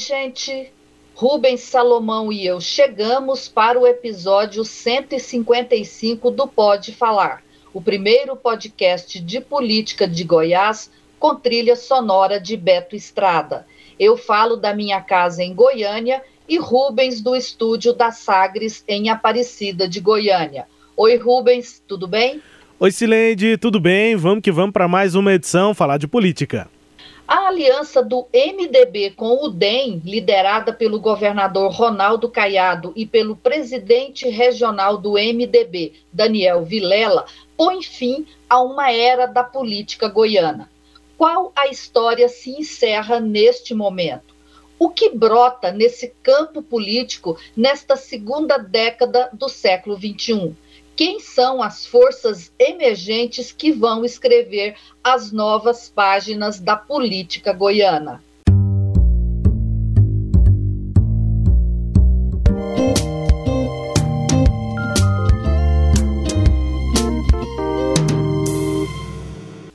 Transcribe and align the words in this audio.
Gente. 0.00 0.72
Rubens 1.14 1.60
Salomão 1.60 2.32
e 2.32 2.46
eu 2.46 2.60
chegamos 2.60 3.46
para 3.46 3.78
o 3.78 3.86
episódio 3.86 4.64
155 4.64 6.30
do 6.30 6.48
Pode 6.48 6.94
Falar, 6.94 7.42
o 7.74 7.82
primeiro 7.82 8.34
podcast 8.34 9.20
de 9.20 9.38
política 9.38 10.08
de 10.08 10.24
Goiás 10.24 10.90
com 11.18 11.34
trilha 11.34 11.76
sonora 11.76 12.40
de 12.40 12.56
Beto 12.56 12.96
Estrada. 12.96 13.66
Eu 13.98 14.16
falo 14.16 14.56
da 14.56 14.74
minha 14.74 15.02
casa 15.02 15.44
em 15.44 15.54
Goiânia 15.54 16.22
e 16.48 16.56
Rubens 16.56 17.20
do 17.20 17.36
estúdio 17.36 17.92
da 17.92 18.10
Sagres 18.10 18.82
em 18.88 19.10
Aparecida 19.10 19.86
de 19.86 20.00
Goiânia. 20.00 20.66
Oi, 20.96 21.16
Rubens, 21.16 21.82
tudo 21.86 22.08
bem? 22.08 22.40
Oi, 22.78 22.90
Sileide, 22.90 23.58
tudo 23.58 23.78
bem? 23.78 24.16
Vamos 24.16 24.40
que 24.40 24.50
vamos 24.50 24.72
para 24.72 24.88
mais 24.88 25.14
uma 25.14 25.34
edição 25.34 25.74
falar 25.74 25.98
de 25.98 26.08
política. 26.08 26.66
A 27.32 27.46
aliança 27.46 28.02
do 28.02 28.26
MDB 28.34 29.10
com 29.10 29.44
o 29.44 29.48
DEM, 29.48 30.02
liderada 30.04 30.72
pelo 30.72 30.98
governador 30.98 31.70
Ronaldo 31.70 32.28
Caiado 32.28 32.92
e 32.96 33.06
pelo 33.06 33.36
presidente 33.36 34.28
regional 34.28 34.98
do 34.98 35.12
MDB, 35.12 35.92
Daniel 36.12 36.64
Vilela, 36.64 37.24
põe 37.56 37.84
fim 37.84 38.26
a 38.48 38.60
uma 38.60 38.90
era 38.90 39.26
da 39.26 39.44
política 39.44 40.08
goiana. 40.08 40.68
Qual 41.16 41.52
a 41.54 41.68
história 41.68 42.28
se 42.28 42.50
encerra 42.50 43.20
neste 43.20 43.74
momento? 43.74 44.34
O 44.76 44.88
que 44.88 45.08
brota 45.08 45.70
nesse 45.70 46.12
campo 46.24 46.60
político 46.60 47.38
nesta 47.56 47.94
segunda 47.94 48.58
década 48.58 49.30
do 49.32 49.48
século 49.48 49.96
XXI? 49.96 50.56
Quem 51.00 51.18
são 51.18 51.62
as 51.62 51.86
forças 51.86 52.52
emergentes 52.58 53.50
que 53.50 53.72
vão 53.72 54.04
escrever 54.04 54.76
as 55.02 55.32
novas 55.32 55.88
páginas 55.88 56.60
da 56.60 56.76
política 56.76 57.54
goiana. 57.54 58.22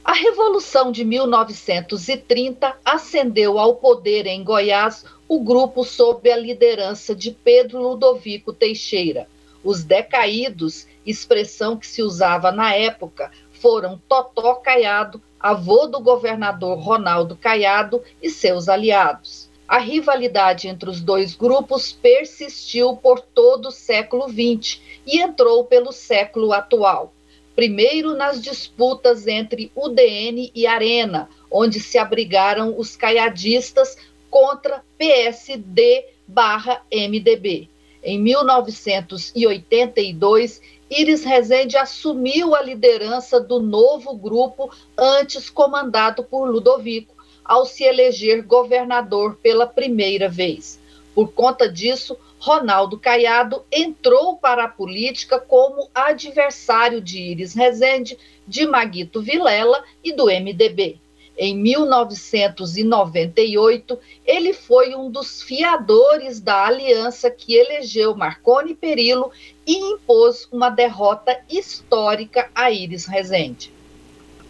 A 0.03 0.13
Revolução 0.13 0.91
de 0.91 1.03
1930 1.03 2.77
ascendeu 2.85 3.57
ao 3.57 3.77
poder 3.77 4.27
em 4.27 4.43
Goiás 4.43 5.03
o 5.27 5.43
grupo 5.43 5.83
sob 5.83 6.31
a 6.31 6.37
liderança 6.37 7.15
de 7.15 7.31
Pedro 7.31 7.81
Ludovico 7.81 8.53
Teixeira. 8.53 9.27
Os 9.65 9.83
decaídos 9.83 10.87
expressão 11.03 11.75
que 11.75 11.87
se 11.87 12.03
usava 12.03 12.51
na 12.51 12.75
época, 12.75 13.31
foram 13.49 13.99
Totó 14.07 14.53
Caiado, 14.55 15.19
avô 15.39 15.87
do 15.87 15.99
governador 15.99 16.77
Ronaldo 16.77 17.35
Caiado 17.35 18.03
e 18.21 18.29
seus 18.29 18.69
aliados. 18.69 19.49
A 19.67 19.79
rivalidade 19.79 20.67
entre 20.67 20.87
os 20.87 21.01
dois 21.01 21.35
grupos 21.35 21.91
persistiu 21.91 22.95
por 22.95 23.19
todo 23.19 23.69
o 23.69 23.71
século 23.71 24.29
XX 24.29 24.79
e 25.03 25.19
entrou 25.19 25.63
pelo 25.63 25.91
século 25.91 26.53
atual. 26.53 27.11
Primeiro 27.55 28.13
nas 28.13 28.39
disputas 28.39 29.25
entre 29.25 29.71
UDN 29.75 30.51
e 30.53 30.67
Arena, 30.67 31.27
onde 31.49 31.79
se 31.79 31.97
abrigaram 31.97 32.77
os 32.77 32.95
caiadistas 32.95 33.97
contra 34.29 34.83
PSD/MDB. 34.99 37.73
Em 38.07 38.19
1982, 38.19 40.61
Iris 40.91 41.23
Rezende 41.23 41.75
assumiu 41.75 42.53
a 42.53 42.61
liderança 42.61 43.39
do 43.39 43.59
novo 43.59 44.15
grupo 44.15 44.69
antes 44.95 45.49
comandado 45.49 46.23
por 46.23 46.47
Ludovico, 46.47 47.15
ao 47.43 47.65
se 47.65 47.83
eleger 47.83 48.43
governador 48.43 49.39
pela 49.41 49.65
primeira 49.65 50.29
vez. 50.29 50.79
Por 51.15 51.33
conta 51.33 51.67
disso, 51.67 52.15
Ronaldo 52.37 52.99
Caiado 52.99 53.65
entrou 53.71 54.37
para 54.37 54.65
a 54.65 54.69
política 54.69 55.39
como 55.39 55.89
adversário 55.91 57.01
de 57.01 57.19
Iris 57.19 57.55
Rezende, 57.55 58.19
de 58.47 58.67
Maguito 58.67 59.19
Vilela 59.19 59.83
e 60.03 60.13
do 60.13 60.25
MDB. 60.25 60.99
Em 61.37 61.57
1998, 61.57 63.99
ele 64.25 64.53
foi 64.53 64.95
um 64.95 65.11
dos 65.11 65.41
fiadores 65.41 66.39
da 66.39 66.65
aliança 66.65 67.29
que 67.29 67.53
elegeu 67.53 68.15
Marconi 68.15 68.73
Perillo 68.73 69.29
e 69.67 69.77
impôs 69.77 70.47
uma 70.51 70.69
derrota 70.69 71.37
histórica 71.49 72.49
a 72.55 72.71
Iris 72.71 73.05
Rezende. 73.05 73.69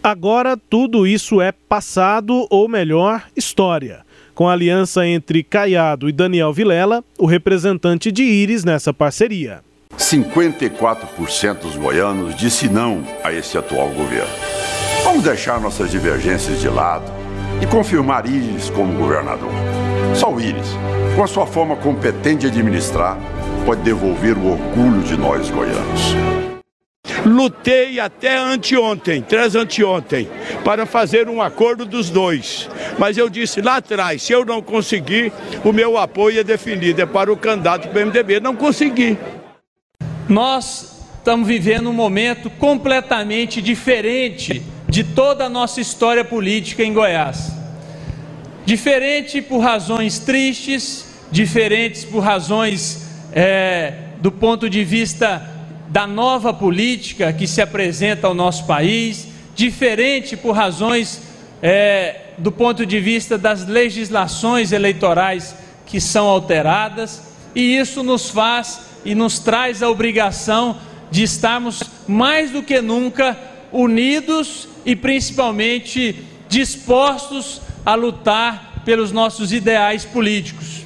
Agora 0.03 0.55
tudo 0.55 1.07
isso 1.07 1.41
é 1.41 1.51
passado, 1.51 2.45
ou 2.51 2.69
melhor, 2.69 3.27
história. 3.35 4.05
Com 4.35 4.47
a 4.47 4.51
aliança 4.51 5.07
entre 5.07 5.43
Caiado 5.43 6.07
e 6.07 6.11
Daniel 6.11 6.53
Vilela, 6.53 7.03
o 7.17 7.25
representante 7.25 8.11
de 8.11 8.21
Iris 8.21 8.63
nessa 8.63 8.93
parceria. 8.93 9.63
54% 9.97 11.61
dos 11.61 11.75
goianos 11.75 12.35
disse 12.35 12.69
não 12.69 13.03
a 13.23 13.33
esse 13.33 13.57
atual 13.57 13.89
governo. 13.89 14.54
Vamos 15.05 15.23
deixar 15.23 15.61
nossas 15.61 15.91
divergências 15.91 16.59
de 16.59 16.67
lado 16.67 17.05
e 17.61 17.67
confirmar 17.67 18.25
Íris 18.25 18.71
como 18.71 18.97
governador. 18.97 19.51
Só 20.15 20.33
o 20.33 20.41
Íris, 20.41 20.67
com 21.15 21.23
a 21.23 21.27
sua 21.27 21.45
forma 21.45 21.75
competente 21.75 22.39
de 22.39 22.47
administrar, 22.47 23.15
pode 23.67 23.83
devolver 23.83 24.35
o 24.35 24.53
orgulho 24.53 25.03
de 25.03 25.15
nós 25.15 25.51
goianos. 25.51 26.15
Lutei 27.23 27.99
até 27.99 28.35
anteontem, 28.35 29.21
três 29.21 29.55
anteontem, 29.55 30.27
para 30.63 30.87
fazer 30.87 31.29
um 31.29 31.39
acordo 31.39 31.85
dos 31.85 32.09
dois. 32.09 32.67
Mas 32.97 33.15
eu 33.15 33.29
disse 33.29 33.61
lá 33.61 33.77
atrás, 33.77 34.23
se 34.23 34.33
eu 34.33 34.43
não 34.43 34.59
conseguir, 34.59 35.31
o 35.63 35.71
meu 35.71 35.99
apoio 35.99 36.39
é 36.39 36.43
definido, 36.43 36.99
é 36.99 37.05
para 37.05 37.31
o 37.31 37.37
candidato 37.37 37.87
do 37.87 38.05
MDB. 38.05 38.39
Não 38.39 38.55
consegui. 38.55 39.19
Nós 40.27 40.99
estamos 41.19 41.47
vivendo 41.47 41.91
um 41.91 41.93
momento 41.93 42.49
completamente 42.49 43.61
diferente 43.61 44.73
de 44.95 45.03
toda 45.03 45.47
a 45.47 45.49
nossa 45.49 45.81
história 45.81 46.23
política 46.23 46.81
em 46.81 46.93
Goiás. 46.93 47.51
Diferente 48.65 49.41
por 49.41 49.59
razões 49.59 50.19
tristes, 50.19 51.05
diferentes 51.29 52.05
por 52.05 52.21
razões 52.21 53.05
é, 53.33 53.91
do 54.21 54.31
ponto 54.31 54.69
de 54.69 54.85
vista 54.85 55.51
da 55.89 56.07
nova 56.07 56.53
política 56.53 57.33
que 57.33 57.45
se 57.45 57.61
apresenta 57.61 58.27
ao 58.27 58.33
nosso 58.33 58.65
país, 58.65 59.27
diferente 59.53 60.37
por 60.37 60.53
razões 60.53 61.19
é, 61.61 62.27
do 62.37 62.49
ponto 62.49 62.85
de 62.85 62.97
vista 62.97 63.37
das 63.37 63.67
legislações 63.67 64.71
eleitorais 64.71 65.57
que 65.85 65.99
são 65.99 66.25
alteradas, 66.25 67.21
e 67.53 67.75
isso 67.75 68.01
nos 68.01 68.29
faz 68.29 68.79
e 69.03 69.13
nos 69.13 69.39
traz 69.39 69.83
a 69.83 69.89
obrigação 69.89 70.77
de 71.11 71.23
estarmos 71.23 71.83
mais 72.07 72.49
do 72.51 72.63
que 72.63 72.79
nunca 72.79 73.37
unidos 73.73 74.69
e 74.85 74.95
principalmente 74.95 76.23
dispostos 76.47 77.61
a 77.85 77.95
lutar 77.95 78.83
pelos 78.85 79.11
nossos 79.11 79.51
ideais 79.51 80.05
políticos. 80.05 80.84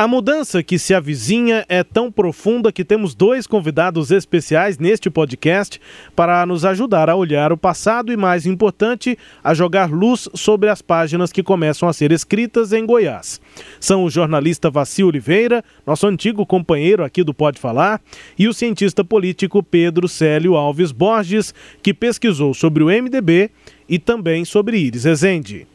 A 0.00 0.06
mudança 0.06 0.62
que 0.62 0.78
se 0.78 0.94
avizinha 0.94 1.66
é 1.68 1.82
tão 1.82 2.08
profunda 2.08 2.70
que 2.70 2.84
temos 2.84 3.16
dois 3.16 3.48
convidados 3.48 4.12
especiais 4.12 4.78
neste 4.78 5.10
podcast 5.10 5.80
para 6.14 6.46
nos 6.46 6.64
ajudar 6.64 7.10
a 7.10 7.16
olhar 7.16 7.52
o 7.52 7.56
passado 7.56 8.12
e, 8.12 8.16
mais 8.16 8.46
importante, 8.46 9.18
a 9.42 9.52
jogar 9.54 9.90
luz 9.90 10.28
sobre 10.36 10.68
as 10.68 10.80
páginas 10.80 11.32
que 11.32 11.42
começam 11.42 11.88
a 11.88 11.92
ser 11.92 12.12
escritas 12.12 12.72
em 12.72 12.86
Goiás. 12.86 13.40
São 13.80 14.04
o 14.04 14.08
jornalista 14.08 14.70
Vaci 14.70 15.02
Oliveira, 15.02 15.64
nosso 15.84 16.06
antigo 16.06 16.46
companheiro 16.46 17.02
aqui 17.02 17.24
do 17.24 17.34
Pode 17.34 17.58
Falar, 17.58 18.00
e 18.38 18.46
o 18.46 18.54
cientista 18.54 19.02
político 19.02 19.64
Pedro 19.64 20.06
Célio 20.06 20.54
Alves 20.54 20.92
Borges, 20.92 21.52
que 21.82 21.92
pesquisou 21.92 22.54
sobre 22.54 22.84
o 22.84 22.86
MDB 22.86 23.50
e 23.88 23.98
também 23.98 24.44
sobre 24.44 24.78
Iris 24.78 25.02
Rezende. 25.02 25.66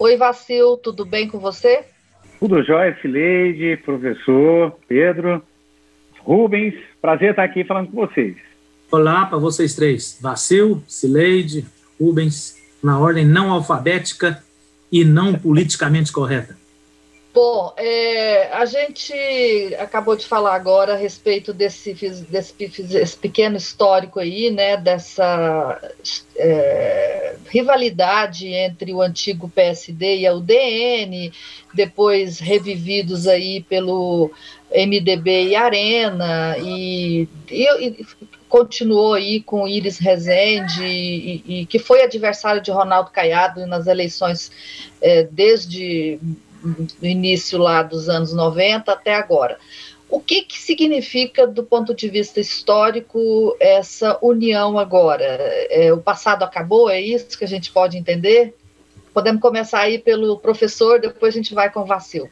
Oi, 0.00 0.16
Vacil, 0.16 0.76
tudo 0.78 1.04
bem 1.04 1.28
com 1.28 1.38
você? 1.38 1.84
Tudo 2.38 2.62
jóia, 2.62 2.94
Fileide, 2.94 3.76
professor, 3.78 4.78
Pedro, 4.86 5.42
Rubens, 6.20 6.74
prazer 7.02 7.30
estar 7.30 7.42
aqui 7.42 7.64
falando 7.64 7.90
com 7.90 8.06
vocês. 8.06 8.36
Olá 8.92 9.26
para 9.26 9.38
vocês 9.38 9.74
três, 9.74 10.18
Vacil, 10.22 10.80
Cileide, 10.86 11.66
Rubens, 12.00 12.56
na 12.80 12.96
ordem 12.96 13.26
não 13.26 13.50
alfabética 13.50 14.40
e 14.90 15.04
não 15.04 15.34
politicamente 15.34 16.12
correta. 16.12 16.56
Bom, 17.32 17.72
é, 17.76 18.48
a 18.52 18.64
gente 18.64 19.12
acabou 19.78 20.16
de 20.16 20.26
falar 20.26 20.54
agora 20.54 20.94
a 20.94 20.96
respeito 20.96 21.52
desse, 21.52 21.92
desse, 22.28 22.54
desse 22.82 23.16
pequeno 23.16 23.56
histórico 23.56 24.18
aí, 24.18 24.50
né, 24.50 24.76
dessa 24.76 25.78
é, 26.34 27.36
rivalidade 27.48 28.48
entre 28.48 28.94
o 28.94 29.02
antigo 29.02 29.48
PSD 29.48 30.20
e 30.20 30.26
a 30.26 30.32
UDN, 30.32 31.30
depois 31.74 32.38
revividos 32.40 33.28
aí 33.28 33.62
pelo 33.62 34.30
MDB 34.70 35.48
e 35.48 35.54
Arena, 35.54 36.56
e, 36.58 37.28
e, 37.50 37.86
e 37.86 38.06
continuou 38.48 39.12
aí 39.12 39.42
com 39.42 39.68
Iris 39.68 39.98
Rezende, 39.98 40.82
e, 40.82 41.44
e, 41.46 41.66
que 41.66 41.78
foi 41.78 42.02
adversário 42.02 42.62
de 42.62 42.70
Ronaldo 42.70 43.10
Caiado 43.10 43.66
nas 43.66 43.86
eleições 43.86 44.50
é, 45.00 45.24
desde 45.24 46.18
do 46.62 47.06
início 47.06 47.58
lá 47.58 47.82
dos 47.82 48.08
anos 48.08 48.32
90 48.32 48.90
até 48.90 49.14
agora. 49.14 49.58
O 50.08 50.20
que, 50.20 50.42
que 50.42 50.58
significa, 50.58 51.46
do 51.46 51.62
ponto 51.62 51.94
de 51.94 52.08
vista 52.08 52.40
histórico, 52.40 53.54
essa 53.60 54.18
união 54.22 54.78
agora? 54.78 55.24
É, 55.24 55.92
o 55.92 55.98
passado 55.98 56.42
acabou? 56.42 56.88
É 56.88 56.98
isso 56.98 57.36
que 57.36 57.44
a 57.44 57.48
gente 57.48 57.70
pode 57.70 57.98
entender? 57.98 58.54
Podemos 59.12 59.42
começar 59.42 59.80
aí 59.80 59.98
pelo 59.98 60.38
professor, 60.38 60.98
depois 60.98 61.34
a 61.34 61.36
gente 61.36 61.52
vai 61.52 61.70
com 61.70 61.80
o 61.80 61.86
Vacil. 61.86 62.30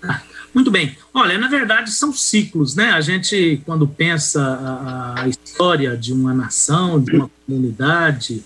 Muito 0.54 0.70
bem. 0.70 0.96
Olha, 1.12 1.36
na 1.38 1.48
verdade 1.48 1.90
são 1.90 2.12
ciclos, 2.12 2.76
né? 2.76 2.90
A 2.90 3.00
gente, 3.00 3.60
quando 3.66 3.86
pensa 3.86 5.14
a 5.16 5.28
história 5.28 5.96
de 5.96 6.12
uma 6.12 6.32
nação, 6.32 7.00
de 7.02 7.16
uma 7.16 7.30
comunidade, 7.44 8.44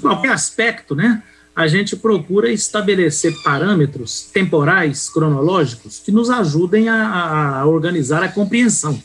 qualquer 0.00 0.32
aspecto, 0.32 0.94
né? 0.94 1.22
A 1.54 1.66
gente 1.66 1.94
procura 1.96 2.50
estabelecer 2.50 3.34
parâmetros 3.42 4.22
temporais, 4.32 5.10
cronológicos, 5.10 5.98
que 5.98 6.10
nos 6.10 6.30
ajudem 6.30 6.88
a, 6.88 7.60
a, 7.60 7.66
organizar 7.66 8.22
a 8.22 8.28
compreensão. 8.28 8.98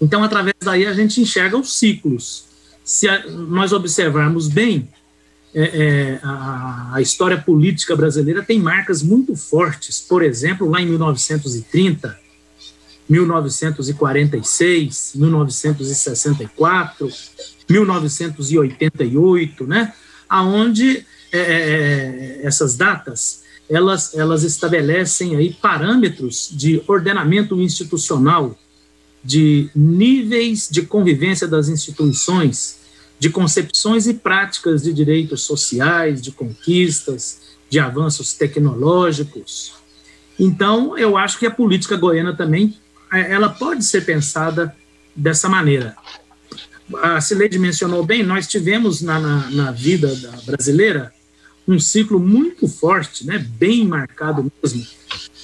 Então, 0.00 0.22
através 0.22 0.54
daí, 0.62 0.86
a 0.86 0.92
gente 0.92 1.20
enxerga 1.20 1.56
os 1.56 1.78
ciclos. 1.78 2.44
Se 2.84 3.08
a, 3.08 3.26
nós 3.28 3.72
observarmos 3.72 4.46
bem, 4.46 4.88
é, 5.54 5.62
é, 5.62 6.20
a, 6.22 6.96
a, 6.96 7.00
história 7.00 7.38
política 7.38 7.96
brasileira 7.96 8.42
tem 8.42 8.60
marcas 8.60 9.02
muito 9.02 9.34
fortes. 9.34 10.00
Por 10.00 10.22
exemplo, 10.22 10.68
lá 10.68 10.82
em 10.82 10.86
1930, 10.86 12.20
1946, 13.08 15.12
1964, 15.14 17.08
1988, 17.68 19.66
né? 19.66 19.94
Aonde 20.28 21.06
é, 21.32 21.38
é, 21.38 21.42
é, 21.42 22.40
essas 22.42 22.76
datas, 22.76 23.44
elas, 23.68 24.14
elas 24.14 24.42
estabelecem 24.42 25.36
aí 25.36 25.52
parâmetros 25.52 26.48
de 26.52 26.82
ordenamento 26.88 27.60
institucional, 27.60 28.58
de 29.22 29.70
níveis 29.74 30.68
de 30.70 30.82
convivência 30.82 31.46
das 31.46 31.68
instituições, 31.68 32.80
de 33.18 33.30
concepções 33.30 34.06
e 34.06 34.14
práticas 34.14 34.82
de 34.82 34.92
direitos 34.92 35.42
sociais, 35.42 36.20
de 36.20 36.32
conquistas, 36.32 37.40
de 37.68 37.78
avanços 37.78 38.32
tecnológicos. 38.32 39.74
Então, 40.38 40.96
eu 40.98 41.16
acho 41.16 41.38
que 41.38 41.46
a 41.46 41.50
política 41.50 41.96
goiana 41.96 42.34
também 42.34 42.76
ela 43.12 43.48
pode 43.48 43.84
ser 43.84 44.04
pensada 44.04 44.74
dessa 45.14 45.48
maneira. 45.48 45.96
A 47.02 47.20
Cileide 47.20 47.58
mencionou 47.58 48.04
bem, 48.04 48.22
nós 48.22 48.48
tivemos 48.48 49.00
na, 49.00 49.20
na, 49.20 49.50
na 49.50 49.70
vida 49.70 50.12
brasileira 50.44 51.12
um 51.72 51.78
ciclo 51.78 52.18
muito 52.18 52.66
forte, 52.66 53.24
né, 53.26 53.38
bem 53.38 53.86
marcado 53.86 54.50
mesmo, 54.62 54.86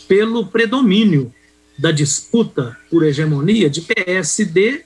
pelo 0.08 0.46
predomínio 0.46 1.30
da 1.78 1.92
disputa 1.92 2.76
por 2.90 3.04
hegemonia 3.04 3.70
de 3.70 3.82
PSD 3.82 4.82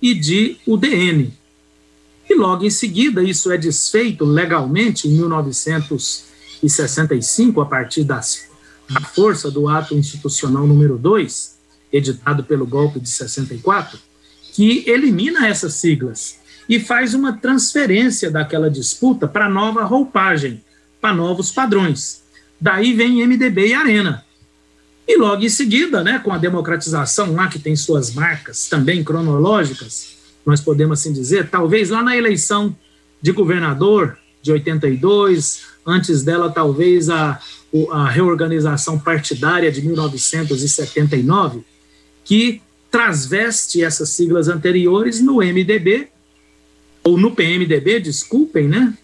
e 0.00 0.14
de 0.14 0.56
UDN. 0.66 1.36
E 2.28 2.34
logo 2.34 2.64
em 2.64 2.70
seguida, 2.70 3.22
isso 3.22 3.50
é 3.50 3.58
desfeito 3.58 4.24
legalmente 4.24 5.08
em 5.08 5.12
1965, 5.12 7.60
a 7.60 7.66
partir 7.66 8.04
das, 8.04 8.48
da 8.88 9.00
força 9.00 9.50
do 9.50 9.68
ato 9.68 9.94
institucional 9.94 10.64
número 10.66 10.96
2, 10.96 11.58
editado 11.92 12.44
pelo 12.44 12.66
golpe 12.66 13.00
de 13.00 13.08
64, 13.08 13.98
que 14.52 14.84
elimina 14.86 15.48
essas 15.48 15.74
siglas 15.74 16.38
e 16.68 16.78
faz 16.78 17.14
uma 17.14 17.32
transferência 17.32 18.30
daquela 18.30 18.70
disputa 18.70 19.26
para 19.26 19.48
nova 19.48 19.82
roupagem, 19.84 20.62
para 21.00 21.14
novos 21.14 21.50
padrões. 21.50 22.22
Daí 22.60 22.92
vem 22.92 23.26
MDB 23.26 23.68
e 23.68 23.74
Arena. 23.74 24.24
E 25.06 25.16
logo 25.16 25.42
em 25.42 25.48
seguida, 25.48 26.04
né, 26.04 26.18
com 26.18 26.32
a 26.32 26.38
democratização 26.38 27.32
lá, 27.34 27.48
que 27.48 27.58
tem 27.58 27.74
suas 27.74 28.12
marcas 28.12 28.68
também 28.68 29.02
cronológicas, 29.02 30.18
nós 30.44 30.60
podemos 30.60 31.00
assim 31.00 31.12
dizer, 31.12 31.48
talvez 31.48 31.90
lá 31.90 32.02
na 32.02 32.16
eleição 32.16 32.76
de 33.20 33.32
governador 33.32 34.18
de 34.42 34.52
82, 34.52 35.62
antes 35.86 36.22
dela, 36.22 36.50
talvez 36.50 37.08
a, 37.08 37.40
a 37.90 38.08
reorganização 38.08 38.98
partidária 38.98 39.72
de 39.72 39.82
1979, 39.82 41.62
que 42.24 42.60
transveste 42.90 43.82
essas 43.82 44.10
siglas 44.10 44.48
anteriores 44.48 45.20
no 45.20 45.36
MDB, 45.36 46.08
ou 47.02 47.16
no 47.18 47.34
PMDB, 47.34 48.00
desculpem, 48.00 48.68
né? 48.68 48.94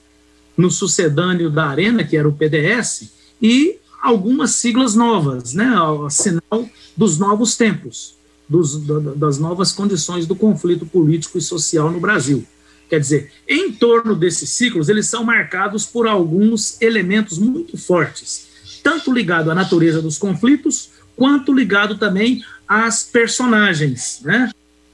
No 0.56 0.70
sucedâneo 0.70 1.50
da 1.50 1.66
Arena, 1.66 2.04
que 2.04 2.16
era 2.16 2.28
o 2.28 2.32
PDS, 2.32 3.12
e 3.40 3.78
algumas 4.02 4.52
siglas 4.52 4.94
novas, 4.94 5.54
né, 5.54 5.70
sinal 6.10 6.68
dos 6.96 7.18
novos 7.18 7.56
tempos, 7.56 8.16
dos, 8.48 8.76
das 9.16 9.38
novas 9.38 9.72
condições 9.72 10.26
do 10.26 10.36
conflito 10.36 10.84
político 10.84 11.38
e 11.38 11.40
social 11.40 11.90
no 11.90 12.00
Brasil. 12.00 12.46
Quer 12.88 13.00
dizer, 13.00 13.32
em 13.48 13.72
torno 13.72 14.14
desses 14.14 14.50
ciclos, 14.50 14.88
eles 14.88 15.08
são 15.08 15.24
marcados 15.24 15.86
por 15.86 16.06
alguns 16.06 16.80
elementos 16.80 17.38
muito 17.38 17.78
fortes, 17.78 18.46
tanto 18.82 19.12
ligado 19.12 19.50
à 19.50 19.54
natureza 19.54 20.02
dos 20.02 20.18
conflitos, 20.18 20.90
quanto 21.16 21.52
ligado 21.52 21.96
também 21.96 22.44
às 22.68 23.02
personagens, 23.02 24.20
né? 24.22 24.50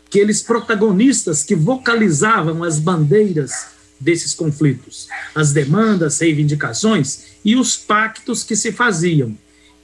Aqueles 0.06 0.42
protagonistas 0.42 1.42
que 1.42 1.54
vocalizavam 1.54 2.62
as 2.64 2.78
bandeiras 2.78 3.79
desses 4.00 4.32
conflitos, 4.32 5.08
as 5.34 5.52
demandas, 5.52 6.18
reivindicações 6.18 7.24
e 7.44 7.54
os 7.54 7.76
pactos 7.76 8.42
que 8.42 8.56
se 8.56 8.72
faziam. 8.72 9.36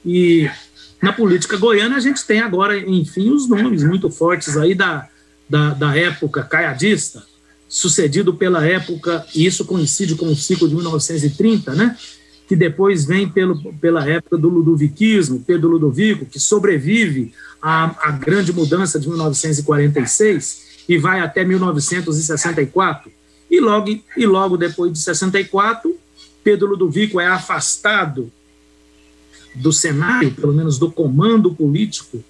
E 0.03 0.49
na 1.01 1.13
política 1.13 1.57
goiana 1.57 1.97
a 1.97 1.99
gente 1.99 2.25
tem 2.25 2.39
agora, 2.39 2.77
enfim, 2.77 3.29
os 3.29 3.47
nomes 3.47 3.83
muito 3.83 4.09
fortes 4.09 4.57
aí 4.57 4.73
da, 4.73 5.07
da, 5.47 5.73
da 5.73 5.95
época 5.95 6.43
caiadista, 6.43 7.23
sucedido 7.69 8.33
pela 8.33 8.65
época, 8.65 9.25
e 9.35 9.45
isso 9.45 9.65
coincide 9.65 10.15
com 10.15 10.27
o 10.27 10.35
ciclo 10.35 10.67
de 10.67 10.75
1930, 10.75 11.75
né? 11.75 11.95
que 12.47 12.55
depois 12.55 13.05
vem 13.05 13.27
pelo, 13.27 13.73
pela 13.73 14.09
época 14.09 14.37
do 14.37 14.47
ludoviquismo, 14.47 15.43
Pedro 15.45 15.69
Ludovico, 15.69 16.25
que 16.25 16.39
sobrevive 16.39 17.33
à, 17.61 18.07
à 18.07 18.11
grande 18.11 18.53
mudança 18.53 18.97
de 18.97 19.09
1946 19.09 20.65
e 20.87 20.97
vai 20.97 21.19
até 21.19 21.43
1964, 21.43 23.11
e 23.49 23.59
logo, 23.59 23.99
e 24.15 24.25
logo 24.25 24.57
depois 24.57 24.91
de 24.91 24.99
64, 24.99 25.97
Pedro 26.43 26.69
Ludovico 26.69 27.19
é 27.19 27.27
afastado 27.27 28.31
do 29.55 29.71
cenário, 29.73 30.31
pelo 30.31 30.53
menos 30.53 30.77
do 30.77 30.91
comando 30.91 31.53
político 31.53 32.23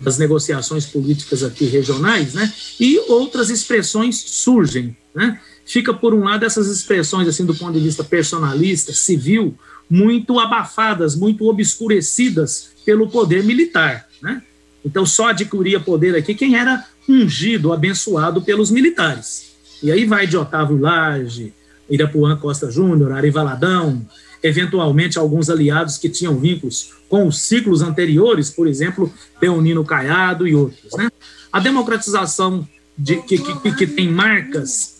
das 0.00 0.18
negociações 0.18 0.84
políticas 0.86 1.42
aqui 1.42 1.64
regionais, 1.66 2.34
né? 2.34 2.52
E 2.78 2.98
outras 3.08 3.48
expressões 3.48 4.16
surgem, 4.16 4.96
né? 5.14 5.40
Fica 5.64 5.94
por 5.94 6.12
um 6.12 6.24
lado 6.24 6.44
essas 6.44 6.68
expressões 6.68 7.26
assim 7.26 7.46
do 7.46 7.54
ponto 7.54 7.72
de 7.72 7.80
vista 7.80 8.04
personalista, 8.04 8.92
civil, 8.92 9.56
muito 9.88 10.38
abafadas, 10.38 11.14
muito 11.14 11.46
obscurecidas 11.48 12.70
pelo 12.84 13.08
poder 13.08 13.42
militar, 13.44 14.06
né? 14.20 14.42
Então 14.84 15.06
só 15.06 15.28
adquiria 15.28 15.80
poder 15.80 16.14
aqui 16.14 16.34
quem 16.34 16.56
era 16.56 16.84
ungido, 17.08 17.72
abençoado 17.72 18.42
pelos 18.42 18.70
militares. 18.70 19.43
E 19.84 19.92
aí 19.92 20.06
vai 20.06 20.26
de 20.26 20.34
Otávio 20.34 20.78
Lage, 20.78 21.52
Irapuã 21.90 22.34
Costa 22.36 22.70
Júnior, 22.70 23.12
Ari 23.12 23.30
Valadão, 23.30 24.02
eventualmente 24.42 25.18
alguns 25.18 25.50
aliados 25.50 25.98
que 25.98 26.08
tinham 26.08 26.40
vínculos 26.40 26.94
com 27.06 27.28
os 27.28 27.42
ciclos 27.42 27.82
anteriores, 27.82 28.48
por 28.48 28.66
exemplo, 28.66 29.12
Leonino 29.42 29.84
Caiado 29.84 30.48
e 30.48 30.54
outros. 30.54 30.90
Né? 30.96 31.10
A 31.52 31.60
democratização 31.60 32.66
de, 32.96 33.16
que, 33.24 33.36
que, 33.36 33.74
que 33.74 33.86
tem 33.86 34.10
marcas 34.10 34.94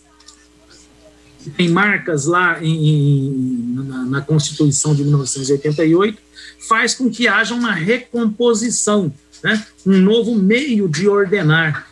tem 1.56 1.70
marcas 1.70 2.26
lá 2.26 2.62
em, 2.62 2.88
em, 2.88 3.74
na, 3.74 4.04
na, 4.04 4.20
Constituição 4.20 4.94
de 4.94 5.02
1988, 5.02 6.18
faz 6.68 6.94
com 6.94 7.10
que 7.10 7.28
haja 7.28 7.54
uma 7.54 7.72
recomposição, 7.72 9.12
né? 9.42 9.64
um 9.86 9.98
novo 9.98 10.34
meio 10.34 10.88
de 10.88 11.06
ordenar 11.06 11.86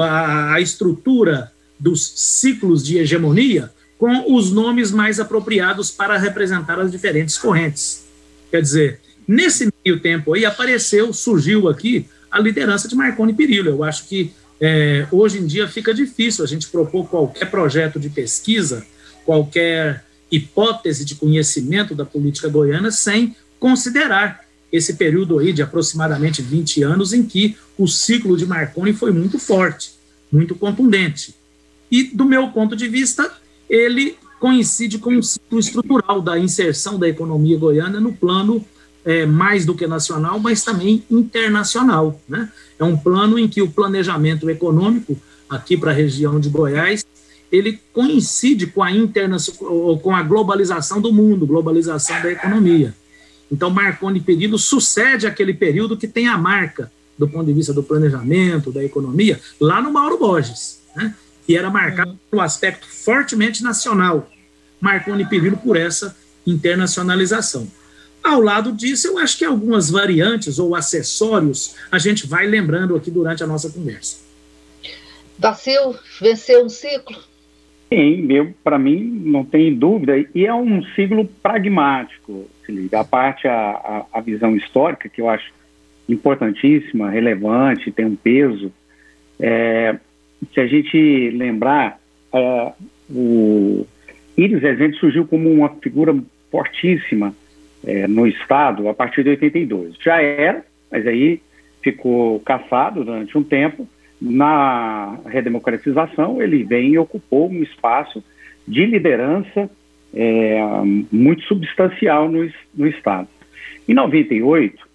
a, 0.00 0.54
a 0.54 0.60
estrutura 0.60 1.51
dos 1.82 2.12
ciclos 2.16 2.84
de 2.84 2.98
hegemonia 2.98 3.70
com 3.98 4.34
os 4.34 4.50
nomes 4.50 4.90
mais 4.90 5.20
apropriados 5.20 5.90
para 5.90 6.18
representar 6.18 6.78
as 6.80 6.90
diferentes 6.90 7.36
correntes. 7.38 8.04
Quer 8.50 8.62
dizer, 8.62 9.00
Nesse 9.26 9.72
meio 9.84 10.00
tempo 10.00 10.34
aí 10.34 10.44
apareceu, 10.44 11.12
surgiu 11.12 11.68
aqui 11.68 12.06
a 12.30 12.40
liderança 12.40 12.88
de 12.88 12.94
Marconi 12.94 13.32
Perillo. 13.32 13.70
Eu 13.70 13.84
acho 13.84 14.08
que 14.08 14.32
é, 14.60 15.06
hoje 15.10 15.38
em 15.38 15.46
dia 15.46 15.68
fica 15.68 15.94
difícil 15.94 16.44
a 16.44 16.48
gente 16.48 16.68
propor 16.68 17.08
qualquer 17.08 17.50
projeto 17.50 17.98
de 17.98 18.08
pesquisa, 18.08 18.84
qualquer 19.24 20.04
hipótese 20.30 21.04
de 21.04 21.14
conhecimento 21.14 21.94
da 21.94 22.04
política 22.04 22.48
goiana 22.48 22.90
sem 22.90 23.36
considerar 23.58 24.44
esse 24.72 24.94
período 24.94 25.38
aí 25.38 25.52
de 25.52 25.62
aproximadamente 25.62 26.40
20 26.40 26.82
anos 26.82 27.12
em 27.12 27.22
que 27.22 27.56
o 27.76 27.86
ciclo 27.86 28.36
de 28.36 28.46
Marconi 28.46 28.92
foi 28.92 29.12
muito 29.12 29.38
forte, 29.38 29.92
muito 30.30 30.54
contundente. 30.54 31.34
E, 31.92 32.04
do 32.04 32.24
meu 32.24 32.48
ponto 32.48 32.74
de 32.74 32.88
vista, 32.88 33.30
ele 33.68 34.16
coincide 34.40 34.98
com 34.98 35.14
o 35.14 35.22
ciclo 35.22 35.58
estrutural 35.58 36.22
da 36.22 36.38
inserção 36.38 36.98
da 36.98 37.06
economia 37.06 37.58
goiana 37.58 38.00
no 38.00 38.14
plano 38.14 38.64
é, 39.04 39.26
mais 39.26 39.66
do 39.66 39.74
que 39.74 39.86
nacional, 39.86 40.40
mas 40.40 40.64
também 40.64 41.04
internacional. 41.10 42.18
Né? 42.26 42.50
É 42.78 42.82
um 42.82 42.96
plano 42.96 43.38
em 43.38 43.46
que 43.46 43.60
o 43.60 43.70
planejamento 43.70 44.48
econômico, 44.48 45.18
aqui 45.50 45.76
para 45.76 45.90
a 45.90 45.94
região 45.94 46.40
de 46.40 46.48
Goiás, 46.48 47.04
ele 47.52 47.78
coincide 47.92 48.68
com 48.68 48.82
a, 48.82 48.90
interna, 48.90 49.36
com 50.02 50.16
a 50.16 50.22
globalização 50.22 50.98
do 50.98 51.12
mundo, 51.12 51.46
globalização 51.46 52.22
da 52.22 52.32
economia. 52.32 52.94
Então, 53.50 53.68
Marconi 53.68 54.18
Perillo 54.18 54.58
sucede 54.58 55.26
aquele 55.26 55.52
período 55.52 55.94
que 55.94 56.08
tem 56.08 56.26
a 56.26 56.38
marca, 56.38 56.90
do 57.18 57.28
ponto 57.28 57.44
de 57.44 57.52
vista 57.52 57.74
do 57.74 57.82
planejamento, 57.82 58.72
da 58.72 58.82
economia, 58.82 59.38
lá 59.60 59.82
no 59.82 59.92
Mauro 59.92 60.16
Borges, 60.16 60.80
né? 60.96 61.14
Que 61.46 61.56
era 61.56 61.70
marcado 61.70 62.18
pelo 62.30 62.42
aspecto 62.42 62.86
fortemente 62.86 63.62
nacional. 63.62 64.30
Marconi 64.80 65.28
Perillo 65.28 65.56
por 65.56 65.76
essa 65.76 66.16
internacionalização. 66.46 67.68
Ao 68.22 68.40
lado 68.40 68.72
disso, 68.72 69.08
eu 69.08 69.18
acho 69.18 69.36
que 69.36 69.44
algumas 69.44 69.90
variantes 69.90 70.58
ou 70.58 70.74
acessórios 70.74 71.76
a 71.90 71.98
gente 71.98 72.26
vai 72.26 72.46
lembrando 72.46 72.94
aqui 72.94 73.10
durante 73.10 73.42
a 73.42 73.46
nossa 73.46 73.70
conversa. 73.70 74.18
Dacil 75.38 75.96
venceu 76.20 76.64
um 76.64 76.68
ciclo? 76.68 77.16
Sim, 77.92 78.54
para 78.62 78.78
mim 78.78 79.02
não 79.24 79.44
tem 79.44 79.74
dúvida, 79.74 80.14
e 80.34 80.46
é 80.46 80.54
um 80.54 80.82
ciclo 80.94 81.26
pragmático, 81.42 82.48
a 82.92 83.04
parte, 83.04 83.46
a, 83.46 83.52
a, 83.52 84.06
a, 84.14 84.20
visão 84.20 84.56
histórica, 84.56 85.10
que 85.10 85.20
eu 85.20 85.28
acho 85.28 85.52
importantíssima, 86.08 87.10
relevante, 87.10 87.92
tem 87.92 88.06
um 88.06 88.16
peso. 88.16 88.72
É, 89.38 89.98
se 90.52 90.60
a 90.60 90.66
gente 90.66 91.30
lembrar, 91.30 91.98
é, 92.32 92.72
o 93.10 93.86
Iris 94.36 94.62
Rezende 94.62 94.98
surgiu 94.98 95.26
como 95.26 95.50
uma 95.50 95.68
figura 95.68 96.14
fortíssima 96.50 97.34
é, 97.84 98.06
no 98.06 98.26
Estado 98.26 98.88
a 98.88 98.94
partir 98.94 99.22
de 99.22 99.30
82. 99.30 99.96
Já 100.02 100.20
era, 100.20 100.64
mas 100.90 101.06
aí 101.06 101.40
ficou 101.82 102.40
caçado 102.40 103.04
durante 103.04 103.36
um 103.36 103.42
tempo. 103.42 103.86
Na 104.20 105.18
redemocratização, 105.26 106.40
ele 106.40 106.62
vem 106.62 106.92
e 106.92 106.98
ocupou 106.98 107.50
um 107.50 107.62
espaço 107.62 108.22
de 108.68 108.86
liderança 108.86 109.68
é, 110.14 110.60
muito 111.10 111.42
substancial 111.42 112.28
no, 112.28 112.48
no 112.74 112.86
Estado. 112.86 113.28
Em 113.88 113.94
98, 113.94 114.86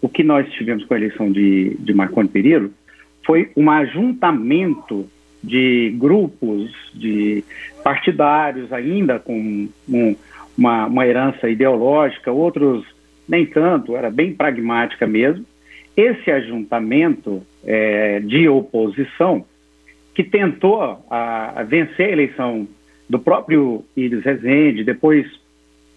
o 0.00 0.08
que 0.08 0.22
nós 0.22 0.48
tivemos 0.52 0.84
com 0.84 0.94
a 0.94 0.96
eleição 0.96 1.32
de, 1.32 1.76
de 1.80 1.92
Marconi 1.92 2.28
Perillo 2.28 2.70
foi 3.28 3.50
um 3.54 3.70
ajuntamento 3.70 5.06
de 5.44 5.94
grupos, 5.98 6.72
de 6.94 7.44
partidários 7.84 8.72
ainda 8.72 9.18
com 9.18 9.68
um, 9.86 10.16
uma, 10.56 10.86
uma 10.86 11.06
herança 11.06 11.46
ideológica, 11.46 12.32
outros 12.32 12.86
nem 13.28 13.44
tanto, 13.44 13.94
era 13.94 14.10
bem 14.10 14.32
pragmática 14.32 15.06
mesmo. 15.06 15.44
Esse 15.94 16.30
ajuntamento 16.30 17.42
é, 17.66 18.18
de 18.20 18.48
oposição 18.48 19.44
que 20.14 20.24
tentou 20.24 20.80
a, 21.10 21.60
a 21.60 21.62
vencer 21.64 22.08
a 22.08 22.12
eleição 22.12 22.66
do 23.10 23.18
próprio 23.18 23.84
Iris 23.94 24.24
Rezende, 24.24 24.82
depois 24.82 25.26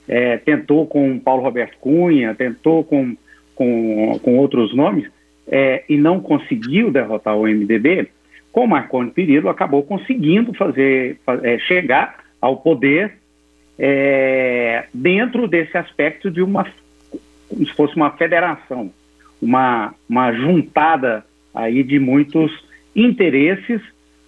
é, 0.06 0.36
tentou 0.36 0.86
com 0.86 1.18
Paulo 1.18 1.44
Roberto 1.44 1.78
Cunha, 1.80 2.36
tentou 2.36 2.84
com, 2.84 3.16
com, 3.56 4.20
com 4.22 4.38
outros 4.38 4.76
nomes, 4.76 5.10
é, 5.52 5.84
e 5.90 5.98
não 5.98 6.22
conseguiu 6.22 6.90
derrotar 6.90 7.36
o 7.36 7.46
MDB, 7.46 8.08
com 8.52 8.66
Marconi 8.66 9.12
Perillo 9.12 9.50
acabou 9.50 9.84
conseguindo 9.84 10.54
fazer, 10.54 11.20
é, 11.44 11.60
chegar 11.60 12.24
ao 12.40 12.58
poder 12.58 13.14
é, 13.78 14.86
dentro 14.94 15.48
desse 15.48 15.78
aspecto 15.78 16.32
de 16.32 16.42
uma, 16.42 16.66
como 17.50 17.66
se 17.66 17.74
fosse 17.74 17.96
uma 17.96 18.12
federação, 18.12 18.92
uma, 19.42 19.94
uma 20.08 20.32
juntada 20.34 21.26
aí 21.54 21.84
de 21.84 22.00
muitos 22.00 22.52
interesses 22.96 23.82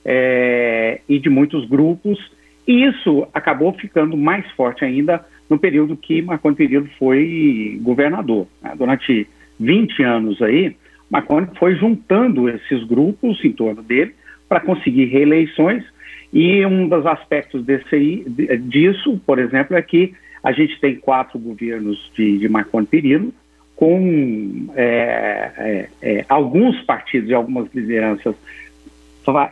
é, 0.03 0.99
e 1.07 1.19
de 1.19 1.29
muitos 1.29 1.67
grupos, 1.67 2.19
e 2.67 2.85
isso 2.85 3.27
acabou 3.33 3.73
ficando 3.73 4.15
mais 4.17 4.49
forte 4.51 4.85
ainda 4.85 5.25
no 5.49 5.59
período 5.59 5.97
que 5.97 6.21
Marconi 6.21 6.55
Perillo 6.55 6.89
foi 6.97 7.77
governador. 7.81 8.47
Né? 8.61 8.73
Durante 8.77 9.27
20 9.59 10.03
anos 10.03 10.41
aí, 10.41 10.75
Marconi 11.09 11.47
foi 11.57 11.75
juntando 11.75 12.49
esses 12.49 12.83
grupos 12.83 13.43
em 13.43 13.51
torno 13.51 13.83
dele 13.83 14.15
para 14.49 14.59
conseguir 14.59 15.05
reeleições. 15.05 15.83
E 16.31 16.65
um 16.65 16.87
dos 16.87 17.05
aspectos 17.05 17.63
desse, 17.63 18.25
disso, 18.61 19.21
por 19.25 19.37
exemplo, 19.37 19.75
é 19.75 19.81
que 19.81 20.13
a 20.43 20.51
gente 20.51 20.79
tem 20.79 20.95
quatro 20.95 21.37
governos 21.39 22.11
de, 22.15 22.39
de 22.39 22.49
Marconi 22.49 22.87
Perillo, 22.87 23.33
com 23.75 24.67
é, 24.75 25.51
é, 25.57 25.89
é, 26.01 26.25
alguns 26.27 26.81
partidos 26.81 27.29
e 27.29 27.33
algumas 27.33 27.73
lideranças 27.73 28.35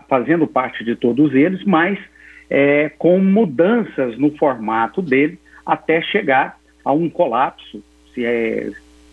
fazendo 0.10 0.46
parte 0.46 0.84
de 0.84 0.96
todos 0.96 1.34
eles, 1.34 1.64
mas 1.64 1.98
é, 2.50 2.90
com 2.98 3.20
mudanças 3.20 4.18
no 4.18 4.32
formato 4.38 5.02
dele 5.02 5.40
até 5.66 6.02
chegar 6.02 6.60
a 6.84 6.92
um 6.92 7.10
colapso, 7.10 7.82
se 8.14 8.26
é, 8.26 8.72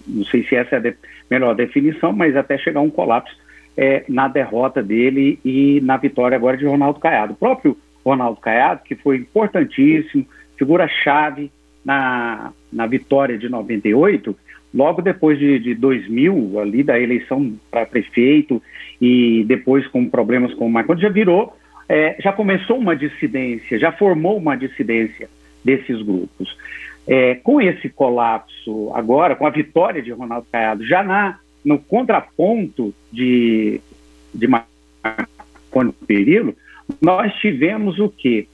não 0.08 0.24
sei 0.24 0.44
se 0.44 0.56
essa 0.56 0.76
é 0.76 0.78
a 0.78 0.80
de, 0.80 0.94
melhor 1.30 1.54
definição, 1.54 2.12
mas 2.12 2.36
até 2.36 2.56
chegar 2.58 2.80
a 2.80 2.82
um 2.82 2.90
colapso 2.90 3.36
é, 3.76 4.04
na 4.08 4.26
derrota 4.28 4.82
dele 4.82 5.38
e 5.44 5.80
na 5.82 5.96
vitória 5.96 6.36
agora 6.36 6.56
de 6.56 6.66
Ronaldo 6.66 6.98
Caiado. 6.98 7.34
O 7.34 7.36
próprio 7.36 7.76
Ronaldo 8.04 8.40
Caiado, 8.40 8.82
que 8.84 8.94
foi 8.94 9.16
importantíssimo, 9.18 10.26
figura-chave 10.56 11.50
na, 11.84 12.52
na 12.72 12.86
vitória 12.86 13.38
de 13.38 13.48
98, 13.48 14.36
logo 14.74 15.00
depois 15.00 15.38
de, 15.38 15.58
de 15.58 15.74
2000, 15.74 16.58
ali 16.60 16.82
da 16.82 16.98
eleição 16.98 17.54
para 17.70 17.86
prefeito 17.86 18.62
e 19.00 19.44
depois 19.46 19.86
com 19.86 20.08
problemas 20.08 20.52
com 20.54 20.66
o 20.66 20.70
Marconi, 20.70 21.00
já 21.00 21.08
virou, 21.08 21.56
é, 21.88 22.16
já 22.20 22.32
começou 22.32 22.78
uma 22.78 22.96
dissidência, 22.96 23.78
já 23.78 23.92
formou 23.92 24.36
uma 24.36 24.56
dissidência 24.56 25.28
desses 25.64 26.02
grupos. 26.02 26.56
É, 27.08 27.36
com 27.36 27.58
esse 27.58 27.88
colapso 27.88 28.92
agora, 28.94 29.34
com 29.34 29.46
a 29.46 29.50
vitória 29.50 30.02
de 30.02 30.12
Ronaldo 30.12 30.46
Caiado, 30.52 30.86
já 30.86 31.02
na 31.02 31.38
no 31.64 31.78
contraponto 31.78 32.94
de, 33.10 33.80
de 34.32 34.46
Marconi 34.46 35.92
Perillo, 36.06 36.54
nós 37.00 37.32
tivemos 37.36 37.98
o 37.98 38.08
quê? 38.08 38.46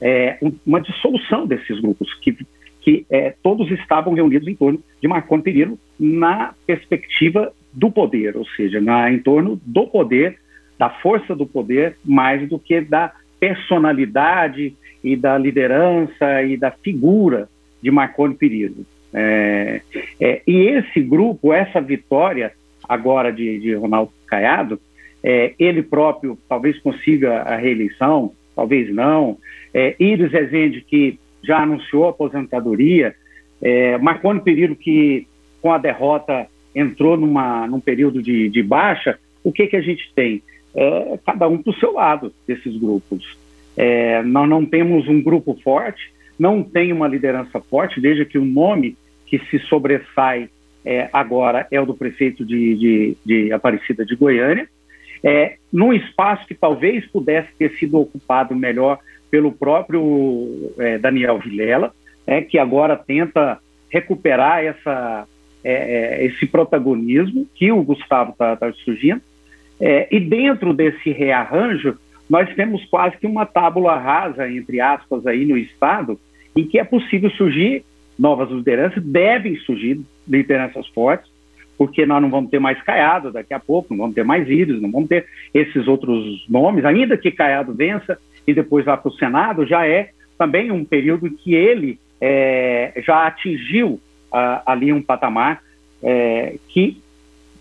É, 0.00 0.38
uma 0.66 0.80
dissolução 0.80 1.46
desses 1.46 1.78
grupos, 1.80 2.12
que, 2.14 2.36
que 2.80 3.06
é, 3.10 3.34
todos 3.42 3.70
estavam 3.70 4.14
reunidos 4.14 4.48
em 4.48 4.54
torno 4.54 4.82
de 5.00 5.08
Marconi 5.08 5.42
Perillo 5.42 5.78
na 5.98 6.54
perspectiva 6.66 7.52
do 7.72 7.90
poder, 7.90 8.36
ou 8.36 8.46
seja, 8.56 8.80
na, 8.80 9.10
em 9.10 9.18
torno 9.18 9.60
do 9.64 9.86
poder, 9.86 10.38
da 10.78 10.90
força 10.90 11.34
do 11.34 11.46
poder, 11.46 11.96
mais 12.04 12.48
do 12.48 12.58
que 12.58 12.80
da 12.80 13.12
personalidade 13.38 14.74
e 15.02 15.16
da 15.16 15.38
liderança 15.38 16.42
e 16.42 16.56
da 16.56 16.70
figura 16.70 17.48
de 17.82 17.90
Marconi 17.90 18.34
Perillo. 18.34 18.84
É, 19.12 19.80
é, 20.20 20.42
e 20.46 20.68
esse 20.68 21.00
grupo, 21.00 21.52
essa 21.52 21.80
vitória 21.80 22.52
agora 22.88 23.32
de, 23.32 23.58
de 23.58 23.74
Ronaldo 23.74 24.12
Caiado, 24.26 24.80
é, 25.22 25.54
ele 25.58 25.82
próprio 25.82 26.38
talvez 26.48 26.78
consiga 26.78 27.42
a 27.42 27.56
reeleição, 27.56 28.32
talvez 28.54 28.92
não. 28.94 29.38
É, 29.72 29.94
Iris 29.98 30.32
Rezende, 30.32 30.80
que 30.80 31.18
já 31.42 31.58
anunciou 31.62 32.06
a 32.06 32.10
aposentadoria, 32.10 33.14
é, 33.60 33.98
Marconi 33.98 34.40
Perillo, 34.40 34.76
que 34.76 35.26
com 35.60 35.72
a 35.72 35.78
derrota 35.78 36.46
entrou 36.74 37.16
numa, 37.16 37.66
num 37.66 37.80
período 37.80 38.22
de, 38.22 38.48
de 38.48 38.62
baixa, 38.62 39.18
o 39.42 39.52
que, 39.52 39.66
que 39.66 39.76
a 39.76 39.80
gente 39.80 40.10
tem? 40.14 40.42
É, 40.74 41.18
cada 41.26 41.48
um 41.48 41.58
para 41.58 41.70
o 41.70 41.76
seu 41.76 41.92
lado 41.92 42.32
desses 42.46 42.76
grupos. 42.76 43.36
É, 43.76 44.22
nós 44.22 44.48
não 44.48 44.64
temos 44.64 45.08
um 45.08 45.22
grupo 45.22 45.58
forte, 45.62 46.12
não 46.40 46.62
tem 46.62 46.90
uma 46.90 47.06
liderança 47.06 47.60
forte, 47.60 48.00
desde 48.00 48.24
que 48.24 48.38
o 48.38 48.44
nome 48.46 48.96
que 49.26 49.38
se 49.50 49.58
sobressai 49.58 50.48
é, 50.82 51.10
agora 51.12 51.68
é 51.70 51.78
o 51.78 51.84
do 51.84 51.94
prefeito 51.94 52.46
de, 52.46 52.74
de, 52.76 53.16
de 53.26 53.52
Aparecida 53.52 54.06
de 54.06 54.16
Goiânia, 54.16 54.66
é, 55.22 55.56
num 55.70 55.92
espaço 55.92 56.46
que 56.46 56.54
talvez 56.54 57.06
pudesse 57.06 57.50
ter 57.58 57.72
sido 57.72 58.00
ocupado 58.00 58.56
melhor 58.56 58.98
pelo 59.30 59.52
próprio 59.52 60.72
é, 60.78 60.96
Daniel 60.96 61.38
Vilela, 61.38 61.92
é, 62.26 62.40
que 62.40 62.58
agora 62.58 62.96
tenta 62.96 63.58
recuperar 63.90 64.64
essa, 64.64 65.28
é, 65.62 65.72
é, 65.72 66.24
esse 66.24 66.46
protagonismo 66.46 67.46
que 67.54 67.70
o 67.70 67.82
Gustavo 67.82 68.30
está 68.30 68.56
tá 68.56 68.72
surgindo, 68.72 69.20
é, 69.78 70.08
e 70.10 70.18
dentro 70.18 70.72
desse 70.72 71.10
rearranjo, 71.10 71.98
nós 72.30 72.48
temos 72.54 72.82
quase 72.86 73.18
que 73.18 73.26
uma 73.26 73.44
tábula 73.44 73.98
rasa, 73.98 74.50
entre 74.50 74.80
aspas, 74.80 75.26
aí 75.26 75.44
no 75.44 75.58
Estado, 75.58 76.18
em 76.60 76.66
que 76.66 76.78
é 76.78 76.84
possível 76.84 77.30
surgir 77.30 77.84
novas 78.18 78.50
lideranças, 78.50 79.02
devem 79.02 79.56
surgir 79.56 80.00
lideranças 80.28 80.86
fortes, 80.88 81.30
porque 81.78 82.04
nós 82.04 82.20
não 82.20 82.28
vamos 82.28 82.50
ter 82.50 82.58
mais 82.58 82.80
Caiado 82.82 83.32
daqui 83.32 83.54
a 83.54 83.58
pouco, 83.58 83.88
não 83.90 83.98
vamos 83.98 84.14
ter 84.14 84.24
mais 84.24 84.48
Íris, 84.48 84.80
não 84.80 84.90
vamos 84.90 85.08
ter 85.08 85.26
esses 85.54 85.88
outros 85.88 86.44
nomes, 86.48 86.84
ainda 86.84 87.16
que 87.16 87.30
Caiado 87.30 87.72
vença 87.72 88.18
e 88.46 88.52
depois 88.52 88.84
vá 88.84 88.96
para 88.96 89.08
o 89.08 89.14
Senado, 89.14 89.66
já 89.66 89.86
é 89.86 90.10
também 90.36 90.70
um 90.70 90.84
período 90.84 91.30
que 91.30 91.54
ele 91.54 91.98
é, 92.20 92.92
já 93.04 93.26
atingiu 93.26 93.98
ali 94.64 94.92
um 94.92 95.02
patamar 95.02 95.62
é, 96.02 96.56
que 96.68 97.00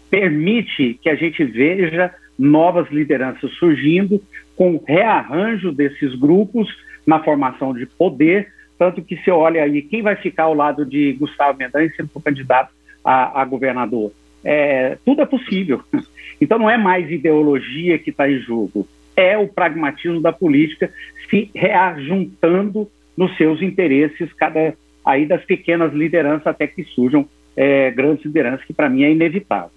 permite 0.10 1.00
que 1.02 1.10
a 1.10 1.16
gente 1.16 1.44
veja 1.44 2.14
novas 2.38 2.90
lideranças 2.92 3.52
surgindo 3.54 4.22
com 4.56 4.82
rearranjo 4.86 5.72
desses 5.72 6.14
grupos 6.16 6.68
na 7.06 7.20
formação 7.24 7.74
de 7.74 7.86
poder, 7.86 8.52
tanto 8.80 9.04
que 9.04 9.18
se 9.18 9.30
olha 9.30 9.62
aí 9.62 9.82
quem 9.82 10.02
vai 10.02 10.16
ficar 10.16 10.44
ao 10.44 10.54
lado 10.54 10.86
de 10.86 11.12
Gustavo 11.14 11.58
Mendanha 11.58 11.92
sendo 11.96 12.10
candidato 12.24 12.72
a, 13.04 13.42
a 13.42 13.46
governador. 13.46 14.12
É, 14.44 14.98
tudo 15.06 15.22
é 15.22 15.26
possível. 15.26 15.84
Então 16.42 16.58
não 16.58 16.70
é 16.70 16.78
mais 16.78 17.12
ideologia 17.12 18.00
que 18.00 18.12
está 18.12 18.32
em 18.32 18.40
jogo, 18.40 18.88
é 19.14 19.38
o 19.38 19.46
pragmatismo 19.46 20.22
da 20.22 20.32
política 20.32 20.90
se 21.30 21.52
reajuntando 21.54 22.90
nos 23.18 23.36
seus 23.36 23.62
interesses, 23.62 24.32
cada 24.32 24.74
aí 25.04 25.26
das 25.26 25.44
pequenas 25.44 25.92
lideranças 25.92 26.48
até 26.48 26.66
que 26.66 26.86
surjam 26.86 27.28
é, 27.58 27.92
grandes 27.92 28.24
lideranças, 28.24 28.66
que 28.66 28.72
para 28.72 28.90
mim 28.90 29.04
é 29.04 29.12
inevitável. 29.12 29.72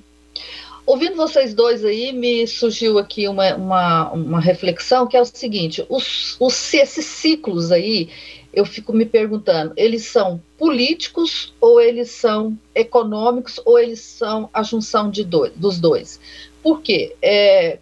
Ouvindo 0.86 1.16
vocês 1.16 1.54
dois 1.54 1.84
aí, 1.84 2.12
me 2.12 2.46
surgiu 2.46 2.98
aqui 2.98 3.28
uma, 3.28 3.54
uma, 3.54 4.12
uma 4.12 4.40
reflexão 4.40 5.06
que 5.06 5.16
é 5.16 5.20
o 5.20 5.24
seguinte: 5.24 5.84
os, 5.88 6.36
os, 6.40 6.74
esses 6.74 7.04
ciclos 7.04 7.70
aí, 7.70 8.08
eu 8.52 8.64
fico 8.64 8.92
me 8.92 9.06
perguntando, 9.06 9.72
eles 9.76 10.04
são 10.06 10.40
políticos 10.58 11.54
ou 11.60 11.80
eles 11.80 12.10
são 12.10 12.56
econômicos 12.74 13.60
ou 13.64 13.78
eles 13.78 14.00
são 14.00 14.50
a 14.52 14.62
junção 14.62 15.10
de 15.10 15.24
dois, 15.24 15.52
dos 15.56 15.80
dois? 15.80 16.20
Por 16.62 16.82
quê? 16.82 17.16
É, 17.22 17.78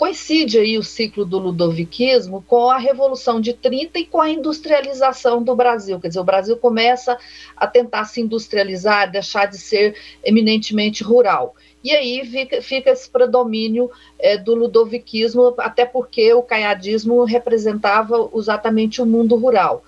coincide 0.00 0.58
aí 0.58 0.78
o 0.78 0.82
ciclo 0.82 1.26
do 1.26 1.38
ludoviquismo 1.38 2.42
com 2.46 2.70
a 2.70 2.78
Revolução 2.78 3.38
de 3.38 3.52
30 3.52 3.98
e 3.98 4.06
com 4.06 4.18
a 4.18 4.30
industrialização 4.30 5.42
do 5.42 5.54
Brasil. 5.54 6.00
Quer 6.00 6.08
dizer, 6.08 6.20
o 6.20 6.24
Brasil 6.24 6.56
começa 6.56 7.18
a 7.56 7.66
tentar 7.66 8.06
se 8.06 8.20
industrializar, 8.20 9.10
deixar 9.10 9.44
de 9.44 9.58
ser 9.58 9.94
eminentemente 10.24 11.04
rural. 11.04 11.54
E 11.84 11.92
aí 11.92 12.24
fica, 12.24 12.62
fica 12.62 12.90
esse 12.90 13.10
predomínio 13.10 13.90
é, 14.18 14.38
do 14.38 14.54
ludoviquismo, 14.54 15.54
até 15.58 15.84
porque 15.84 16.32
o 16.32 16.42
caiadismo 16.42 17.24
representava 17.24 18.30
exatamente 18.34 19.02
o 19.02 19.06
mundo 19.06 19.36
rural. 19.36 19.84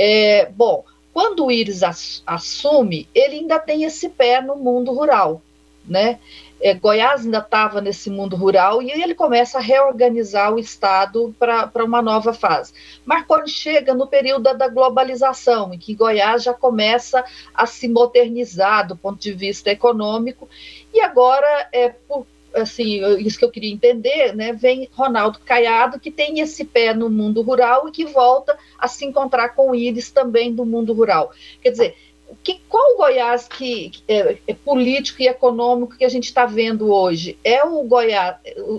É, 0.00 0.46
bom, 0.46 0.84
quando 1.12 1.44
o 1.44 1.50
Íris 1.50 1.82
assume, 2.24 3.08
ele 3.12 3.38
ainda 3.40 3.58
tem 3.58 3.82
esse 3.82 4.08
pé 4.08 4.40
no 4.40 4.54
mundo 4.54 4.92
rural, 4.92 5.42
né? 5.84 6.20
É, 6.60 6.74
Goiás 6.74 7.24
ainda 7.24 7.38
estava 7.38 7.80
nesse 7.80 8.08
mundo 8.08 8.36
rural 8.36 8.80
e 8.80 8.90
ele 8.90 9.14
começa 9.14 9.58
a 9.58 9.60
reorganizar 9.60 10.52
o 10.52 10.58
Estado 10.58 11.34
para 11.38 11.84
uma 11.84 12.00
nova 12.00 12.32
fase. 12.32 12.72
Marconi 13.04 13.48
chega 13.48 13.94
no 13.94 14.06
período 14.06 14.52
da 14.54 14.68
globalização, 14.68 15.74
em 15.74 15.78
que 15.78 15.94
Goiás 15.94 16.42
já 16.44 16.54
começa 16.54 17.24
a 17.52 17.66
se 17.66 17.88
modernizar 17.88 18.86
do 18.86 18.96
ponto 18.96 19.20
de 19.20 19.32
vista 19.32 19.70
econômico, 19.70 20.48
e 20.94 21.00
agora, 21.00 21.68
é, 21.72 21.88
por, 21.88 22.26
assim, 22.54 23.00
isso 23.18 23.38
que 23.38 23.44
eu 23.44 23.50
queria 23.50 23.72
entender, 23.72 24.34
né, 24.34 24.52
vem 24.52 24.88
Ronaldo 24.92 25.38
Caiado, 25.44 26.00
que 26.00 26.10
tem 26.10 26.40
esse 26.40 26.64
pé 26.64 26.94
no 26.94 27.10
mundo 27.10 27.42
rural 27.42 27.88
e 27.88 27.92
que 27.92 28.04
volta 28.04 28.56
a 28.78 28.88
se 28.88 29.04
encontrar 29.04 29.50
com 29.50 29.70
o 29.70 29.74
Íris 29.74 30.10
também 30.10 30.54
do 30.54 30.64
mundo 30.64 30.92
rural. 30.92 31.32
Quer 31.62 31.70
dizer, 31.70 31.96
que, 32.42 32.60
qual 32.68 32.94
o 32.94 32.96
Goiás 32.96 33.48
que 33.48 33.92
é, 34.06 34.38
é, 34.46 34.54
político 34.54 35.22
e 35.22 35.28
econômico 35.28 35.96
que 35.96 36.04
a 36.04 36.08
gente 36.08 36.24
está 36.24 36.46
vendo 36.46 36.92
hoje? 36.92 37.38
É 37.42 37.64
o 37.64 37.82
Goiás, 37.82 38.36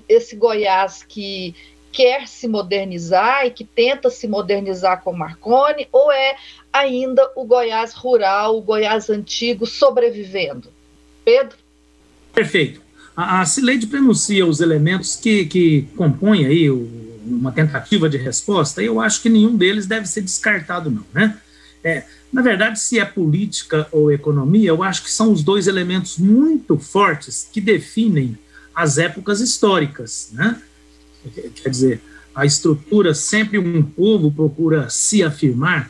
esse 0.07 0.35
Goiás 0.35 1.03
que 1.03 1.55
quer 1.91 2.27
se 2.27 2.47
modernizar 2.47 3.45
e 3.45 3.51
que 3.51 3.63
tenta 3.63 4.09
se 4.09 4.27
modernizar 4.27 5.01
com 5.03 5.11
Marconi, 5.11 5.87
ou 5.91 6.11
é 6.11 6.35
ainda 6.71 7.31
o 7.35 7.43
Goiás 7.43 7.93
rural, 7.93 8.57
o 8.57 8.61
Goiás 8.61 9.09
antigo 9.09 9.65
sobrevivendo? 9.65 10.71
Pedro? 11.25 11.57
Perfeito. 12.31 12.88
A, 13.19 13.41
a 13.41 13.45
Cileide 13.45 13.85
prenuncia 13.85 14.45
os 14.45 14.61
elementos 14.61 15.17
que, 15.17 15.45
que 15.45 15.81
compõem 15.97 16.45
aí 16.45 16.69
o, 16.69 16.87
uma 17.25 17.51
tentativa 17.51 18.09
de 18.09 18.15
resposta, 18.15 18.81
e 18.81 18.85
eu 18.85 19.01
acho 19.01 19.21
que 19.21 19.27
nenhum 19.27 19.57
deles 19.57 19.85
deve 19.85 20.05
ser 20.07 20.21
descartado, 20.21 20.89
não, 20.89 21.03
né? 21.13 21.37
É, 21.83 22.05
na 22.31 22.41
verdade, 22.41 22.79
se 22.79 22.97
é 22.97 23.03
política 23.03 23.85
ou 23.91 24.09
economia, 24.09 24.69
eu 24.69 24.81
acho 24.81 25.03
que 25.03 25.11
são 25.11 25.33
os 25.33 25.43
dois 25.43 25.67
elementos 25.67 26.17
muito 26.17 26.77
fortes 26.77 27.49
que 27.51 27.59
definem 27.59 28.37
as 28.73 28.97
épocas 28.97 29.41
históricas. 29.41 30.29
Né? 30.33 30.61
Quer 31.55 31.69
dizer, 31.69 32.01
a 32.33 32.45
estrutura, 32.45 33.13
sempre 33.13 33.57
um 33.57 33.81
povo 33.81 34.31
procura 34.31 34.89
se 34.89 35.23
afirmar 35.23 35.89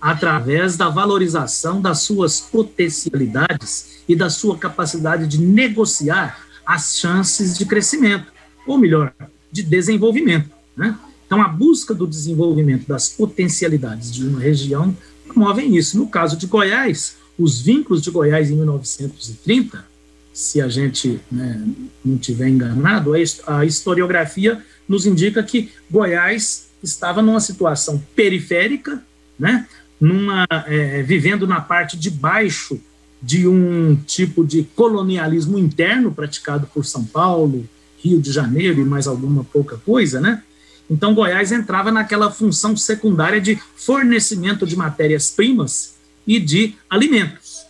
através 0.00 0.76
da 0.76 0.88
valorização 0.88 1.80
das 1.80 2.00
suas 2.00 2.40
potencialidades 2.40 4.02
e 4.08 4.16
da 4.16 4.28
sua 4.28 4.58
capacidade 4.58 5.26
de 5.26 5.38
negociar 5.38 6.45
as 6.66 6.98
chances 6.98 7.56
de 7.56 7.64
crescimento, 7.64 8.32
ou 8.66 8.76
melhor, 8.76 9.14
de 9.50 9.62
desenvolvimento. 9.62 10.50
Né? 10.76 10.98
Então, 11.26 11.40
a 11.40 11.48
busca 11.48 11.94
do 11.94 12.06
desenvolvimento 12.06 12.86
das 12.86 13.08
potencialidades 13.08 14.12
de 14.12 14.26
uma 14.26 14.40
região 14.40 14.96
promovem 15.26 15.76
isso. 15.76 15.96
No 15.96 16.08
caso 16.08 16.36
de 16.36 16.46
Goiás, 16.46 17.16
os 17.38 17.60
vínculos 17.60 18.02
de 18.02 18.10
Goiás 18.10 18.50
em 18.50 18.56
1930, 18.56 19.84
se 20.32 20.60
a 20.60 20.68
gente 20.68 21.20
né, 21.30 21.62
não 22.04 22.18
tiver 22.18 22.48
enganado, 22.48 23.12
a 23.46 23.64
historiografia 23.64 24.62
nos 24.88 25.06
indica 25.06 25.42
que 25.42 25.70
Goiás 25.90 26.66
estava 26.82 27.22
numa 27.22 27.40
situação 27.40 28.02
periférica, 28.14 29.02
né, 29.38 29.66
numa, 30.00 30.46
é, 30.66 31.02
vivendo 31.02 31.46
na 31.46 31.60
parte 31.60 31.96
de 31.96 32.10
baixo 32.10 32.80
de 33.22 33.48
um 33.48 33.96
tipo 34.06 34.44
de 34.44 34.62
colonialismo 34.74 35.58
interno 35.58 36.12
praticado 36.12 36.66
por 36.72 36.84
São 36.84 37.04
Paulo, 37.04 37.68
Rio 37.98 38.20
de 38.20 38.30
Janeiro 38.30 38.80
e 38.80 38.84
mais 38.84 39.06
alguma 39.06 39.44
pouca 39.44 39.76
coisa, 39.78 40.20
né? 40.20 40.42
Então, 40.88 41.14
Goiás 41.14 41.50
entrava 41.50 41.90
naquela 41.90 42.30
função 42.30 42.76
secundária 42.76 43.40
de 43.40 43.58
fornecimento 43.74 44.64
de 44.66 44.76
matérias-primas 44.76 45.96
e 46.26 46.38
de 46.38 46.74
alimentos. 46.88 47.66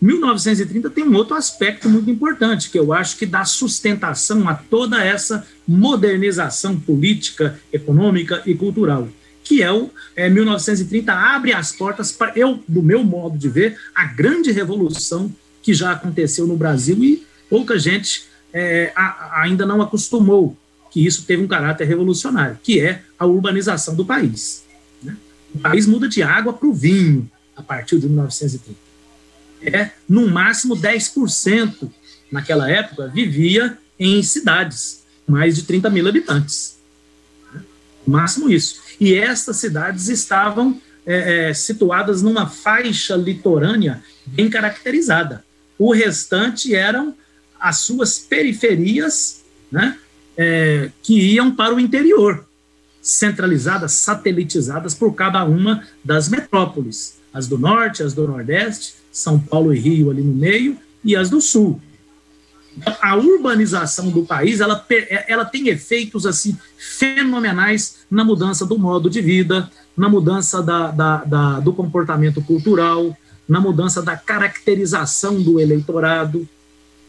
1930 0.00 0.88
tem 0.90 1.04
um 1.04 1.14
outro 1.14 1.36
aspecto 1.36 1.88
muito 1.88 2.10
importante, 2.10 2.70
que 2.70 2.78
eu 2.78 2.92
acho 2.92 3.18
que 3.18 3.26
dá 3.26 3.44
sustentação 3.44 4.48
a 4.48 4.54
toda 4.54 5.02
essa 5.02 5.46
modernização 5.68 6.78
política, 6.78 7.60
econômica 7.72 8.42
e 8.46 8.54
cultural, 8.54 9.08
que 9.50 9.64
é 9.64 9.72
o 9.72 9.90
é, 10.14 10.30
1930 10.30 11.12
abre 11.12 11.52
as 11.52 11.72
portas 11.72 12.12
para, 12.12 12.32
eu, 12.38 12.62
do 12.68 12.80
meu 12.80 13.02
modo 13.02 13.36
de 13.36 13.48
ver, 13.48 13.76
a 13.92 14.04
grande 14.04 14.52
revolução 14.52 15.34
que 15.60 15.74
já 15.74 15.90
aconteceu 15.90 16.46
no 16.46 16.56
Brasil 16.56 17.02
e 17.02 17.26
pouca 17.48 17.76
gente 17.76 18.26
é, 18.52 18.92
a, 18.94 19.42
ainda 19.42 19.66
não 19.66 19.82
acostumou 19.82 20.56
que 20.92 21.04
isso 21.04 21.24
teve 21.24 21.42
um 21.42 21.48
caráter 21.48 21.84
revolucionário, 21.84 22.60
que 22.62 22.78
é 22.78 23.02
a 23.18 23.26
urbanização 23.26 23.96
do 23.96 24.04
país. 24.04 24.62
Né? 25.02 25.16
O 25.52 25.58
país 25.58 25.84
muda 25.84 26.06
de 26.06 26.22
água 26.22 26.52
para 26.52 26.68
o 26.68 26.72
vinho 26.72 27.28
a 27.56 27.62
partir 27.62 27.98
de 27.98 28.06
1930. 28.06 28.78
É, 29.62 29.90
no 30.08 30.28
máximo, 30.28 30.76
10% 30.76 31.90
naquela 32.30 32.70
época 32.70 33.08
vivia 33.08 33.76
em 33.98 34.22
cidades, 34.22 35.02
mais 35.26 35.56
de 35.56 35.64
30 35.64 35.90
mil 35.90 36.06
habitantes. 36.06 36.78
Né? 37.52 37.64
No 38.06 38.12
máximo 38.12 38.48
isso. 38.48 38.89
E 39.00 39.14
estas 39.14 39.56
cidades 39.56 40.08
estavam 40.08 40.78
é, 41.06 41.48
é, 41.48 41.54
situadas 41.54 42.20
numa 42.22 42.46
faixa 42.46 43.16
litorânea 43.16 44.02
bem 44.26 44.50
caracterizada. 44.50 45.42
O 45.78 45.92
restante 45.92 46.74
eram 46.74 47.14
as 47.58 47.78
suas 47.78 48.18
periferias, 48.18 49.42
né, 49.72 49.96
é, 50.36 50.90
que 51.02 51.18
iam 51.32 51.54
para 51.54 51.74
o 51.74 51.80
interior, 51.80 52.46
centralizadas, 53.00 53.92
satelitizadas 53.92 54.94
por 54.94 55.14
cada 55.14 55.42
uma 55.44 55.86
das 56.04 56.28
metrópoles, 56.28 57.18
as 57.32 57.46
do 57.46 57.56
norte, 57.56 58.02
as 58.02 58.12
do 58.12 58.26
nordeste, 58.26 58.94
São 59.10 59.38
Paulo 59.38 59.74
e 59.74 59.78
Rio 59.78 60.10
ali 60.10 60.22
no 60.22 60.34
meio, 60.34 60.76
e 61.02 61.16
as 61.16 61.30
do 61.30 61.40
sul. 61.40 61.80
A 63.00 63.16
urbanização 63.16 64.10
do 64.10 64.24
país 64.24 64.60
ela, 64.60 64.84
ela 65.26 65.44
tem 65.44 65.68
efeitos 65.68 66.24
assim 66.24 66.56
fenomenais 66.78 67.98
na 68.10 68.24
mudança 68.24 68.64
do 68.64 68.78
modo 68.78 69.10
de 69.10 69.20
vida, 69.20 69.70
na 69.96 70.08
mudança 70.08 70.62
da, 70.62 70.90
da, 70.90 71.16
da 71.24 71.60
do 71.60 71.72
comportamento 71.72 72.40
cultural, 72.42 73.16
na 73.48 73.60
mudança 73.60 74.00
da 74.00 74.16
caracterização 74.16 75.42
do 75.42 75.60
eleitorado. 75.60 76.48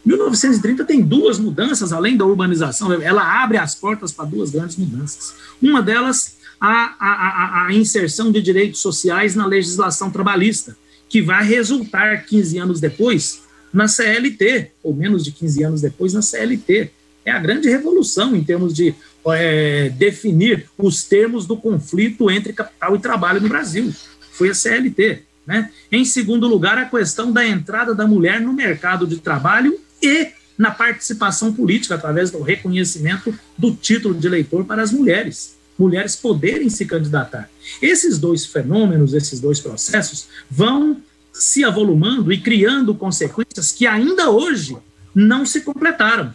1930 0.04 0.84
tem 0.84 1.02
duas 1.02 1.38
mudanças, 1.38 1.94
além 1.94 2.18
da 2.18 2.26
urbanização, 2.26 2.92
ela 2.92 3.44
abre 3.44 3.58
as 3.58 3.76
portas 3.76 4.12
para 4.12 4.26
duas 4.26 4.50
grandes 4.50 4.76
mudanças. 4.76 5.36
Uma 5.62 5.82
delas, 5.82 6.38
a, 6.60 6.96
a, 7.00 7.10
a, 7.10 7.66
a 7.68 7.74
inserção 7.74 8.32
de 8.32 8.42
direitos 8.42 8.80
sociais 8.80 9.36
na 9.36 9.46
legislação 9.46 10.10
trabalhista, 10.10 10.76
que 11.08 11.22
vai 11.22 11.46
resultar 11.46 12.26
15 12.26 12.58
anos 12.58 12.80
depois 12.80 13.41
na 13.74 13.88
CLT, 13.88 14.72
ou 14.84 14.94
menos 14.94 15.24
de 15.24 15.32
15 15.32 15.64
anos 15.64 15.82
depois 15.82 16.14
na 16.14 16.22
CLT. 16.22 16.92
É 17.24 17.32
a 17.32 17.40
grande 17.40 17.70
revolução 17.70 18.36
em 18.36 18.44
termos 18.44 18.74
de 18.74 18.96
é, 19.28 19.90
definir 19.90 20.66
os 20.78 21.04
termos 21.04 21.46
do 21.46 21.56
conflito 21.56 22.32
entre 22.32 22.54
capital 22.54 22.96
e 22.96 23.00
trabalho 23.00 23.42
no 23.42 23.50
Brasil. 23.50 23.94
Foi 24.32 24.50
a 24.50 24.54
CLT. 24.54 25.24
Né? 25.46 25.72
Em 25.92 26.04
segundo 26.06 26.48
lugar, 26.48 26.78
a 26.78 26.86
questão 26.86 27.32
da 27.32 27.46
entrada 27.46 27.94
da 27.94 28.08
mulher 28.08 28.42
no 28.42 28.54
mercado 28.54 29.06
de 29.06 29.18
trabalho 29.18 29.80
e 30.02 30.30
na 30.58 30.72
participação 30.72 31.54
política, 31.54 31.96
através 31.96 32.30
do 32.30 32.42
reconhecimento 32.42 33.34
do 33.58 33.74
título 33.74 34.14
de 34.14 34.28
eleitor 34.28 34.64
para 34.66 34.82
as 34.82 34.92
mulheres. 34.92 35.56
Mulheres 35.78 36.16
poderem 36.16 36.70
se 36.70 36.86
candidatar. 36.86 37.50
Esses 37.82 38.20
dois 38.20 38.46
fenômenos, 38.46 39.14
esses 39.14 39.40
dois 39.40 39.60
processos, 39.60 40.28
vão 40.50 41.02
se 41.34 41.64
avolumando 41.64 42.32
e 42.32 42.40
criando 42.40 42.96
consequências 42.96 43.72
que 43.72 43.88
ainda 43.88 44.30
hoje 44.30 44.78
não 45.14 45.46
se 45.46 45.62
completaram 45.62 46.34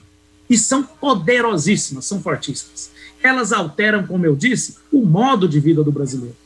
e 0.49 0.57
são 0.57 0.83
poderosíssimas, 0.83 2.05
são 2.05 2.21
fortíssimas. 2.21 2.91
Elas 3.23 3.53
alteram, 3.53 4.07
como 4.07 4.25
eu 4.25 4.37
disse, 4.37 4.77
o 4.93 5.05
modo 5.05 5.49
de 5.49 5.59
vida 5.59 5.83
do 5.83 5.91
brasileiro. 5.91 6.37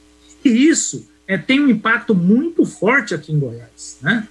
E 0.45 0.49
isso 0.49 1.07
é, 1.27 1.37
tem 1.37 1.61
um 1.61 1.69
impacto 1.69 2.15
muito 2.15 2.65
forte 2.65 3.15
aqui 3.15 3.33
em 3.33 3.39
Goiás. 3.39 3.99
Né? 4.01 4.27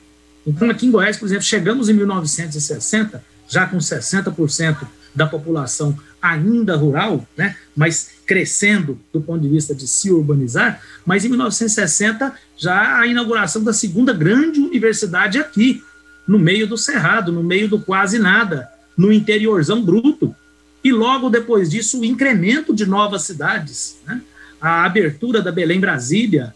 Então, 0.46 0.70
aqui 0.70 0.86
em 0.86 0.92
Goiás, 0.92 1.18
por 1.18 1.26
exemplo, 1.26 1.44
chegamos 1.44 1.90
em 1.90 1.94
1960, 1.94 3.24
já 3.48 3.68
com 3.68 3.78
60% 3.78 4.88
da 5.14 5.28
população 5.28 5.98
ainda 6.22 6.76
rural, 6.76 7.26
né, 7.36 7.56
mas 7.76 8.12
crescendo 8.30 9.00
do 9.12 9.20
ponto 9.20 9.42
de 9.42 9.50
vista 9.50 9.74
de 9.74 9.88
se 9.88 10.12
urbanizar, 10.12 10.80
mas 11.04 11.26
em 11.26 11.30
1960 11.30 12.32
já 12.56 13.00
a 13.00 13.08
inauguração 13.08 13.64
da 13.64 13.74
segunda 13.74 14.14
grande 14.14 14.60
universidade 14.60 15.40
aqui, 15.40 15.84
no 16.28 16.38
meio 16.38 16.68
do 16.68 16.78
cerrado, 16.78 17.32
no 17.32 17.42
meio 17.42 17.68
do 17.68 17.80
quase 17.80 18.20
nada, 18.20 18.70
no 18.96 19.12
interiorzão 19.12 19.84
bruto. 19.84 20.36
E 20.84 20.92
logo 20.92 21.28
depois 21.28 21.72
disso, 21.72 22.02
o 22.02 22.06
incremento 22.06 22.72
de 22.72 22.86
novas 22.86 23.24
cidades, 23.24 23.98
né? 24.06 24.22
a 24.62 24.86
abertura 24.86 25.42
da 25.42 25.52
Belém 25.52 25.80
Brasília, 25.80 26.54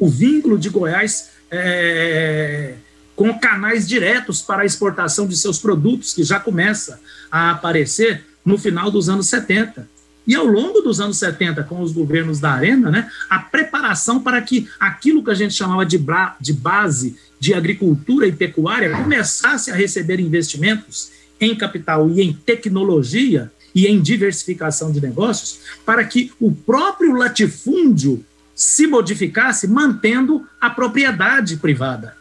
o 0.00 0.08
vínculo 0.08 0.58
de 0.58 0.70
Goiás 0.70 1.28
é, 1.50 2.72
com 3.14 3.38
canais 3.38 3.86
diretos 3.86 4.40
para 4.40 4.62
a 4.62 4.66
exportação 4.66 5.28
de 5.28 5.36
seus 5.36 5.58
produtos, 5.58 6.14
que 6.14 6.22
já 6.22 6.40
começa 6.40 6.98
a 7.30 7.50
aparecer 7.50 8.24
no 8.42 8.56
final 8.56 8.90
dos 8.90 9.10
anos 9.10 9.26
70. 9.26 9.97
E 10.28 10.34
ao 10.34 10.44
longo 10.44 10.82
dos 10.82 11.00
anos 11.00 11.16
70, 11.16 11.64
com 11.64 11.80
os 11.80 11.90
governos 11.90 12.38
da 12.38 12.52
Arena, 12.52 12.90
né, 12.90 13.10
a 13.30 13.38
preparação 13.38 14.20
para 14.20 14.42
que 14.42 14.68
aquilo 14.78 15.24
que 15.24 15.30
a 15.30 15.34
gente 15.34 15.54
chamava 15.54 15.86
de, 15.86 15.98
de 16.38 16.52
base 16.52 17.16
de 17.40 17.54
agricultura 17.54 18.26
e 18.26 18.32
pecuária 18.32 18.94
começasse 18.94 19.70
a 19.70 19.74
receber 19.74 20.20
investimentos 20.20 21.12
em 21.40 21.56
capital 21.56 22.10
e 22.10 22.20
em 22.20 22.34
tecnologia 22.34 23.50
e 23.74 23.86
em 23.86 24.02
diversificação 24.02 24.92
de 24.92 25.00
negócios, 25.00 25.60
para 25.86 26.04
que 26.04 26.30
o 26.38 26.52
próprio 26.52 27.14
latifúndio 27.14 28.22
se 28.54 28.86
modificasse 28.86 29.66
mantendo 29.66 30.46
a 30.60 30.68
propriedade 30.68 31.56
privada. 31.56 32.17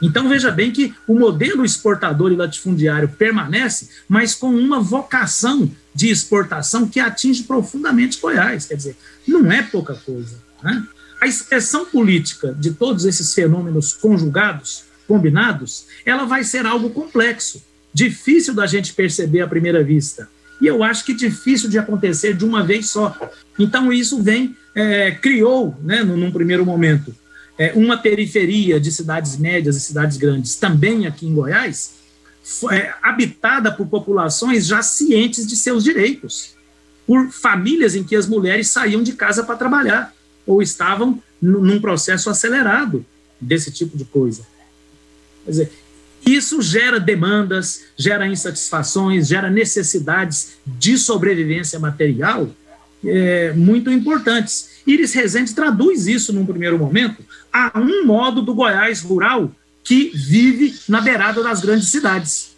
Então 0.00 0.28
veja 0.28 0.50
bem 0.50 0.70
que 0.70 0.94
o 1.06 1.18
modelo 1.18 1.64
exportador 1.64 2.32
e 2.32 2.36
latifundiário 2.36 3.08
permanece, 3.08 3.88
mas 4.08 4.34
com 4.34 4.48
uma 4.48 4.80
vocação 4.80 5.70
de 5.94 6.08
exportação 6.08 6.88
que 6.88 7.00
atinge 7.00 7.42
profundamente 7.42 8.20
Goiás. 8.20 8.66
Quer 8.66 8.76
dizer, 8.76 8.96
não 9.26 9.50
é 9.50 9.62
pouca 9.62 9.94
coisa. 9.94 10.38
Né? 10.62 10.86
A 11.20 11.26
expressão 11.26 11.84
política 11.86 12.54
de 12.58 12.72
todos 12.72 13.04
esses 13.04 13.34
fenômenos 13.34 13.92
conjugados, 13.92 14.84
combinados, 15.08 15.86
ela 16.04 16.24
vai 16.24 16.44
ser 16.44 16.64
algo 16.64 16.90
complexo, 16.90 17.62
difícil 17.92 18.54
da 18.54 18.66
gente 18.66 18.92
perceber 18.92 19.40
à 19.40 19.48
primeira 19.48 19.82
vista. 19.82 20.28
E 20.60 20.66
eu 20.66 20.82
acho 20.82 21.04
que 21.04 21.14
difícil 21.14 21.68
de 21.68 21.78
acontecer 21.78 22.34
de 22.34 22.44
uma 22.44 22.62
vez 22.62 22.90
só. 22.90 23.16
Então 23.58 23.92
isso 23.92 24.22
vem, 24.22 24.56
é, 24.74 25.10
criou, 25.10 25.76
né, 25.82 26.02
num, 26.02 26.30
primeiro 26.30 26.64
momento, 26.64 27.14
é, 27.58 27.72
uma 27.74 27.98
periferia 27.98 28.78
de 28.78 28.92
cidades 28.92 29.36
médias 29.36 29.76
e 29.76 29.80
cidades 29.80 30.16
grandes, 30.16 30.54
também 30.54 31.06
aqui 31.06 31.26
em 31.26 31.34
Goiás, 31.34 31.94
é, 32.70 32.94
habitada 33.02 33.72
por 33.72 33.86
populações 33.88 34.66
já 34.66 34.80
cientes 34.80 35.46
de 35.46 35.56
seus 35.56 35.82
direitos, 35.82 36.56
por 37.06 37.30
famílias 37.30 37.94
em 37.94 38.04
que 38.04 38.14
as 38.14 38.26
mulheres 38.26 38.68
saíam 38.68 39.02
de 39.02 39.12
casa 39.12 39.42
para 39.42 39.56
trabalhar 39.56 40.14
ou 40.46 40.62
estavam 40.62 41.22
num 41.40 41.80
processo 41.80 42.30
acelerado 42.30 43.04
desse 43.40 43.70
tipo 43.70 43.96
de 43.96 44.04
coisa. 44.04 44.46
Quer 45.44 45.50
dizer, 45.50 45.72
isso 46.26 46.60
gera 46.60 46.98
demandas, 46.98 47.84
gera 47.96 48.26
insatisfações, 48.26 49.28
gera 49.28 49.50
necessidades 49.50 50.58
de 50.66 50.98
sobrevivência 50.98 51.78
material 51.78 52.50
é, 53.04 53.52
muito 53.52 53.90
importantes. 53.90 54.70
Iris 54.86 55.12
Rezende 55.12 55.54
traduz 55.54 56.06
isso 56.06 56.32
num 56.32 56.46
primeiro 56.46 56.78
momento 56.78 57.22
a 57.52 57.78
um 57.78 58.04
modo 58.04 58.42
do 58.42 58.54
Goiás 58.54 59.02
rural 59.02 59.50
que 59.84 60.10
vive 60.14 60.78
na 60.88 61.00
beirada 61.00 61.42
das 61.42 61.60
grandes 61.60 61.88
cidades. 61.88 62.56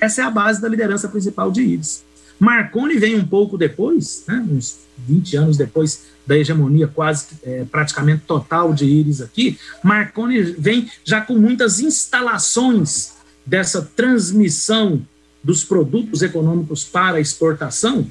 Essa 0.00 0.22
é 0.22 0.24
a 0.24 0.30
base 0.30 0.60
da 0.60 0.68
liderança 0.68 1.08
principal 1.08 1.50
de 1.50 1.62
Iris. 1.62 2.04
Marconi 2.38 2.98
vem 2.98 3.16
um 3.16 3.26
pouco 3.26 3.56
depois, 3.56 4.24
né, 4.28 4.44
uns 4.50 4.80
20 4.98 5.36
anos 5.36 5.56
depois 5.56 6.04
da 6.26 6.36
hegemonia 6.36 6.86
quase 6.86 7.28
é, 7.42 7.64
praticamente 7.64 8.24
total 8.26 8.74
de 8.74 8.84
Iris 8.84 9.20
aqui, 9.20 9.58
Marconi 9.82 10.42
vem 10.42 10.90
já 11.04 11.20
com 11.20 11.34
muitas 11.36 11.80
instalações 11.80 13.14
dessa 13.44 13.80
transmissão 13.80 15.00
dos 15.42 15.62
produtos 15.62 16.20
econômicos 16.22 16.84
para 16.84 17.20
exportação 17.20 18.10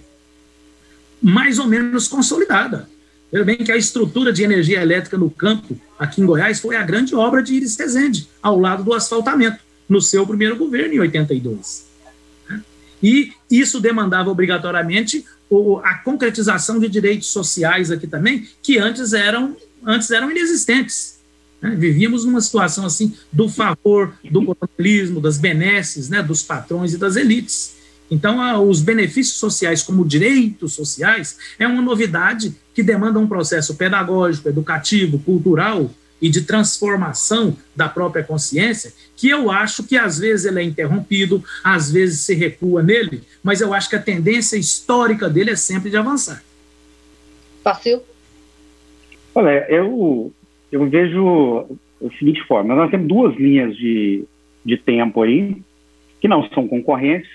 mais 1.26 1.58
ou 1.58 1.66
menos 1.66 2.08
consolidada. 2.08 2.88
Veja 3.32 3.44
bem 3.44 3.58
que 3.58 3.72
a 3.72 3.76
estrutura 3.76 4.32
de 4.32 4.44
energia 4.44 4.80
elétrica 4.80 5.18
no 5.18 5.28
campo, 5.28 5.76
aqui 5.98 6.22
em 6.22 6.26
Goiás, 6.26 6.60
foi 6.60 6.76
a 6.76 6.84
grande 6.84 7.16
obra 7.16 7.42
de 7.42 7.56
Iris 7.56 7.76
Rezende, 7.76 8.30
ao 8.44 8.60
lado 8.60 8.84
do 8.84 8.94
asfaltamento, 8.94 9.58
no 9.90 10.00
seu 10.00 10.28
primeiro 10.28 10.56
governo, 10.56 10.94
em 10.94 11.00
82. 11.00 11.88
E 13.02 13.34
isso 13.50 13.80
demandava 13.80 14.30
obrigatoriamente 14.30 15.26
a 15.84 15.96
concretização 15.96 16.80
de 16.80 16.88
direitos 16.88 17.30
sociais 17.30 17.90
aqui 17.90 18.06
também, 18.06 18.48
que 18.62 18.78
antes 18.78 19.12
eram, 19.12 19.58
antes 19.84 20.12
eram 20.12 20.30
inexistentes. 20.30 21.18
Né? 21.60 21.76
Vivíamos 21.76 22.24
numa 22.24 22.40
situação 22.40 22.86
assim 22.86 23.16
do 23.34 23.50
favor 23.50 24.14
do 24.30 24.46
colonialismo, 24.46 25.20
das 25.20 25.40
benesses, 25.40 26.08
né, 26.08 26.22
dos 26.22 26.44
patrões 26.44 26.94
e 26.94 26.98
das 26.98 27.16
elites. 27.16 27.75
Então, 28.10 28.68
os 28.68 28.82
benefícios 28.82 29.38
sociais 29.38 29.82
como 29.82 30.06
direitos 30.06 30.74
sociais 30.74 31.38
é 31.58 31.68
uma 31.68 31.82
novidade 31.82 32.56
que 32.74 32.84
demanda 32.84 33.20
um 33.20 33.28
processo 33.28 33.76
pedagógico, 33.76 34.48
educativo, 34.48 35.18
cultural 35.20 35.90
e 36.22 36.30
de 36.30 36.42
transformação 36.42 37.58
da 37.76 37.90
própria 37.90 38.24
consciência, 38.24 38.94
que 39.16 39.30
eu 39.30 39.52
acho 39.52 39.84
que 39.84 39.98
às 39.98 40.20
vezes 40.20 40.46
ele 40.46 40.60
é 40.60 40.64
interrompido, 40.64 41.44
às 41.64 41.92
vezes 41.92 42.22
se 42.22 42.34
recua 42.34 42.82
nele, 42.82 43.22
mas 43.44 43.62
eu 43.62 43.74
acho 43.74 43.90
que 43.90 43.96
a 43.96 44.02
tendência 44.02 44.56
histórica 44.56 45.30
dele 45.30 45.52
é 45.52 45.56
sempre 45.56 45.90
de 45.90 45.98
avançar. 45.98 46.44
Fácil? 47.64 48.02
Olha, 49.34 49.66
eu, 49.70 50.32
eu 50.72 50.88
vejo 50.88 51.68
da 52.00 52.10
seguinte 52.18 52.42
forma: 52.44 52.76
nós 52.76 52.92
temos 52.92 53.08
duas 53.08 53.36
linhas 53.36 53.76
de, 53.76 54.24
de 54.64 54.78
tempo 54.78 55.22
aí, 55.22 55.58
que 56.22 56.28
não 56.28 56.48
são 56.50 56.68
concorrentes, 56.68 57.30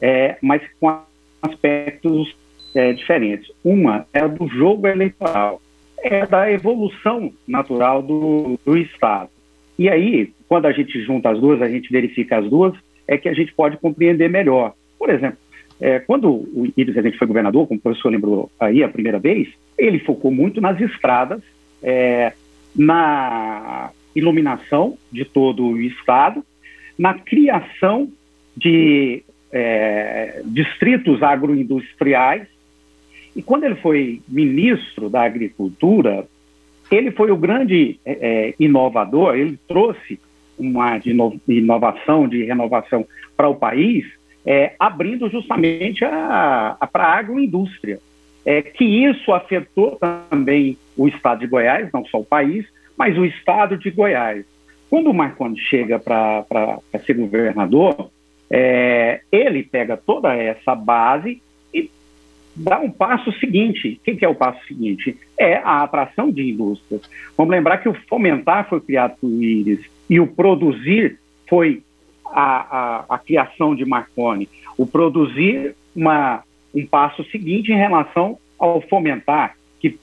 é, 0.00 0.36
mas 0.40 0.62
com 0.80 1.00
aspectos 1.42 2.34
é, 2.74 2.92
diferentes. 2.92 3.50
Uma 3.64 4.06
é 4.12 4.20
a 4.20 4.26
do 4.26 4.46
jogo 4.48 4.86
eleitoral, 4.86 5.60
é 6.02 6.26
da 6.26 6.50
evolução 6.50 7.32
natural 7.46 8.02
do, 8.02 8.58
do 8.64 8.76
Estado. 8.76 9.30
E 9.78 9.88
aí, 9.88 10.32
quando 10.48 10.66
a 10.66 10.72
gente 10.72 11.02
junta 11.02 11.30
as 11.30 11.40
duas, 11.40 11.60
a 11.60 11.68
gente 11.68 11.90
verifica 11.90 12.38
as 12.38 12.48
duas, 12.48 12.74
é 13.06 13.16
que 13.16 13.28
a 13.28 13.34
gente 13.34 13.52
pode 13.52 13.76
compreender 13.76 14.28
melhor. 14.28 14.74
Por 14.98 15.10
exemplo, 15.10 15.38
é, 15.80 15.98
quando 15.98 16.30
o 16.30 16.72
Iris 16.76 16.94
gente 16.94 17.18
foi 17.18 17.26
governador, 17.26 17.66
como 17.66 17.78
o 17.78 17.82
professor 17.82 18.10
lembrou 18.10 18.50
aí 18.58 18.82
a 18.82 18.88
primeira 18.88 19.18
vez, 19.18 19.48
ele 19.76 19.98
focou 19.98 20.30
muito 20.30 20.60
nas 20.60 20.80
estradas, 20.80 21.42
é, 21.82 22.32
na 22.74 23.90
iluminação 24.14 24.96
de 25.12 25.24
todo 25.24 25.64
o 25.66 25.80
Estado, 25.80 26.42
na 26.98 27.14
criação 27.14 28.10
de 28.56 29.22
é, 29.56 30.42
distritos 30.44 31.22
agroindustriais. 31.22 32.46
E 33.34 33.42
quando 33.42 33.64
ele 33.64 33.76
foi 33.76 34.20
ministro 34.28 35.08
da 35.08 35.22
Agricultura, 35.22 36.26
ele 36.90 37.10
foi 37.10 37.30
o 37.30 37.36
grande 37.36 37.98
é, 38.04 38.12
é 38.12 38.54
inovador, 38.58 39.34
ele 39.34 39.58
trouxe 39.66 40.20
uma 40.58 41.00
inovação, 41.48 42.28
de 42.28 42.44
renovação 42.44 43.06
para 43.36 43.48
o 43.48 43.54
país, 43.54 44.06
é, 44.44 44.74
abrindo 44.78 45.28
justamente 45.28 46.04
a, 46.04 46.76
a 46.78 46.86
para 46.86 47.04
a 47.04 47.18
agroindústria. 47.18 47.98
É, 48.44 48.62
que 48.62 48.84
isso 48.84 49.32
afetou 49.32 49.98
também 50.30 50.78
o 50.96 51.08
estado 51.08 51.40
de 51.40 51.48
Goiás, 51.48 51.90
não 51.92 52.04
só 52.06 52.20
o 52.20 52.24
país, 52.24 52.64
mas 52.96 53.18
o 53.18 53.24
estado 53.24 53.76
de 53.76 53.90
Goiás. 53.90 54.44
Quando 54.88 55.10
o 55.10 55.14
Marconi 55.14 55.58
chega 55.58 55.98
para 55.98 56.78
ser 57.04 57.14
governador, 57.14 58.08
é, 58.50 59.20
ele 59.30 59.62
pega 59.62 59.96
toda 59.96 60.34
essa 60.34 60.74
base 60.74 61.42
e 61.72 61.90
dá 62.54 62.78
um 62.78 62.90
passo 62.90 63.32
seguinte. 63.38 64.00
O 64.00 64.16
que, 64.16 64.24
é 64.24 64.28
o 64.28 64.34
passo 64.34 64.64
seguinte? 64.66 65.16
É 65.38 65.56
a 65.56 65.82
atração 65.82 66.30
de 66.30 66.50
indústrias. 66.50 67.02
Vamos 67.36 67.52
lembrar 67.52 67.78
que 67.78 67.88
o 67.88 67.94
fomentar 68.08 68.68
foi 68.68 68.80
criado 68.80 69.16
por 69.20 69.28
Íris 69.28 69.84
e 70.08 70.20
o 70.20 70.26
produzir 70.26 71.18
foi 71.48 71.82
a, 72.26 73.04
a, 73.10 73.14
a 73.14 73.18
criação 73.18 73.74
de 73.74 73.84
Marconi. 73.84 74.48
O 74.76 74.86
produzir 74.86 75.74
uma, 75.94 76.42
um 76.74 76.86
passo 76.86 77.24
seguinte 77.24 77.72
em 77.72 77.76
relação 77.76 78.38
ao 78.58 78.80
fomentar, 78.80 79.56
que 79.80 79.98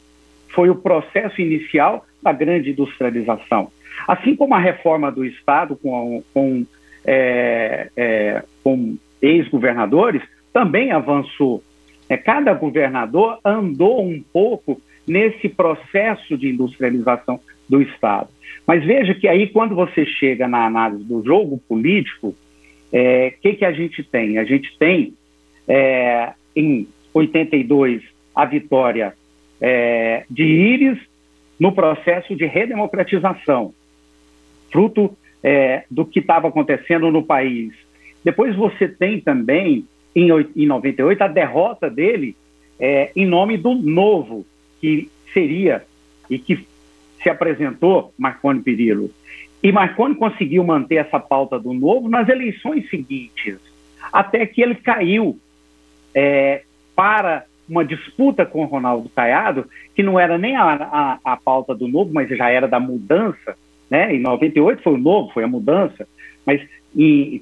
foi 0.50 0.70
o 0.70 0.76
processo 0.76 1.42
inicial 1.42 2.06
da 2.22 2.32
grande 2.32 2.72
industrialização. 2.72 3.72
Assim 4.08 4.36
como 4.36 4.56
a 4.56 4.60
reforma 4.60 5.12
do 5.12 5.24
Estado 5.24 5.76
com, 5.76 6.24
com, 6.34 6.66
é, 7.06 7.90
é, 7.96 8.44
com 8.64 8.98
ex-governadores 9.22 10.22
também 10.52 10.92
avançou. 10.92 11.64
É, 12.10 12.18
cada 12.18 12.54
governador 12.54 13.40
andou 13.44 14.04
um 14.04 14.22
pouco 14.22 14.82
nesse 15.08 15.50
processo 15.50 16.38
de 16.38 16.50
industrialização 16.50 17.40
do 17.68 17.82
Estado. 17.82 18.30
Mas 18.66 18.84
veja 18.86 19.14
que 19.14 19.28
aí, 19.28 19.48
quando 19.48 19.76
você 19.76 20.06
chega 20.06 20.48
na 20.48 20.66
análise 20.66 21.04
do 21.04 21.24
jogo 21.24 21.62
político, 21.68 22.28
o 22.30 22.36
é, 22.92 23.32
que, 23.42 23.54
que 23.54 23.66
a 23.66 23.72
gente 23.72 24.04
tem? 24.04 24.38
A 24.38 24.44
gente 24.44 24.78
tem, 24.78 25.14
é, 25.68 26.34
em 26.56 26.88
82, 27.14 28.02
a 28.36 28.46
vitória 28.46 29.14
é, 29.60 30.26
de 30.30 30.44
Íris 30.44 31.00
no 31.60 31.72
processo 31.72 32.36
de 32.36 32.46
redemocratização, 32.46 33.74
fruto 34.72 35.16
é, 35.44 35.84
do 35.90 36.06
que 36.06 36.20
estava 36.20 36.48
acontecendo 36.48 37.12
no 37.12 37.24
país. 37.24 37.74
Depois 38.24 38.56
você 38.56 38.88
tem 38.88 39.20
também, 39.20 39.86
em, 40.16 40.30
em 40.56 40.66
98, 40.66 41.22
a 41.22 41.28
derrota 41.28 41.90
dele 41.90 42.36
é, 42.80 43.12
em 43.16 43.26
nome 43.26 43.58
do 43.58 43.74
novo, 43.76 44.46
que 44.80 45.10
seria 45.34 45.84
e 46.30 46.40
que 46.40 46.66
se 47.22 47.30
apresentou 47.30 48.14
Marconi 48.18 48.62
Perillo. 48.62 49.12
E 49.62 49.72
Marconi 49.72 50.16
conseguiu 50.16 50.64
manter 50.64 50.96
essa 50.96 51.20
pauta 51.20 51.58
do 51.58 51.74
novo 51.74 52.10
nas 52.10 52.28
eleições 52.28 52.90
seguintes, 52.90 53.58
até 54.12 54.46
que 54.46 54.62
ele 54.62 54.76
caiu 54.76 55.40
é, 56.14 56.64
para 56.96 57.46
uma 57.68 57.86
disputa 57.86 58.46
com 58.46 58.66
Ronaldo 58.66 59.10
Caiado, 59.10 59.66
que 59.96 60.04
não 60.04 60.20
era 60.20 60.38
nem 60.38 60.56
a, 60.56 60.74
a, 60.74 61.20
a, 61.24 61.38
pauta 61.38 61.74
do 61.74 61.88
novo, 61.88 62.14
mas 62.14 62.28
já 62.30 62.50
era 62.50 62.68
da 62.68 62.80
mudança. 62.80 63.58
Né? 63.94 64.16
Em 64.16 64.20
98 64.20 64.82
foi 64.82 64.94
o 64.94 64.98
novo, 64.98 65.32
foi 65.32 65.44
a 65.44 65.48
mudança, 65.48 66.08
mas 66.44 66.60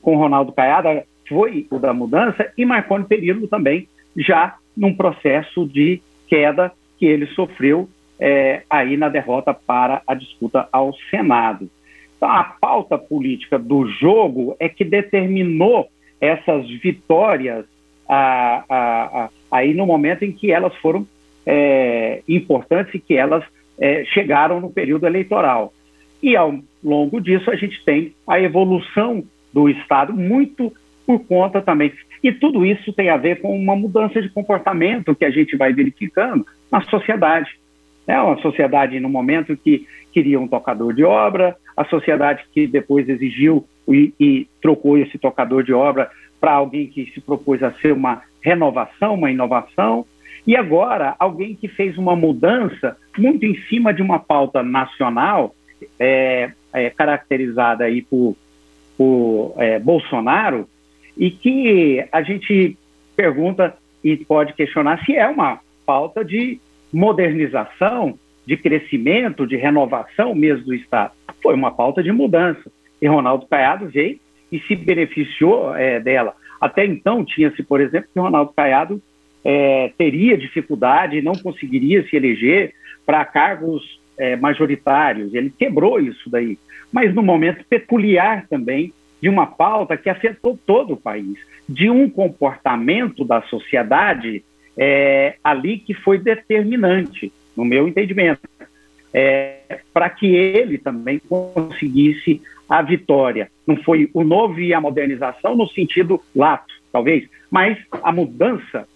com 0.01 0.17
Ronaldo 0.17 0.51
Caiado 0.51 1.01
foi 1.29 1.65
o 1.71 1.79
da 1.79 1.93
mudança, 1.93 2.51
e 2.57 2.65
Marconi 2.65 3.05
Perillo 3.05 3.47
também, 3.47 3.87
já 4.17 4.57
num 4.75 4.93
processo 4.93 5.65
de 5.65 6.01
queda 6.27 6.69
que 6.99 7.05
ele 7.05 7.25
sofreu 7.27 7.87
é, 8.19 8.63
aí 8.69 8.97
na 8.97 9.07
derrota 9.07 9.53
para 9.53 10.01
a 10.05 10.13
disputa 10.13 10.67
ao 10.73 10.93
Senado. 11.09 11.69
Então, 12.17 12.29
a 12.29 12.43
pauta 12.43 12.97
política 12.97 13.57
do 13.57 13.87
jogo 13.87 14.57
é 14.59 14.67
que 14.67 14.83
determinou 14.83 15.87
essas 16.19 16.69
vitórias 16.81 17.65
a, 18.09 18.65
a, 18.67 19.23
a, 19.23 19.29
aí 19.49 19.73
no 19.73 19.85
momento 19.85 20.25
em 20.25 20.33
que 20.33 20.51
elas 20.51 20.75
foram 20.75 21.07
é, 21.45 22.21
importantes 22.27 22.93
e 22.93 22.99
que 22.99 23.15
elas 23.15 23.45
é, 23.79 24.03
chegaram 24.03 24.59
no 24.59 24.69
período 24.69 25.07
eleitoral. 25.07 25.73
E 26.21 26.35
ao 26.35 26.59
longo 26.83 27.19
disso 27.19 27.49
a 27.49 27.55
gente 27.55 27.83
tem 27.83 28.13
a 28.27 28.39
evolução 28.39 29.23
do 29.53 29.69
Estado 29.69 30.13
muito 30.13 30.71
por 31.05 31.19
conta 31.25 31.61
também. 31.61 31.91
E 32.23 32.31
tudo 32.31 32.65
isso 32.65 32.93
tem 32.93 33.09
a 33.09 33.17
ver 33.17 33.41
com 33.41 33.57
uma 33.57 33.75
mudança 33.75 34.21
de 34.21 34.29
comportamento 34.29 35.15
que 35.15 35.25
a 35.25 35.31
gente 35.31 35.57
vai 35.57 35.73
verificando 35.73 36.45
na 36.71 36.81
sociedade. 36.81 37.59
É 38.07 38.19
uma 38.19 38.37
sociedade 38.41 38.99
no 38.99 39.09
momento 39.09 39.57
que 39.57 39.87
queria 40.11 40.39
um 40.39 40.47
tocador 40.47 40.93
de 40.93 41.03
obra, 41.03 41.55
a 41.75 41.85
sociedade 41.85 42.43
que 42.53 42.67
depois 42.67 43.07
exigiu 43.07 43.65
e, 43.87 44.13
e 44.19 44.47
trocou 44.61 44.97
esse 44.97 45.17
tocador 45.17 45.63
de 45.63 45.73
obra 45.73 46.09
para 46.39 46.53
alguém 46.53 46.87
que 46.87 47.05
se 47.13 47.21
propôs 47.21 47.61
a 47.63 47.71
ser 47.73 47.93
uma 47.93 48.21
renovação, 48.41 49.13
uma 49.13 49.31
inovação, 49.31 50.05
e 50.45 50.55
agora 50.55 51.15
alguém 51.19 51.55
que 51.55 51.67
fez 51.67 51.97
uma 51.97 52.15
mudança 52.15 52.97
muito 53.17 53.45
em 53.45 53.55
cima 53.67 53.93
de 53.93 54.01
uma 54.01 54.19
pauta 54.19 54.63
nacional, 54.63 55.55
é, 55.99 56.51
é, 56.73 56.89
caracterizada 56.89 57.85
aí 57.85 58.01
por, 58.01 58.35
por 58.97 59.53
é, 59.57 59.79
Bolsonaro, 59.79 60.67
e 61.17 61.29
que 61.29 62.05
a 62.11 62.21
gente 62.21 62.77
pergunta 63.15 63.75
e 64.03 64.17
pode 64.17 64.53
questionar 64.53 65.03
se 65.05 65.15
é 65.15 65.27
uma 65.27 65.59
pauta 65.85 66.23
de 66.23 66.59
modernização, 66.91 68.17
de 68.45 68.57
crescimento, 68.57 69.45
de 69.45 69.55
renovação 69.55 70.33
mesmo 70.33 70.65
do 70.65 70.73
Estado. 70.73 71.13
Foi 71.41 71.53
uma 71.53 71.71
pauta 71.71 72.01
de 72.01 72.11
mudança. 72.11 72.71
E 73.01 73.07
Ronaldo 73.07 73.45
Caiado 73.47 73.87
veio 73.87 74.19
e 74.51 74.59
se 74.61 74.75
beneficiou 74.75 75.75
é, 75.75 75.99
dela. 75.99 76.35
Até 76.59 76.85
então, 76.85 77.23
tinha-se, 77.23 77.63
por 77.63 77.79
exemplo, 77.79 78.09
que 78.13 78.19
Ronaldo 78.19 78.53
Caiado 78.55 79.01
é, 79.43 79.91
teria 79.97 80.37
dificuldade 80.37 81.21
não 81.21 81.33
conseguiria 81.33 82.07
se 82.07 82.15
eleger 82.15 82.73
para 83.05 83.25
cargos 83.25 84.00
é, 84.17 84.35
majoritários. 84.35 85.33
Ele 85.33 85.49
quebrou 85.49 85.99
isso 85.99 86.29
daí. 86.29 86.57
Mas 86.91 87.13
no 87.13 87.21
momento 87.21 87.65
peculiar 87.65 88.45
também 88.47 88.93
de 89.21 89.29
uma 89.29 89.45
pauta 89.45 89.95
que 89.95 90.09
afetou 90.09 90.59
todo 90.65 90.93
o 90.93 90.97
país, 90.97 91.37
de 91.69 91.89
um 91.89 92.09
comportamento 92.09 93.23
da 93.23 93.41
sociedade 93.43 94.43
é, 94.77 95.35
ali 95.43 95.77
que 95.77 95.93
foi 95.93 96.17
determinante, 96.17 97.31
no 97.55 97.63
meu 97.63 97.87
entendimento, 97.87 98.41
é, 99.13 99.79
para 99.93 100.09
que 100.09 100.25
ele 100.25 100.77
também 100.77 101.19
conseguisse 101.19 102.41
a 102.67 102.81
vitória. 102.81 103.51
Não 103.67 103.75
foi 103.77 104.09
o 104.13 104.23
novo 104.23 104.59
e 104.59 104.73
a 104.73 104.81
modernização 104.81 105.55
no 105.55 105.67
sentido 105.67 106.21
lato, 106.35 106.73
talvez, 106.91 107.27
mas 107.49 107.77
a 108.01 108.11
mudança 108.11 108.87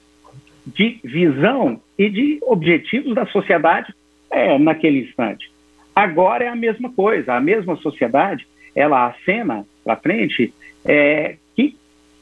de 0.65 0.99
visão 1.03 1.79
e 1.97 2.09
de 2.09 2.39
objetivos 2.41 3.13
da 3.13 3.25
sociedade 3.27 3.93
é, 4.35 4.59
naquele 4.59 4.99
instante. 4.99 5.49
Agora 5.95 6.43
é 6.43 6.49
a 6.49 6.55
mesma 6.55 6.91
coisa, 6.91 7.33
a 7.33 7.39
mesma 7.39 7.77
sociedade, 7.77 8.45
ela 8.75 9.07
acena 9.07 9.65
para 9.83 9.95
frente 9.95 10.53
é, 10.83 11.37
que 11.55 11.77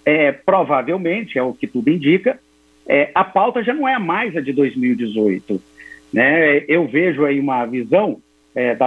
é, 0.05 0.31
provavelmente, 0.31 1.39
é 1.39 1.43
o 1.43 1.53
que 1.53 1.65
tudo 1.65 1.89
indica, 1.89 2.39
é, 2.87 3.09
a 3.15 3.23
pauta 3.23 3.63
já 3.63 3.73
não 3.73 3.87
é 3.87 3.97
mais 3.97 4.37
a 4.37 4.41
de 4.41 4.53
2018. 4.53 5.59
Né? 6.13 6.63
Eu 6.67 6.85
vejo 6.85 7.25
aí 7.25 7.39
uma 7.39 7.65
visão 7.65 8.21
é, 8.53 8.75
da, 8.75 8.85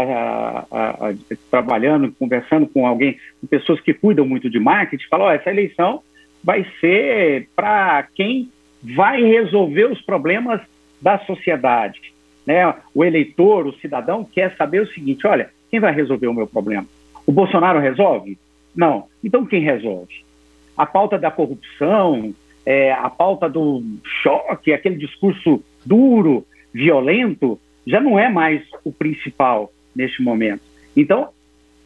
a, 0.71 1.09
a, 1.09 1.15
trabalhando, 1.51 2.15
conversando 2.17 2.69
com 2.69 2.87
alguém, 2.87 3.19
com 3.41 3.49
pessoas 3.49 3.81
que 3.81 3.93
cuidam 3.93 4.25
muito 4.25 4.49
de 4.49 4.61
marketing, 4.61 5.09
falam, 5.09 5.29
essa 5.29 5.51
eleição 5.51 6.01
vai 6.45 6.65
ser 6.81 7.49
para 7.57 8.07
quem 8.15 8.49
vai 8.81 9.21
resolver 9.25 9.87
os 9.87 10.01
problemas 10.01 10.61
da 11.03 11.19
sociedade. 11.21 12.15
Né? 12.47 12.73
O 12.95 13.05
eleitor, 13.05 13.67
o 13.67 13.75
cidadão, 13.75 14.25
quer 14.25 14.57
saber 14.57 14.81
o 14.81 14.89
seguinte, 14.89 15.27
olha, 15.27 15.51
quem 15.71 15.81
vai 15.81 15.93
resolver 15.93 16.29
o 16.29 16.35
meu 16.35 16.47
problema? 16.47 16.87
O 17.27 17.33
Bolsonaro 17.33 17.81
resolve? 17.81 18.39
Não. 18.75 19.07
Então 19.23 19.45
quem 19.45 19.63
resolve? 19.63 20.25
A 20.77 20.87
pauta 20.87 21.19
da 21.19 21.31
corrupção, 21.31 22.33
é, 22.65 22.93
a 22.93 23.11
pauta 23.11 23.49
do 23.49 23.83
choque, 24.23 24.73
aquele 24.73 24.97
discurso 24.97 25.63
duro, 25.85 26.47
violento, 26.73 27.59
já 27.87 28.01
não 28.01 28.19
é 28.19 28.29
mais 28.29 28.63
o 28.85 28.93
principal 28.93 29.73
neste 29.95 30.23
momento. 30.23 30.63
Então, 30.97 31.31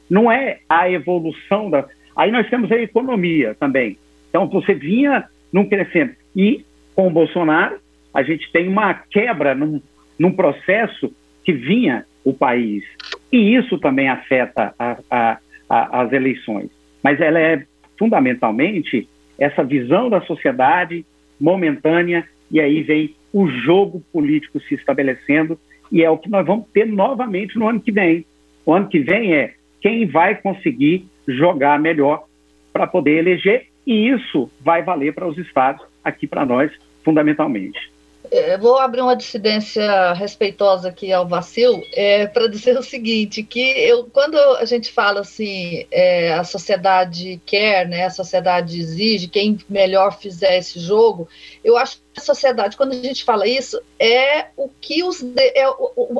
não 0.08 0.30
é 0.30 0.60
a 0.68 0.90
evolução 0.90 1.70
da. 1.70 1.86
Aí 2.16 2.32
nós 2.32 2.48
temos 2.48 2.72
a 2.72 2.76
economia 2.76 3.54
também. 3.54 3.98
Então, 4.28 4.48
você 4.48 4.74
vinha 4.74 5.28
num 5.52 5.68
crescendo. 5.68 6.12
E 6.34 6.64
com 6.94 7.06
o 7.06 7.10
Bolsonaro, 7.10 7.78
a 8.12 8.22
gente 8.22 8.50
tem 8.50 8.68
uma 8.68 8.94
quebra 8.94 9.54
num, 9.54 9.80
num 10.20 10.30
processo 10.30 11.10
que 11.42 11.50
vinha 11.50 12.04
o 12.22 12.34
país. 12.34 12.84
E 13.32 13.56
isso 13.56 13.78
também 13.78 14.10
afeta 14.10 14.74
a, 14.78 14.98
a, 15.10 15.38
a, 15.66 16.02
as 16.02 16.12
eleições. 16.12 16.68
Mas 17.02 17.18
ela 17.22 17.40
é 17.40 17.64
fundamentalmente 17.98 19.08
essa 19.38 19.64
visão 19.64 20.10
da 20.10 20.20
sociedade 20.20 21.06
momentânea, 21.40 22.28
e 22.50 22.60
aí 22.60 22.82
vem 22.82 23.16
o 23.32 23.48
jogo 23.48 24.02
político 24.12 24.60
se 24.60 24.74
estabelecendo 24.74 25.58
E 25.90 26.04
é 26.04 26.10
o 26.10 26.18
que 26.18 26.28
nós 26.28 26.46
vamos 26.46 26.66
ter 26.68 26.86
novamente 26.86 27.58
no 27.58 27.66
ano 27.66 27.80
que 27.80 27.90
vem. 27.90 28.26
O 28.66 28.74
ano 28.74 28.88
que 28.88 28.98
vem 28.98 29.34
é 29.34 29.54
quem 29.80 30.06
vai 30.06 30.34
conseguir 30.34 31.06
jogar 31.26 31.80
melhor 31.80 32.24
para 32.72 32.86
poder 32.86 33.16
eleger, 33.16 33.68
e 33.86 34.08
isso 34.08 34.50
vai 34.60 34.82
valer 34.82 35.14
para 35.14 35.26
os 35.26 35.38
estados, 35.38 35.82
aqui 36.04 36.26
para 36.26 36.44
nós, 36.44 36.70
fundamentalmente. 37.02 37.90
É, 38.32 38.56
vou 38.56 38.78
abrir 38.78 39.00
uma 39.00 39.16
dissidência 39.16 40.12
respeitosa 40.12 40.88
aqui 40.88 41.12
ao 41.12 41.26
Vacil 41.26 41.82
é, 41.92 42.28
para 42.28 42.46
dizer 42.46 42.78
o 42.78 42.82
seguinte, 42.82 43.42
que 43.42 43.60
eu, 43.60 44.04
quando 44.04 44.38
a 44.38 44.64
gente 44.64 44.92
fala 44.92 45.20
assim, 45.20 45.84
é, 45.90 46.32
a 46.34 46.44
sociedade 46.44 47.42
quer, 47.44 47.88
né, 47.88 48.04
a 48.04 48.10
sociedade 48.10 48.78
exige, 48.78 49.26
quem 49.26 49.58
melhor 49.68 50.16
fizer 50.16 50.58
esse 50.58 50.78
jogo, 50.78 51.28
eu 51.64 51.76
acho 51.76 51.96
que 51.96 52.20
a 52.20 52.22
sociedade, 52.22 52.76
quando 52.76 52.92
a 52.92 53.02
gente 53.02 53.24
fala 53.24 53.48
isso, 53.48 53.82
é 53.98 54.46
o 54.56 54.68
que 54.68 55.02
os 55.02 55.24
é 55.36 55.64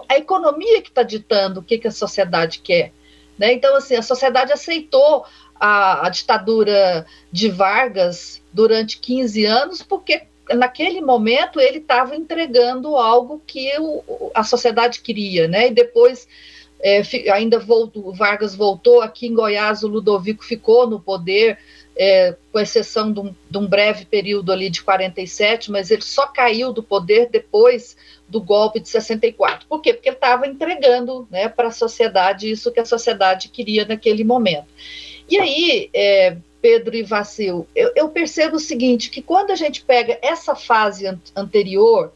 a 0.09 0.19
economia 0.19 0.83
que 0.83 0.89
está 0.89 1.05
ditando 1.05 1.61
o 1.61 1.63
que, 1.63 1.79
que 1.79 1.87
a 1.87 1.93
sociedade 1.93 2.59
quer. 2.59 2.93
Né? 3.39 3.53
Então, 3.53 3.77
assim, 3.77 3.95
a 3.95 4.03
sociedade 4.03 4.53
aceitou 4.53 5.25
a, 5.55 6.07
a 6.07 6.11
ditadura 6.11 7.07
de 7.31 7.49
Vargas 7.49 8.43
durante 8.53 8.99
15 8.99 9.45
anos 9.45 9.81
porque 9.81 10.23
naquele 10.55 11.01
momento 11.01 11.61
ele 11.61 11.79
estava 11.79 12.17
entregando 12.17 12.97
algo 12.97 13.43
que 13.47 13.71
o, 13.79 14.31
a 14.35 14.43
sociedade 14.43 15.01
queria, 15.01 15.47
né? 15.49 15.69
E 15.69 15.71
depois 15.71 16.27
é, 16.83 17.03
ainda 17.33 17.59
voltou, 17.59 18.13
Vargas 18.13 18.55
voltou 18.55 19.01
aqui 19.01 19.27
em 19.27 19.35
Goiás, 19.35 19.83
o 19.83 19.89
Ludovico 19.89 20.45
ficou 20.45 20.89
no 20.89 20.99
poder, 20.99 21.59
é, 21.97 22.35
com 22.51 22.59
exceção 22.59 23.13
de 23.13 23.21
um, 23.21 23.35
de 23.51 23.59
um, 23.59 23.67
breve 23.67 24.07
período 24.07 24.51
ali 24.51 24.71
de 24.71 24.83
47, 24.83 25.71
mas 25.71 25.91
ele 25.91 26.03
só 26.03 26.27
caiu 26.27 26.73
do 26.73 26.83
poder 26.83 27.29
depois 27.29 27.97
do 28.29 28.41
golpe 28.41 28.81
de 28.81 28.89
64. 28.89 29.67
Por 29.67 29.83
quê? 29.83 29.93
Porque 29.93 30.09
ele 30.09 30.17
estava 30.17 30.47
entregando 30.47 31.29
né, 31.31 31.49
para 31.49 31.69
a 31.69 31.73
sociedade 31.73 32.51
isso 32.51 32.73
que 32.73 32.81
a 32.81 32.85
sociedade 32.85 33.49
queria 33.49 33.85
naquele 33.85 34.25
momento. 34.25 34.69
E 35.29 35.39
aí, 35.39 35.91
é, 35.93 36.37
Pedro 36.61 36.95
e 36.95 37.03
Vacil, 37.03 37.67
eu, 37.75 37.93
eu, 37.97 38.09
percebo 38.09 38.57
o 38.57 38.61
seguinte, 38.61 39.11
que 39.11 39.23
quando 39.23 39.51
a 39.51 39.57
gente 39.57 39.83
pega 39.83 40.19
essa 40.23 40.55
fase 40.55 41.07
an 41.07 41.19
anterior, 41.35 42.13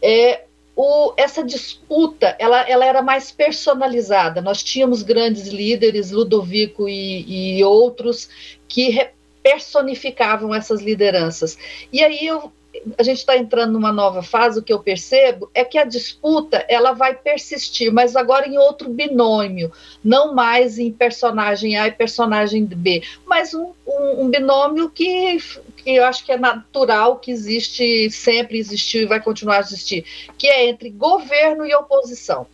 é, 0.00 0.44
o, 0.76 1.12
essa 1.16 1.42
disputa, 1.42 2.36
ela, 2.38 2.60
ela 2.68 2.86
era 2.86 3.02
mais 3.02 3.30
personalizada, 3.30 4.40
nós 4.40 4.62
tínhamos 4.62 5.02
grandes 5.02 5.48
líderes, 5.48 6.10
Ludovico 6.10 6.88
e, 6.88 7.58
e 7.58 7.64
outros, 7.64 8.28
que 8.68 9.08
personificavam 9.42 10.54
essas 10.54 10.80
lideranças. 10.80 11.58
E 11.92 12.02
aí 12.02 12.26
eu, 12.26 12.52
a 12.96 13.02
gente 13.02 13.18
está 13.18 13.36
entrando 13.36 13.72
numa 13.72 13.92
nova 13.92 14.22
fase, 14.22 14.60
o 14.60 14.62
que 14.62 14.72
eu 14.72 14.80
percebo 14.80 15.50
é 15.54 15.64
que 15.64 15.78
a 15.78 15.84
disputa 15.84 16.64
ela 16.68 16.92
vai 16.92 17.14
persistir, 17.14 17.92
mas 17.92 18.14
agora 18.14 18.46
em 18.46 18.58
outro 18.58 18.88
binômio, 18.88 19.72
não 20.02 20.34
mais 20.34 20.78
em 20.78 20.90
personagem 20.90 21.76
A 21.76 21.88
e 21.88 21.92
personagem 21.92 22.64
B, 22.64 23.02
mas 23.26 23.54
um, 23.54 23.72
um, 23.86 24.24
um 24.24 24.28
binômio 24.28 24.88
que, 24.88 25.38
que 25.76 25.96
eu 25.96 26.04
acho 26.04 26.24
que 26.24 26.32
é 26.32 26.38
natural, 26.38 27.18
que 27.18 27.30
existe, 27.30 28.10
sempre 28.10 28.58
existiu 28.58 29.02
e 29.02 29.06
vai 29.06 29.20
continuar 29.20 29.56
a 29.56 29.60
existir, 29.60 30.04
que 30.38 30.46
é 30.46 30.68
entre 30.68 30.90
governo 30.90 31.66
e 31.66 31.74
oposição. 31.74 32.46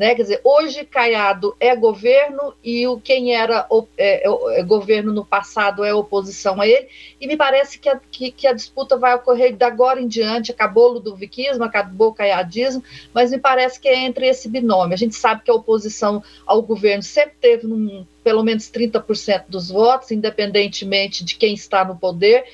Né? 0.00 0.14
Quer 0.14 0.22
dizer, 0.22 0.40
hoje 0.42 0.82
Caiado 0.82 1.54
é 1.60 1.76
governo 1.76 2.54
e 2.64 2.86
o 2.86 2.98
quem 2.98 3.34
era 3.34 3.66
é, 3.98 4.26
é, 4.26 4.58
é, 4.58 4.62
governo 4.62 5.12
no 5.12 5.26
passado 5.26 5.84
é 5.84 5.92
oposição 5.92 6.58
a 6.58 6.66
ele, 6.66 6.88
e 7.20 7.26
me 7.26 7.36
parece 7.36 7.78
que 7.78 7.86
a, 7.86 8.00
que, 8.10 8.30
que 8.30 8.46
a 8.46 8.54
disputa 8.54 8.96
vai 8.96 9.14
ocorrer 9.14 9.54
de 9.54 9.62
agora 9.62 10.00
em 10.00 10.08
diante, 10.08 10.52
acabou 10.52 10.88
o 10.88 10.92
ludoviquismo, 10.94 11.64
acabou 11.64 12.08
o 12.08 12.14
caiadismo, 12.14 12.82
mas 13.12 13.30
me 13.30 13.36
parece 13.36 13.78
que 13.78 13.88
é 13.88 14.06
entre 14.06 14.26
esse 14.26 14.48
binômio. 14.48 14.94
A 14.94 14.96
gente 14.96 15.14
sabe 15.14 15.42
que 15.44 15.50
a 15.50 15.54
oposição 15.54 16.24
ao 16.46 16.62
governo 16.62 17.02
sempre 17.02 17.34
teve 17.38 17.66
num, 17.66 18.06
pelo 18.24 18.42
menos 18.42 18.70
30% 18.70 19.44
dos 19.50 19.68
votos, 19.68 20.12
independentemente 20.12 21.22
de 21.22 21.36
quem 21.36 21.52
está 21.52 21.84
no 21.84 21.94
poder, 21.94 22.46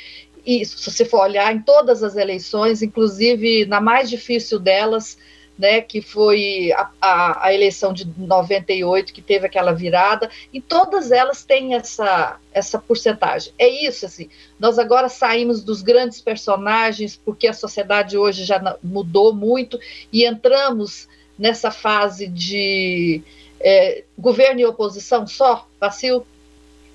e 0.45 0.65
se 0.65 0.91
você 0.91 1.05
for 1.05 1.21
olhar 1.21 1.55
em 1.55 1.61
todas 1.61 2.03
as 2.03 2.17
eleições, 2.17 2.83
inclusive 2.83 3.67
na 3.67 3.81
mais 3.81 4.11
difícil 4.11 4.59
delas, 4.59 5.17
né, 5.59 5.81
que 5.81 6.03
foi 6.03 6.73
a, 6.73 6.91
a, 7.01 7.47
a, 7.47 7.55
eleição 7.55 7.93
de 7.93 8.07
98, 8.19 9.13
que 9.13 9.23
teve 9.23 9.47
aquela 9.47 9.73
virada, 9.73 10.31
e 10.53 10.61
todas 10.61 11.11
elas 11.11 11.45
têm 11.45 11.75
essa, 11.75 12.39
essa 12.53 12.79
porcentagem. 12.79 13.53
É 13.59 13.69
isso, 13.69 14.05
assim, 14.05 14.29
nós 14.61 14.79
agora 14.79 15.09
saímos 15.09 15.65
dos 15.65 15.83
grandes 15.83 16.21
personagens, 16.21 17.17
porque 17.17 17.49
a 17.49 17.55
sociedade 17.55 18.19
hoje 18.19 18.45
já 18.45 18.77
mudou 18.83 19.35
muito, 19.35 19.79
e 20.13 20.27
entramos 20.27 21.09
nessa 21.39 21.71
fase 21.71 22.27
de 22.27 23.23
é, 23.61 24.05
governo 24.19 24.61
e 24.61 24.67
oposição 24.67 25.27
só, 25.27 25.67
Vacil? 25.81 26.27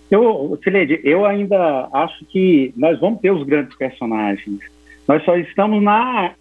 Eu, 0.10 0.60
Sileide, 0.62 1.00
eu 1.04 1.26
ainda 1.26 1.88
acho 1.94 2.26
que 2.26 2.74
nós 2.76 3.00
vamos 3.00 3.22
ter 3.22 3.32
os 3.32 3.46
grandes 3.46 3.76
personagens. 3.78 4.60
Nós 5.08 5.24
só 5.24 5.38
estamos 5.38 5.82
na 5.82 6.34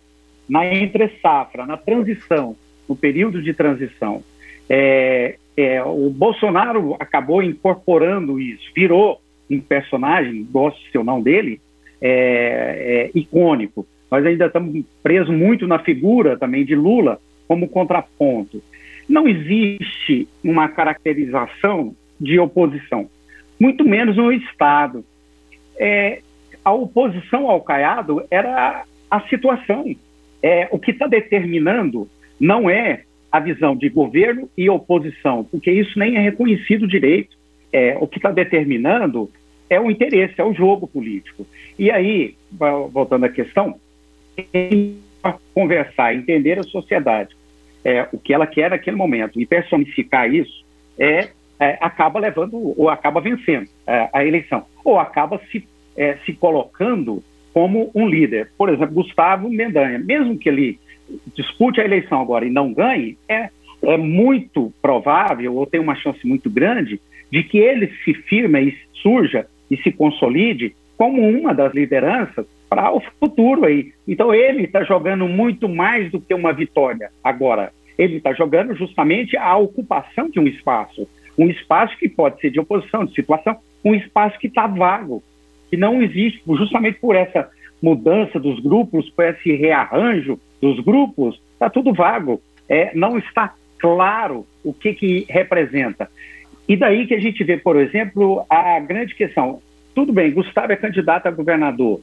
na 0.50 0.66
entre-safra, 0.66 1.64
na 1.64 1.76
transição, 1.76 2.56
no 2.88 2.96
período 2.96 3.40
de 3.40 3.54
transição. 3.54 4.22
É, 4.68 5.36
é, 5.56 5.82
o 5.84 6.10
Bolsonaro 6.10 6.96
acabou 6.98 7.40
incorporando 7.40 8.40
isso, 8.40 8.68
virou 8.74 9.20
um 9.48 9.60
personagem, 9.60 10.44
gosto 10.50 10.80
ou 10.98 11.04
não 11.04 11.22
dele, 11.22 11.60
é, 12.02 13.10
é, 13.14 13.18
icônico. 13.18 13.86
Nós 14.10 14.26
ainda 14.26 14.46
estamos 14.46 14.84
presos 15.02 15.32
muito 15.32 15.68
na 15.68 15.78
figura 15.78 16.36
também 16.36 16.64
de 16.64 16.74
Lula 16.74 17.20
como 17.46 17.68
contraponto. 17.68 18.60
Não 19.08 19.28
existe 19.28 20.26
uma 20.42 20.68
caracterização 20.68 21.94
de 22.20 22.40
oposição, 22.40 23.08
muito 23.58 23.84
menos 23.84 24.16
no 24.16 24.32
Estado. 24.32 25.04
É, 25.78 26.20
a 26.64 26.72
oposição 26.72 27.48
ao 27.48 27.60
Caiado 27.60 28.24
era 28.30 28.84
a 29.10 29.20
situação 29.28 29.84
é, 30.42 30.68
o 30.70 30.78
que 30.78 30.90
está 30.90 31.06
determinando 31.06 32.08
não 32.38 32.68
é 32.68 33.02
a 33.30 33.38
visão 33.38 33.76
de 33.76 33.88
governo 33.88 34.48
e 34.56 34.68
oposição, 34.68 35.44
porque 35.44 35.70
isso 35.70 35.98
nem 35.98 36.16
é 36.16 36.20
reconhecido 36.20 36.86
direito. 36.86 37.38
É, 37.72 37.96
o 38.00 38.06
que 38.06 38.18
está 38.18 38.32
determinando 38.32 39.30
é 39.68 39.80
o 39.80 39.90
interesse, 39.90 40.34
é 40.40 40.44
o 40.44 40.52
jogo 40.52 40.88
político. 40.88 41.46
E 41.78 41.90
aí, 41.90 42.34
voltando 42.92 43.24
à 43.24 43.28
questão, 43.28 43.78
conversar, 45.54 46.14
entender 46.14 46.58
a 46.58 46.64
sociedade, 46.64 47.36
é, 47.84 48.08
o 48.12 48.18
que 48.18 48.34
ela 48.34 48.46
quer 48.46 48.70
naquele 48.70 48.96
momento 48.96 49.40
e 49.40 49.46
personificar 49.46 50.32
isso, 50.32 50.64
é, 50.98 51.28
é 51.60 51.78
acaba 51.80 52.18
levando 52.18 52.74
ou 52.76 52.88
acaba 52.88 53.20
vencendo 53.20 53.68
é, 53.86 54.08
a 54.12 54.24
eleição, 54.24 54.66
ou 54.84 54.98
acaba 54.98 55.40
se, 55.50 55.66
é, 55.96 56.16
se 56.24 56.32
colocando 56.32 57.22
como 57.52 57.90
um 57.94 58.08
líder. 58.08 58.50
Por 58.56 58.68
exemplo, 58.68 58.94
Gustavo 58.94 59.48
Mendanha, 59.48 59.98
mesmo 59.98 60.38
que 60.38 60.48
ele 60.48 60.78
dispute 61.34 61.80
a 61.80 61.84
eleição 61.84 62.20
agora 62.20 62.46
e 62.46 62.50
não 62.50 62.72
ganhe, 62.72 63.16
é, 63.28 63.48
é 63.82 63.96
muito 63.96 64.72
provável, 64.80 65.54
ou 65.54 65.66
tem 65.66 65.80
uma 65.80 65.96
chance 65.96 66.26
muito 66.26 66.48
grande, 66.48 67.00
de 67.30 67.42
que 67.42 67.58
ele 67.58 67.92
se 68.04 68.14
firme 68.14 68.60
e 68.60 68.78
surja 68.94 69.46
e 69.70 69.76
se 69.78 69.90
consolide 69.92 70.74
como 70.96 71.26
uma 71.26 71.54
das 71.54 71.72
lideranças 71.72 72.46
para 72.68 72.92
o 72.92 73.00
futuro 73.18 73.64
aí. 73.64 73.92
Então 74.06 74.34
ele 74.34 74.64
está 74.64 74.84
jogando 74.84 75.26
muito 75.26 75.68
mais 75.68 76.10
do 76.10 76.20
que 76.20 76.34
uma 76.34 76.52
vitória 76.52 77.10
agora. 77.22 77.72
Ele 77.98 78.16
está 78.16 78.32
jogando 78.32 78.74
justamente 78.74 79.36
a 79.36 79.56
ocupação 79.56 80.28
de 80.28 80.38
um 80.38 80.46
espaço, 80.46 81.08
um 81.38 81.48
espaço 81.48 81.96
que 81.96 82.08
pode 82.08 82.40
ser 82.40 82.50
de 82.50 82.60
oposição, 82.60 83.04
de 83.04 83.14
situação, 83.14 83.56
um 83.84 83.94
espaço 83.94 84.38
que 84.38 84.46
está 84.46 84.66
vago 84.66 85.22
que 85.70 85.76
não 85.76 86.02
existe, 86.02 86.42
justamente 86.46 86.98
por 86.98 87.14
essa 87.14 87.48
mudança 87.80 88.38
dos 88.38 88.60
grupos, 88.60 89.08
por 89.10 89.24
esse 89.24 89.54
rearranjo 89.54 90.38
dos 90.60 90.80
grupos, 90.80 91.40
está 91.52 91.70
tudo 91.70 91.94
vago. 91.94 92.42
É, 92.68 92.90
não 92.94 93.16
está 93.16 93.54
claro 93.78 94.46
o 94.62 94.74
que, 94.74 94.92
que 94.92 95.26
representa. 95.28 96.10
E 96.68 96.76
daí 96.76 97.06
que 97.06 97.14
a 97.14 97.20
gente 97.20 97.42
vê, 97.42 97.56
por 97.56 97.76
exemplo, 97.76 98.44
a 98.48 98.78
grande 98.80 99.14
questão. 99.14 99.60
Tudo 99.94 100.12
bem, 100.12 100.30
Gustavo 100.30 100.72
é 100.72 100.76
candidato 100.76 101.26
a 101.26 101.30
governador. 101.30 102.00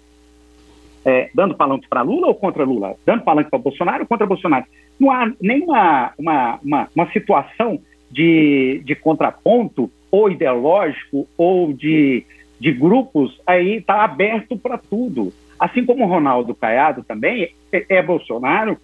É, 1.05 1.29
dando 1.33 1.55
palanque 1.55 1.87
para 1.87 2.01
Lula 2.01 2.27
ou 2.27 2.35
contra 2.35 2.65
Lula? 2.65 2.95
Dando 3.05 3.23
palanque 3.23 3.49
para 3.49 3.59
Bolsonaro 3.59 4.01
ou 4.01 4.07
contra 4.07 4.27
Bolsonaro? 4.27 4.65
Não 4.99 5.09
há 5.09 5.31
nenhuma 5.39 6.11
uma, 6.17 6.59
uma, 6.61 6.89
uma 6.93 7.11
situação 7.11 7.79
de, 8.11 8.81
de 8.83 8.95
contraponto 8.95 9.89
ou 10.11 10.29
ideológico 10.29 11.27
ou 11.37 11.71
de 11.71 12.25
de 12.59 12.71
grupos, 12.71 13.39
aí 13.45 13.77
está 13.77 14.03
aberto 14.03 14.57
para 14.57 14.77
tudo. 14.77 15.33
Assim 15.59 15.85
como 15.85 16.03
o 16.03 16.07
Ronaldo 16.07 16.53
Caiado 16.55 17.03
também 17.03 17.49
é, 17.71 17.85
é 17.89 18.01
Bolsonaro, 18.01 18.77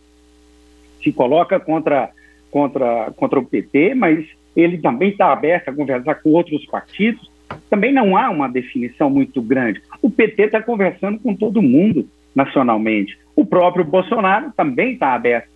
se 1.03 1.11
coloca 1.11 1.59
contra, 1.59 2.09
contra, 2.49 3.11
contra 3.15 3.39
o 3.39 3.45
PT, 3.45 3.93
mas 3.95 4.25
ele 4.55 4.77
também 4.77 5.09
está 5.09 5.31
aberto 5.31 5.69
a 5.69 5.73
conversar 5.73 6.15
com 6.15 6.29
outros 6.29 6.65
partidos. 6.65 7.29
Também 7.69 7.91
não 7.91 8.15
há 8.15 8.29
uma 8.29 8.47
definição 8.47 9.09
muito 9.09 9.41
grande. 9.41 9.81
O 10.01 10.09
PT 10.09 10.43
está 10.43 10.61
conversando 10.61 11.19
com 11.19 11.35
todo 11.35 11.61
mundo 11.61 12.07
nacionalmente. 12.35 13.17
O 13.35 13.45
próprio 13.45 13.83
Bolsonaro 13.83 14.51
também 14.55 14.93
está 14.93 15.13
aberto 15.13 15.53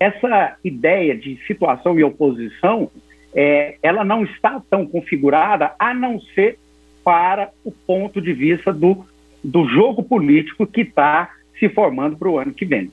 essa 0.00 0.56
ideia 0.64 1.14
de 1.14 1.38
situação 1.46 1.98
e 1.98 2.02
oposição, 2.02 2.90
é, 3.34 3.76
ela 3.82 4.02
não 4.02 4.24
está 4.24 4.60
tão 4.70 4.86
configurada 4.86 5.74
a 5.78 5.92
não 5.92 6.18
ser 6.18 6.58
para 7.04 7.50
o 7.64 7.70
ponto 7.70 8.20
de 8.20 8.32
vista 8.32 8.72
do, 8.72 9.04
do 9.42 9.66
jogo 9.68 10.02
político 10.02 10.66
que 10.66 10.82
está 10.82 11.30
se 11.58 11.68
formando 11.68 12.16
para 12.16 12.28
o 12.28 12.38
ano 12.38 12.52
que 12.52 12.64
vem. 12.64 12.90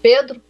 Pedro? 0.00 0.40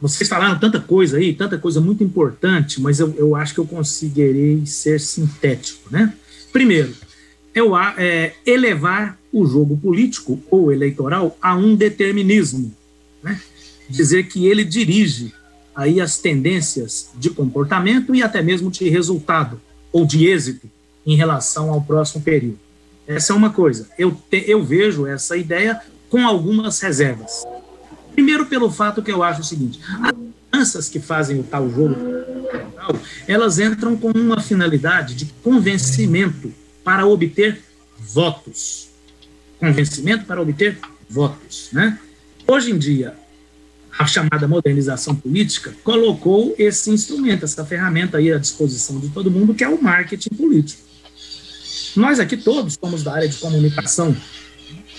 Vocês 0.00 0.28
falaram 0.28 0.58
tanta 0.58 0.80
coisa 0.80 1.18
aí, 1.18 1.32
tanta 1.32 1.56
coisa 1.56 1.80
muito 1.80 2.02
importante, 2.02 2.80
mas 2.80 2.98
eu, 2.98 3.14
eu 3.16 3.36
acho 3.36 3.54
que 3.54 3.60
eu 3.60 3.66
conseguirei 3.66 4.66
ser 4.66 4.98
sintético, 4.98 5.90
né? 5.90 6.12
Primeiro, 6.52 6.92
eu, 7.54 7.76
é, 7.76 8.34
elevar 8.44 9.16
o 9.32 9.46
jogo 9.46 9.76
político 9.76 10.42
ou 10.50 10.72
eleitoral 10.72 11.36
a 11.40 11.54
um 11.54 11.76
determinismo, 11.76 12.74
né? 13.22 13.40
Dizer 13.88 14.24
que 14.24 14.46
ele 14.46 14.64
dirige 14.64 15.32
aí 15.74 16.00
as 16.00 16.18
tendências 16.18 17.10
de 17.14 17.30
comportamento 17.30 18.14
e 18.14 18.22
até 18.22 18.42
mesmo 18.42 18.70
de 18.70 18.88
resultado 18.88 19.60
ou 19.92 20.04
de 20.04 20.26
êxito 20.26 20.68
em 21.06 21.16
relação 21.16 21.70
ao 21.70 21.80
próximo 21.80 22.22
período. 22.22 22.58
Essa 23.06 23.32
é 23.32 23.36
uma 23.36 23.50
coisa. 23.50 23.88
Eu, 23.98 24.12
te, 24.12 24.44
eu 24.46 24.62
vejo 24.62 25.06
essa 25.06 25.36
ideia 25.36 25.80
com 26.08 26.26
algumas 26.26 26.80
reservas. 26.80 27.44
Primeiro, 28.12 28.46
pelo 28.46 28.70
fato 28.70 29.02
que 29.02 29.10
eu 29.10 29.22
acho 29.22 29.40
o 29.40 29.44
seguinte: 29.44 29.80
as 30.02 30.12
crianças 30.50 30.88
que 30.88 31.00
fazem 31.00 31.40
o 31.40 31.42
tal 31.42 31.68
jogo, 31.68 31.96
elas 33.26 33.58
entram 33.58 33.96
com 33.96 34.10
uma 34.10 34.40
finalidade 34.40 35.14
de 35.14 35.26
convencimento 35.42 36.52
para 36.84 37.06
obter 37.06 37.62
votos. 37.98 38.88
Convencimento 39.58 40.24
para 40.24 40.40
obter 40.40 40.78
votos. 41.08 41.68
Né? 41.72 41.98
Hoje 42.46 42.72
em 42.72 42.78
dia, 42.78 43.14
a 43.98 44.06
chamada 44.06 44.48
modernização 44.48 45.14
política 45.14 45.74
colocou 45.84 46.54
esse 46.58 46.90
instrumento, 46.90 47.44
essa 47.44 47.64
ferramenta 47.64 48.18
aí 48.18 48.32
à 48.32 48.38
disposição 48.38 48.98
de 48.98 49.08
todo 49.08 49.30
mundo, 49.30 49.54
que 49.54 49.64
é 49.64 49.68
o 49.68 49.80
marketing 49.80 50.30
político. 50.30 50.91
Nós 51.94 52.18
aqui 52.18 52.36
todos 52.36 52.74
somos 52.74 53.02
da 53.02 53.12
área 53.14 53.28
de 53.28 53.36
comunicação, 53.36 54.16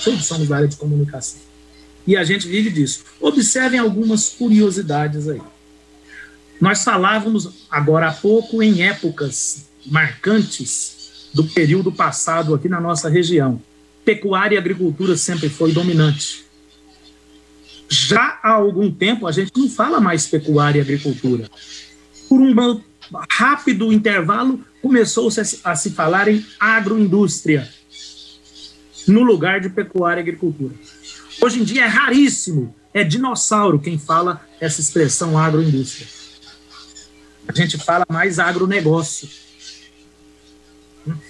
todos 0.03 0.25
somos 0.25 0.47
da 0.47 0.57
área 0.57 0.67
de 0.67 0.75
comunicação. 0.75 1.39
E 2.05 2.15
a 2.15 2.23
gente 2.23 2.47
vive 2.47 2.69
disso. 2.69 3.03
Observem 3.19 3.79
algumas 3.79 4.29
curiosidades 4.29 5.27
aí. 5.27 5.41
Nós 6.59 6.83
falávamos 6.83 7.65
agora 7.69 8.09
há 8.09 8.13
pouco 8.13 8.61
em 8.61 8.83
épocas 8.83 9.65
marcantes 9.85 11.29
do 11.33 11.43
período 11.45 11.91
passado 11.91 12.53
aqui 12.53 12.69
na 12.69 12.79
nossa 12.79 13.09
região. 13.09 13.61
Pecuária 14.05 14.55
e 14.55 14.57
agricultura 14.57 15.17
sempre 15.17 15.49
foi 15.49 15.71
dominante. 15.71 16.45
Já 17.89 18.39
há 18.43 18.51
algum 18.51 18.91
tempo 18.91 19.27
a 19.27 19.31
gente 19.31 19.51
não 19.55 19.69
fala 19.69 19.99
mais 19.99 20.25
pecuária 20.25 20.79
e 20.79 20.81
agricultura. 20.81 21.49
Por 22.27 22.39
um 22.39 22.81
rápido 23.29 23.91
intervalo 23.91 24.63
começou-se 24.83 25.61
a 25.63 25.75
se 25.77 25.91
falar 25.91 26.27
em 26.27 26.45
agroindústria 26.59 27.69
no 29.07 29.23
lugar 29.23 29.61
de 29.61 29.69
pecuária 29.69 30.19
e 30.19 30.23
agricultura. 30.23 30.73
Hoje 31.41 31.61
em 31.61 31.63
dia 31.63 31.85
é 31.85 31.87
raríssimo, 31.87 32.75
é 32.93 33.01
dinossauro 33.01 33.79
quem 33.79 33.97
fala 33.97 34.45
essa 34.59 34.81
expressão 34.81 35.37
agroindústria. 35.37 36.05
A 37.47 37.53
gente 37.53 37.77
fala 37.77 38.05
mais 38.09 38.39
agronegócio. 38.39 39.29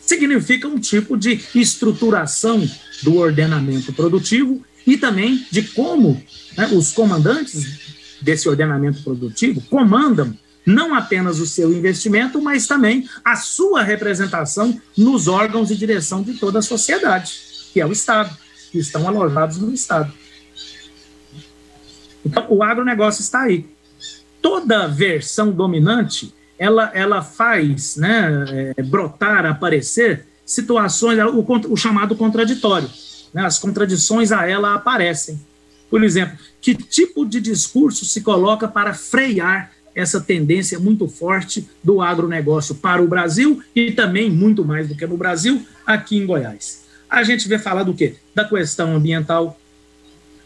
Significa 0.02 0.68
um 0.68 0.80
tipo 0.80 1.16
de 1.16 1.40
estruturação 1.54 2.68
do 3.04 3.18
ordenamento 3.18 3.94
produtivo 3.94 4.64
e 4.86 4.98
também 4.98 5.46
de 5.52 5.62
como 5.62 6.22
né, 6.58 6.68
os 6.74 6.92
comandantes 6.92 7.80
desse 8.20 8.50
ordenamento 8.50 9.04
produtivo 9.04 9.62
comandam 9.62 10.36
não 10.66 10.96
apenas 10.96 11.40
o 11.40 11.46
seu 11.46 11.72
investimento, 11.74 12.42
mas 12.42 12.68
também 12.68 13.08
a 13.24 13.36
sua 13.36 13.84
representação 13.84 14.80
nos 14.98 15.28
órgãos 15.28 15.68
de 15.68 15.76
direção 15.76 16.22
de 16.22 16.34
toda 16.34 16.60
a 16.60 16.62
sociedade, 16.62 17.34
que 17.74 17.82
é 17.82 17.86
o 17.86 17.92
Estado 17.92 18.36
que 18.72 18.80
estão 18.80 19.08
alojados 19.08 19.58
no 19.58 19.74
Estado. 19.74 20.12
Então, 22.26 22.46
o 22.50 22.64
agronegócio 22.64 23.22
está 23.22 23.42
aí. 23.42 23.68
Toda 24.42 24.88
versão 24.88 25.52
dominante, 25.52 26.34
ela, 26.58 26.92
ela 26.94 27.22
faz 27.22 27.98
né, 27.98 28.74
é, 28.78 28.82
brotar, 28.82 29.46
aparecer 29.46 30.26
situações, 30.46 31.20
o, 31.20 31.46
o 31.72 31.78
chamado 31.78 32.16
contraditório. 32.16 32.90
Né, 33.34 33.46
as 33.46 33.60
contradições 33.60 34.32
a 34.32 34.48
ela 34.48 34.74
aparecem. 34.74 35.40
Por 35.90 36.04
exemplo, 36.04 36.38
que 36.60 36.74
tipo 36.74 37.26
de 37.26 37.40
discurso 37.40 38.06
se 38.06 38.22
coloca 38.22 38.68
para 38.68 38.94
frear 38.94 39.72
essa 39.96 40.20
tendência 40.20 40.80
muito 40.80 41.08
forte 41.08 41.68
do 41.84 42.02
agronegócio 42.02 42.76
para 42.76 43.02
o 43.02 43.08
Brasil 43.08 43.62
e 43.76 43.92
também, 43.92 44.30
muito 44.30 44.66
mais 44.66 44.88
do 44.88 44.96
que 44.96 45.06
no 45.06 45.18
Brasil, 45.18 45.66
aqui 45.86 46.18
em 46.18 46.26
Goiás? 46.26 46.84
a 47.14 47.22
gente 47.22 47.48
vê 47.48 47.60
falar 47.60 47.84
do 47.84 47.94
quê? 47.94 48.16
Da 48.34 48.44
questão 48.44 48.96
ambiental, 48.96 49.60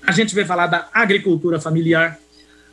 a 0.05 0.11
gente 0.11 0.35
vê 0.35 0.43
falar 0.43 0.67
da 0.67 0.89
agricultura 0.93 1.61
familiar, 1.61 2.19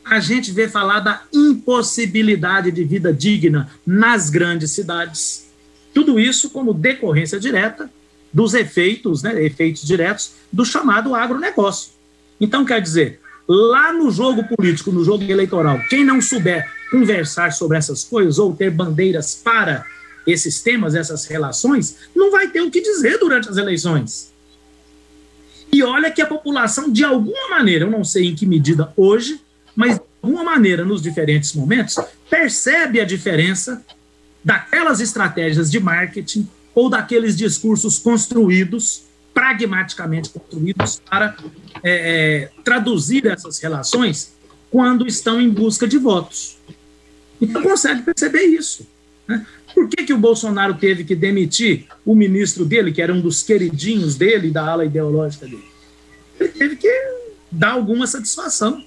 a 0.04 0.18
gente 0.18 0.50
vê 0.50 0.68
falar 0.68 0.98
da 0.98 1.22
impossibilidade 1.32 2.72
de 2.72 2.82
vida 2.82 3.12
digna 3.12 3.70
nas 3.86 4.30
grandes 4.30 4.72
cidades. 4.72 5.48
Tudo 5.94 6.18
isso 6.18 6.50
como 6.50 6.74
decorrência 6.74 7.38
direta 7.38 7.88
dos 8.32 8.52
efeitos, 8.52 9.22
né, 9.22 9.40
efeitos 9.44 9.86
diretos 9.86 10.32
do 10.52 10.64
chamado 10.64 11.14
agronegócio. 11.14 11.92
Então, 12.40 12.64
quer 12.64 12.82
dizer, 12.82 13.20
lá 13.46 13.92
no 13.92 14.10
jogo 14.10 14.44
político, 14.44 14.90
no 14.90 15.04
jogo 15.04 15.24
eleitoral, 15.24 15.78
quem 15.88 16.04
não 16.04 16.20
souber 16.20 16.70
conversar 16.90 17.52
sobre 17.52 17.76
essas 17.76 18.04
coisas 18.04 18.38
ou 18.38 18.54
ter 18.54 18.70
bandeiras 18.70 19.34
para 19.34 19.84
esses 20.26 20.62
temas, 20.62 20.94
essas 20.94 21.26
relações, 21.26 21.96
não 22.14 22.30
vai 22.30 22.48
ter 22.48 22.62
o 22.62 22.70
que 22.70 22.80
dizer 22.80 23.18
durante 23.18 23.48
as 23.48 23.56
eleições. 23.56 24.32
E 25.72 25.82
olha 25.82 26.10
que 26.10 26.22
a 26.22 26.26
população, 26.26 26.90
de 26.90 27.04
alguma 27.04 27.50
maneira, 27.50 27.84
eu 27.84 27.90
não 27.90 28.04
sei 28.04 28.26
em 28.26 28.34
que 28.34 28.46
medida 28.46 28.92
hoje, 28.96 29.40
mas 29.74 29.96
de 29.96 30.02
alguma 30.22 30.44
maneira, 30.44 30.84
nos 30.84 31.02
diferentes 31.02 31.52
momentos, 31.52 31.98
percebe 32.30 33.00
a 33.00 33.04
diferença 33.04 33.84
daquelas 34.42 35.00
estratégias 35.00 35.70
de 35.70 35.80
marketing 35.80 36.48
ou 36.74 36.88
daqueles 36.88 37.36
discursos 37.36 37.98
construídos, 37.98 39.03
pragmaticamente 39.34 40.30
construídos, 40.30 41.02
para 41.10 41.36
é, 41.82 42.46
é 42.52 42.62
traduzir 42.62 43.26
essas 43.26 43.58
relações 43.58 44.32
quando 44.70 45.06
estão 45.06 45.40
em 45.40 45.50
busca 45.50 45.86
de 45.86 45.98
votos. 45.98 46.56
Então 47.40 47.62
consegue 47.62 48.02
perceber 48.02 48.44
isso. 48.44 48.86
Né? 49.26 49.44
Por 49.74 49.88
que, 49.88 50.04
que 50.04 50.12
o 50.12 50.18
Bolsonaro 50.18 50.74
teve 50.74 51.04
que 51.04 51.14
demitir 51.14 51.86
o 52.04 52.14
ministro 52.14 52.64
dele, 52.64 52.92
que 52.92 53.02
era 53.02 53.12
um 53.12 53.20
dos 53.20 53.42
queridinhos 53.42 54.14
dele, 54.14 54.50
da 54.50 54.66
ala 54.66 54.84
ideológica 54.84 55.46
dele? 55.46 55.64
Ele 56.38 56.48
teve 56.50 56.76
que 56.76 56.88
dar 57.50 57.72
alguma 57.72 58.06
satisfação. 58.06 58.84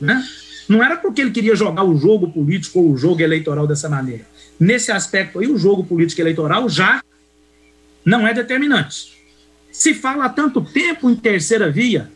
Né? 0.00 0.22
Não 0.68 0.82
era 0.82 0.96
porque 0.96 1.20
ele 1.20 1.30
queria 1.30 1.56
jogar 1.56 1.84
o 1.84 1.96
jogo 1.96 2.30
político 2.30 2.80
ou 2.80 2.92
o 2.92 2.96
jogo 2.96 3.22
eleitoral 3.22 3.66
dessa 3.66 3.88
maneira. 3.88 4.26
Nesse 4.58 4.92
aspecto 4.92 5.38
aí, 5.38 5.46
o 5.46 5.58
jogo 5.58 5.84
político 5.84 6.20
eleitoral 6.20 6.68
já 6.68 7.02
não 8.04 8.26
é 8.26 8.34
determinante. 8.34 9.13
Se 9.74 9.92
fala 9.92 10.26
há 10.26 10.28
tanto 10.28 10.60
tempo 10.60 11.10
em 11.10 11.16
terceira 11.16 11.68
via, 11.68 12.08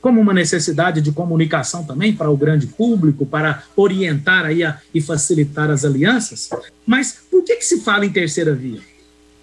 como 0.00 0.18
uma 0.18 0.32
necessidade 0.32 1.02
de 1.02 1.12
comunicação 1.12 1.84
também 1.84 2.16
para 2.16 2.30
o 2.30 2.36
grande 2.38 2.66
público, 2.66 3.26
para 3.26 3.64
orientar 3.76 4.46
aí 4.46 4.64
a, 4.64 4.80
e 4.94 5.00
facilitar 5.02 5.70
as 5.70 5.84
alianças. 5.84 6.48
Mas 6.86 7.18
por 7.30 7.44
que, 7.44 7.56
que 7.56 7.64
se 7.66 7.82
fala 7.82 8.06
em 8.06 8.10
terceira 8.10 8.54
via? 8.54 8.80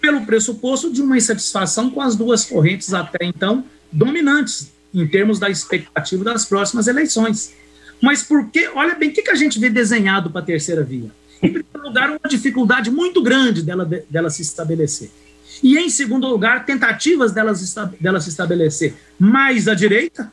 Pelo 0.00 0.26
pressuposto 0.26 0.92
de 0.92 1.00
uma 1.00 1.16
insatisfação 1.16 1.90
com 1.90 2.00
as 2.00 2.16
duas 2.16 2.44
correntes 2.44 2.92
até 2.92 3.24
então 3.24 3.64
dominantes 3.92 4.72
em 4.92 5.06
termos 5.06 5.38
da 5.38 5.48
expectativa 5.48 6.24
das 6.24 6.44
próximas 6.44 6.88
eleições. 6.88 7.54
Mas 8.02 8.24
por 8.24 8.50
que, 8.50 8.66
olha 8.74 8.96
bem, 8.96 9.10
o 9.10 9.12
que, 9.12 9.22
que 9.22 9.30
a 9.30 9.36
gente 9.36 9.60
vê 9.60 9.70
desenhado 9.70 10.28
para 10.28 10.40
a 10.40 10.44
terceira 10.44 10.82
via? 10.82 11.10
Em 11.40 11.52
primeiro 11.52 11.82
lugar, 11.84 12.10
uma 12.10 12.28
dificuldade 12.28 12.90
muito 12.90 13.22
grande 13.22 13.62
dela, 13.62 13.88
dela 14.10 14.28
se 14.28 14.42
estabelecer. 14.42 15.08
E, 15.62 15.78
em 15.78 15.88
segundo 15.88 16.26
lugar, 16.26 16.64
tentativas 16.64 17.32
delas, 17.32 17.74
dela 18.00 18.20
se 18.20 18.28
estabelecer 18.28 18.94
mais 19.18 19.68
à 19.68 19.74
direita 19.74 20.32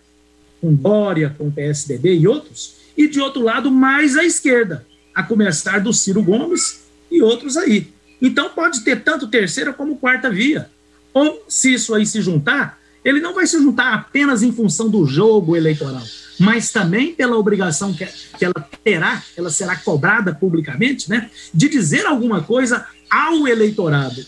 com 0.62 0.74
Dória, 0.74 1.36
com 1.38 1.48
o 1.48 1.52
PSDB 1.52 2.20
e 2.20 2.28
outros, 2.28 2.76
e 2.96 3.08
de 3.08 3.20
outro 3.20 3.42
lado, 3.42 3.72
mais 3.72 4.16
à 4.16 4.24
esquerda, 4.24 4.86
a 5.14 5.24
começar 5.24 5.80
do 5.80 5.92
Ciro 5.92 6.22
Gomes 6.22 6.82
e 7.10 7.22
outros 7.22 7.58
aí. 7.58 7.92
Então 8.22 8.50
pode 8.50 8.82
ter 8.82 9.04
tanto 9.04 9.28
terceira 9.28 9.74
como 9.74 9.98
quarta 9.98 10.30
via. 10.30 10.70
Ou, 11.14 11.44
se 11.48 11.74
isso 11.74 11.94
aí 11.96 12.06
se 12.06 12.22
juntar, 12.22 12.80
ele 13.04 13.20
não 13.20 13.34
vai 13.34 13.48
se 13.48 13.58
juntar 13.58 13.94
apenas 13.94 14.44
em 14.44 14.52
função 14.52 14.88
do 14.88 15.06
jogo 15.06 15.56
eleitoral, 15.56 16.04
mas 16.40 16.72
também 16.72 17.14
pela 17.14 17.36
obrigação 17.36 17.94
que, 17.94 18.06
que 18.38 18.46
ela 18.46 18.70
terá, 18.84 19.24
ela 19.36 19.50
será 19.50 19.76
cobrada 19.76 20.34
publicamente, 20.34 21.10
né, 21.10 21.30
de 21.52 21.68
dizer 21.68 22.06
alguma 22.06 22.44
coisa 22.44 22.86
ao 23.10 23.48
eleitorado. 23.48 24.24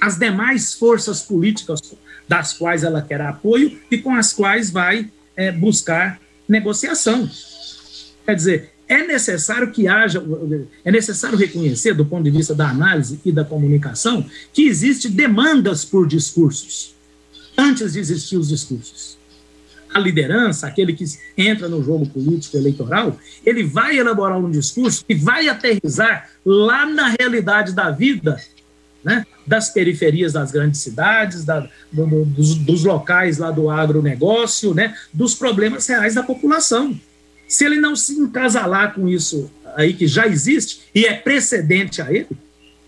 As 0.00 0.18
demais 0.18 0.74
forças 0.74 1.22
políticas 1.22 1.80
das 2.26 2.52
quais 2.52 2.84
ela 2.84 3.02
quer 3.02 3.20
apoio 3.20 3.78
e 3.90 3.98
com 3.98 4.14
as 4.14 4.32
quais 4.32 4.70
vai 4.70 5.10
é, 5.36 5.50
buscar 5.52 6.20
negociação. 6.48 7.28
Quer 8.24 8.34
dizer, 8.34 8.72
é 8.90 9.06
necessário 9.06 9.70
que 9.70 9.86
haja, 9.86 10.20
é 10.84 10.90
necessário 10.90 11.38
reconhecer, 11.38 11.94
do 11.94 12.04
ponto 12.04 12.24
de 12.24 12.30
vista 12.30 12.54
da 12.54 12.68
análise 12.68 13.20
e 13.24 13.30
da 13.30 13.44
comunicação, 13.44 14.26
que 14.52 14.66
existem 14.66 15.12
demandas 15.12 15.84
por 15.84 16.08
discursos, 16.08 16.92
antes 17.56 17.92
de 17.92 18.00
existir 18.00 18.36
os 18.36 18.48
discursos. 18.48 19.16
A 19.94 19.98
liderança, 20.00 20.66
aquele 20.66 20.92
que 20.92 21.04
entra 21.36 21.68
no 21.68 21.84
jogo 21.84 22.08
político 22.08 22.56
eleitoral, 22.56 23.16
ele 23.46 23.62
vai 23.62 23.96
elaborar 23.96 24.38
um 24.38 24.50
discurso 24.50 25.04
e 25.08 25.14
vai 25.14 25.48
aterrizar 25.48 26.28
lá 26.44 26.84
na 26.84 27.14
realidade 27.18 27.72
da 27.72 27.92
vida, 27.92 28.40
né, 29.04 29.24
das 29.50 29.68
periferias 29.68 30.32
das 30.32 30.52
grandes 30.52 30.80
cidades, 30.80 31.44
da, 31.44 31.68
do, 31.90 32.24
dos, 32.24 32.54
dos 32.54 32.84
locais 32.84 33.36
lá 33.36 33.50
do 33.50 33.68
agronegócio, 33.68 34.72
né, 34.72 34.96
dos 35.12 35.34
problemas 35.34 35.88
reais 35.88 36.14
da 36.14 36.22
população. 36.22 36.96
Se 37.48 37.64
ele 37.64 37.80
não 37.80 37.96
se 37.96 38.12
encasalar 38.12 38.94
com 38.94 39.08
isso 39.08 39.50
aí 39.74 39.92
que 39.92 40.06
já 40.06 40.24
existe 40.28 40.82
e 40.94 41.04
é 41.04 41.14
precedente 41.14 42.00
a 42.00 42.12
ele, 42.12 42.28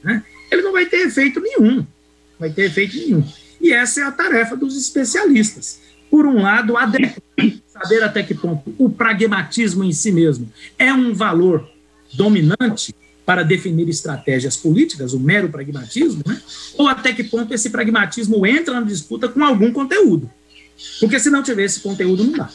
né, 0.04 0.22
ele 0.52 0.62
não 0.62 0.70
vai 0.70 0.86
ter 0.86 1.04
efeito 1.04 1.40
nenhum. 1.40 1.84
Vai 2.38 2.50
ter 2.50 2.66
efeito 2.66 2.96
nenhum. 2.96 3.24
E 3.60 3.72
essa 3.72 4.00
é 4.00 4.04
a 4.04 4.12
tarefa 4.12 4.56
dos 4.56 4.76
especialistas. 4.76 5.80
Por 6.08 6.26
um 6.26 6.42
lado, 6.42 6.74
saber 7.66 8.04
até 8.04 8.22
que 8.22 8.34
ponto 8.34 8.72
o 8.78 8.88
pragmatismo 8.88 9.82
em 9.82 9.92
si 9.92 10.12
mesmo 10.12 10.48
é 10.78 10.92
um 10.92 11.12
valor 11.12 11.68
dominante 12.14 12.94
para 13.32 13.44
definir 13.44 13.88
estratégias 13.88 14.58
políticas, 14.58 15.14
o 15.14 15.18
mero 15.18 15.48
pragmatismo, 15.48 16.22
né? 16.26 16.38
ou 16.76 16.86
até 16.86 17.14
que 17.14 17.24
ponto 17.24 17.54
esse 17.54 17.70
pragmatismo 17.70 18.46
entra 18.46 18.78
na 18.78 18.86
disputa 18.86 19.26
com 19.26 19.42
algum 19.42 19.72
conteúdo. 19.72 20.30
Porque 21.00 21.18
se 21.18 21.30
não 21.30 21.42
tiver 21.42 21.64
esse 21.64 21.80
conteúdo, 21.80 22.24
não 22.24 22.32
dá. 22.32 22.50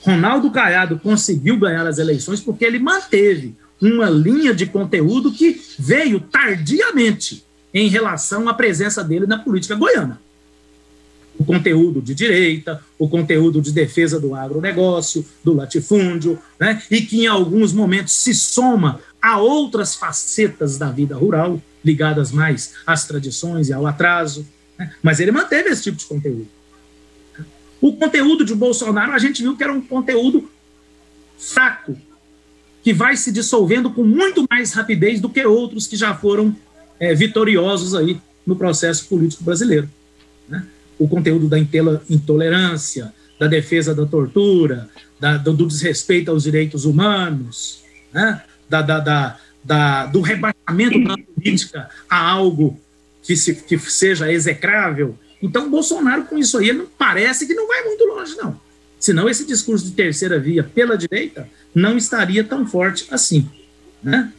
Ronaldo 0.00 0.50
Caiado 0.50 0.98
conseguiu 0.98 1.56
ganhar 1.56 1.86
as 1.86 1.98
eleições 1.98 2.40
porque 2.40 2.64
ele 2.64 2.80
manteve 2.80 3.54
uma 3.80 4.10
linha 4.10 4.52
de 4.52 4.66
conteúdo 4.66 5.30
que 5.30 5.60
veio 5.78 6.18
tardiamente 6.18 7.44
em 7.72 7.88
relação 7.88 8.48
à 8.48 8.54
presença 8.54 9.04
dele 9.04 9.24
na 9.24 9.38
política 9.38 9.76
goiana. 9.76 10.20
O 11.38 11.44
conteúdo 11.44 12.02
de 12.02 12.12
direita, 12.12 12.82
o 12.98 13.08
conteúdo 13.08 13.62
de 13.62 13.70
defesa 13.70 14.18
do 14.18 14.34
agronegócio, 14.34 15.24
do 15.44 15.54
latifúndio, 15.54 16.40
né? 16.58 16.82
e 16.90 17.02
que 17.02 17.20
em 17.20 17.26
alguns 17.28 17.72
momentos 17.72 18.14
se 18.14 18.34
soma 18.34 19.00
a 19.22 19.38
outras 19.38 19.94
facetas 19.94 20.76
da 20.76 20.90
vida 20.90 21.16
rural, 21.16 21.62
ligadas 21.84 22.32
mais 22.32 22.74
às 22.84 23.06
tradições 23.06 23.68
e 23.68 23.72
ao 23.72 23.86
atraso. 23.86 24.44
Né? 24.76 24.92
Mas 25.00 25.20
ele 25.20 25.30
manteve 25.30 25.70
esse 25.70 25.84
tipo 25.84 25.96
de 25.96 26.04
conteúdo. 26.04 26.48
O 27.80 27.94
conteúdo 27.94 28.44
de 28.44 28.54
Bolsonaro, 28.54 29.12
a 29.12 29.18
gente 29.18 29.42
viu 29.42 29.56
que 29.56 29.62
era 29.62 29.72
um 29.72 29.80
conteúdo 29.80 30.50
fraco, 31.38 31.96
que 32.82 32.92
vai 32.92 33.16
se 33.16 33.30
dissolvendo 33.30 33.90
com 33.90 34.04
muito 34.04 34.44
mais 34.50 34.72
rapidez 34.72 35.20
do 35.20 35.28
que 35.28 35.44
outros 35.44 35.86
que 35.86 35.96
já 35.96 36.14
foram 36.14 36.54
é, 36.98 37.14
vitoriosos 37.14 37.94
aí 37.94 38.20
no 38.44 38.56
processo 38.56 39.06
político 39.06 39.44
brasileiro. 39.44 39.88
Né? 40.48 40.66
O 40.98 41.08
conteúdo 41.08 41.48
da 41.48 41.58
intolerância, 41.58 43.12
da 43.38 43.46
defesa 43.46 43.94
da 43.94 44.06
tortura, 44.06 44.88
da, 45.18 45.36
do, 45.36 45.52
do, 45.52 45.66
desrespeito 45.66 46.30
aos 46.30 46.44
direitos 46.44 46.84
humanos, 46.84 47.82
né? 48.12 48.42
Da, 48.80 49.00
da, 49.00 49.38
da, 49.62 50.06
do 50.06 50.20
rebaixamento 50.20 51.02
da 51.04 51.16
política 51.18 51.90
a 52.08 52.30
algo 52.30 52.80
que, 53.22 53.36
se, 53.36 53.54
que 53.54 53.78
seja 53.78 54.32
execrável, 54.32 55.18
então, 55.42 55.68
Bolsonaro, 55.68 56.24
com 56.24 56.38
isso 56.38 56.56
aí, 56.56 56.72
não 56.72 56.86
parece 56.86 57.46
que 57.46 57.54
não 57.54 57.66
vai 57.66 57.82
muito 57.82 58.04
longe, 58.04 58.36
não. 58.36 58.60
Senão, 58.98 59.28
esse 59.28 59.44
discurso 59.44 59.86
de 59.86 59.90
terceira 59.90 60.38
via 60.38 60.62
pela 60.62 60.96
direita 60.96 61.48
não 61.74 61.96
estaria 61.96 62.44
tão 62.44 62.64
forte 62.64 63.06
assim. 63.10 63.50
Né? 64.00 64.32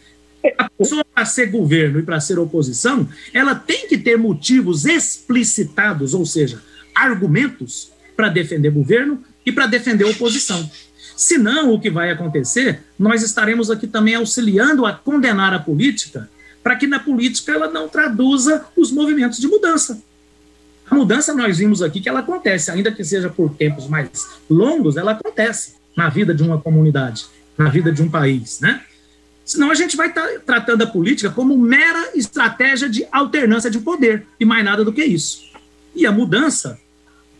A 0.57 0.69
pessoa, 0.69 1.03
para 1.03 1.25
ser 1.25 1.47
governo 1.47 1.99
e 1.99 2.03
para 2.03 2.21
ser 2.21 2.39
oposição, 2.39 3.09
ela 3.33 3.53
tem 3.53 3.87
que 3.87 3.97
ter 3.97 4.17
motivos 4.17 4.85
explicitados, 4.85 6.13
ou 6.13 6.25
seja, 6.25 6.61
argumentos 6.95 7.91
para 8.15 8.29
defender 8.29 8.71
governo 8.71 9.21
e 9.45 9.51
para 9.51 9.67
defender 9.67 10.05
oposição. 10.05 10.69
Senão, 11.15 11.73
o 11.73 11.79
que 11.79 11.89
vai 11.89 12.11
acontecer, 12.11 12.83
nós 12.97 13.21
estaremos 13.21 13.69
aqui 13.69 13.87
também 13.87 14.15
auxiliando 14.15 14.85
a 14.85 14.93
condenar 14.93 15.53
a 15.53 15.59
política, 15.59 16.29
para 16.63 16.75
que 16.75 16.87
na 16.87 16.99
política 16.99 17.51
ela 17.51 17.69
não 17.69 17.87
traduza 17.87 18.65
os 18.75 18.91
movimentos 18.91 19.39
de 19.39 19.47
mudança. 19.47 20.01
A 20.89 20.95
mudança 20.95 21.33
nós 21.33 21.57
vimos 21.57 21.81
aqui 21.81 21.99
que 21.99 22.09
ela 22.09 22.19
acontece, 22.19 22.71
ainda 22.71 22.91
que 22.91 23.03
seja 23.03 23.29
por 23.29 23.53
tempos 23.55 23.87
mais 23.87 24.27
longos, 24.49 24.97
ela 24.97 25.11
acontece 25.11 25.75
na 25.95 26.09
vida 26.09 26.33
de 26.33 26.43
uma 26.43 26.59
comunidade, 26.59 27.25
na 27.57 27.69
vida 27.69 27.91
de 27.91 28.01
um 28.01 28.09
país, 28.09 28.59
né? 28.59 28.81
Senão 29.45 29.69
a 29.69 29.75
gente 29.75 29.97
vai 29.97 30.07
estar 30.07 30.25
tá 30.25 30.39
tratando 30.45 30.83
a 30.83 30.87
política 30.87 31.29
como 31.29 31.57
mera 31.57 32.11
estratégia 32.15 32.89
de 32.89 33.05
alternância 33.11 33.69
de 33.69 33.79
poder, 33.79 34.25
e 34.39 34.45
mais 34.45 34.63
nada 34.63 34.85
do 34.85 34.93
que 34.93 35.03
isso. 35.03 35.51
E 35.95 36.05
a 36.05 36.11
mudança 36.11 36.79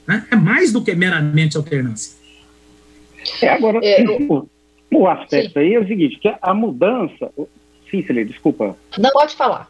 né, 0.05 0.26
é 0.30 0.36
mais 0.36 0.71
do 0.71 0.84
que 0.84 0.93
meramente 0.93 1.55
alternância. 1.55 2.22
É, 3.41 3.49
agora, 3.49 3.80
é, 3.84 4.03
o, 4.03 4.47
o 4.93 5.07
aspecto 5.07 5.53
sim. 5.53 5.59
aí 5.59 5.74
é 5.74 5.80
o 5.80 5.88
seguinte, 5.88 6.19
que 6.19 6.34
a 6.41 6.53
mudança... 6.53 7.32
Sim, 7.89 8.01
Celia, 8.03 8.26
desculpa. 8.26 8.76
Não, 8.97 9.11
pode 9.11 9.36
falar. 9.36 9.69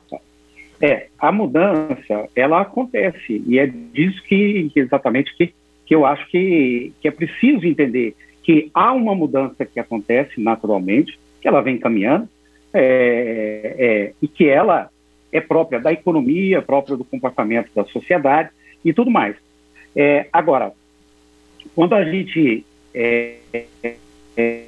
É, 0.81 1.07
a 1.19 1.31
mudança, 1.31 2.29
ela 2.35 2.61
acontece, 2.61 3.43
e 3.47 3.59
é 3.59 3.67
disso 3.67 4.21
que, 4.23 4.69
que 4.73 4.79
exatamente 4.79 5.35
que, 5.35 5.53
que 5.85 5.95
eu 5.95 6.05
acho 6.05 6.27
que, 6.29 6.93
que 7.01 7.07
é 7.07 7.11
preciso 7.11 7.65
entender, 7.65 8.15
que 8.41 8.69
há 8.73 8.91
uma 8.93 9.15
mudança 9.15 9.65
que 9.65 9.79
acontece 9.79 10.39
naturalmente, 10.41 11.19
que 11.41 11.47
ela 11.47 11.61
vem 11.61 11.77
caminhando, 11.77 12.27
é, 12.73 13.75
é, 13.77 14.13
e 14.21 14.27
que 14.27 14.47
ela 14.47 14.89
é 15.31 15.39
própria 15.39 15.79
da 15.79 15.91
economia, 15.91 16.61
própria 16.61 16.97
do 16.97 17.03
comportamento 17.03 17.69
da 17.75 17.85
sociedade 17.85 18.49
e 18.83 18.93
tudo 18.93 19.11
mais. 19.11 19.35
É, 19.95 20.27
agora, 20.33 20.71
quando 21.75 21.93
a 21.93 22.03
gente 22.03 22.65
é, 22.93 23.37
é, 24.37 24.65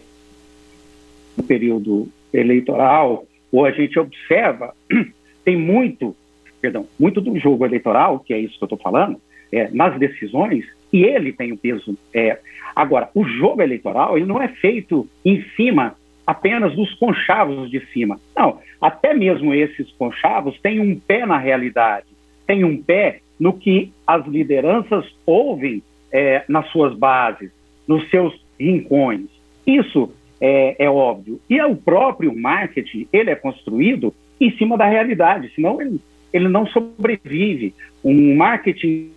no 1.37 1.43
período 1.43 2.07
eleitoral, 2.33 3.25
ou 3.51 3.65
a 3.65 3.71
gente 3.71 3.97
observa 3.99 4.73
tem 5.43 5.57
muito, 5.57 6.15
perdão, 6.61 6.87
muito 6.99 7.21
do 7.21 7.37
jogo 7.39 7.65
eleitoral, 7.65 8.19
que 8.19 8.33
é 8.33 8.39
isso 8.39 8.57
que 8.57 8.63
eu 8.63 8.67
estou 8.67 8.79
falando, 8.79 9.19
é, 9.51 9.69
nas 9.69 9.97
decisões, 9.99 10.65
e 10.91 11.03
ele 11.03 11.31
tem 11.31 11.51
o 11.51 11.57
peso. 11.57 11.97
É, 12.13 12.39
agora, 12.75 13.09
o 13.13 13.23
jogo 13.23 13.61
eleitoral 13.61 14.17
ele 14.17 14.25
não 14.25 14.41
é 14.41 14.47
feito 14.47 15.07
em 15.23 15.43
cima 15.55 15.95
apenas 16.25 16.75
dos 16.75 16.93
conchavos 16.95 17.69
de 17.69 17.85
cima. 17.87 18.19
Não, 18.35 18.59
até 18.81 19.13
mesmo 19.13 19.53
esses 19.53 19.91
conchavos 19.91 20.59
têm 20.59 20.79
um 20.79 20.99
pé 20.99 21.25
na 21.25 21.37
realidade, 21.37 22.07
têm 22.47 22.63
um 22.63 22.81
pé 22.81 23.19
no 23.39 23.53
que 23.53 23.91
as 24.07 24.25
lideranças 24.25 25.05
ouvem 25.25 25.83
é, 26.11 26.43
nas 26.47 26.67
suas 26.69 26.97
bases, 26.97 27.51
nos 27.87 28.09
seus 28.09 28.33
rincões. 28.59 29.27
Isso 29.65 30.11
é, 30.39 30.85
é, 30.85 30.89
óbvio. 30.89 31.39
E 31.49 31.57
é 31.57 31.65
o 31.65 31.75
próprio 31.75 32.35
marketing, 32.35 33.07
ele 33.11 33.29
é 33.29 33.35
construído 33.35 34.13
em 34.39 34.51
cima 34.57 34.77
da 34.77 34.85
realidade, 34.85 35.51
senão 35.55 35.81
ele, 35.81 35.99
ele 36.33 36.47
não 36.47 36.67
sobrevive. 36.67 37.73
Um 38.03 38.35
marketing 38.35 39.11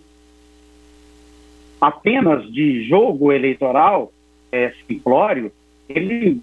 apenas 1.79 2.51
de 2.51 2.83
jogo 2.87 3.31
eleitoral 3.31 4.11
é, 4.51 4.73
simplório, 4.87 5.51
ele 5.87 6.41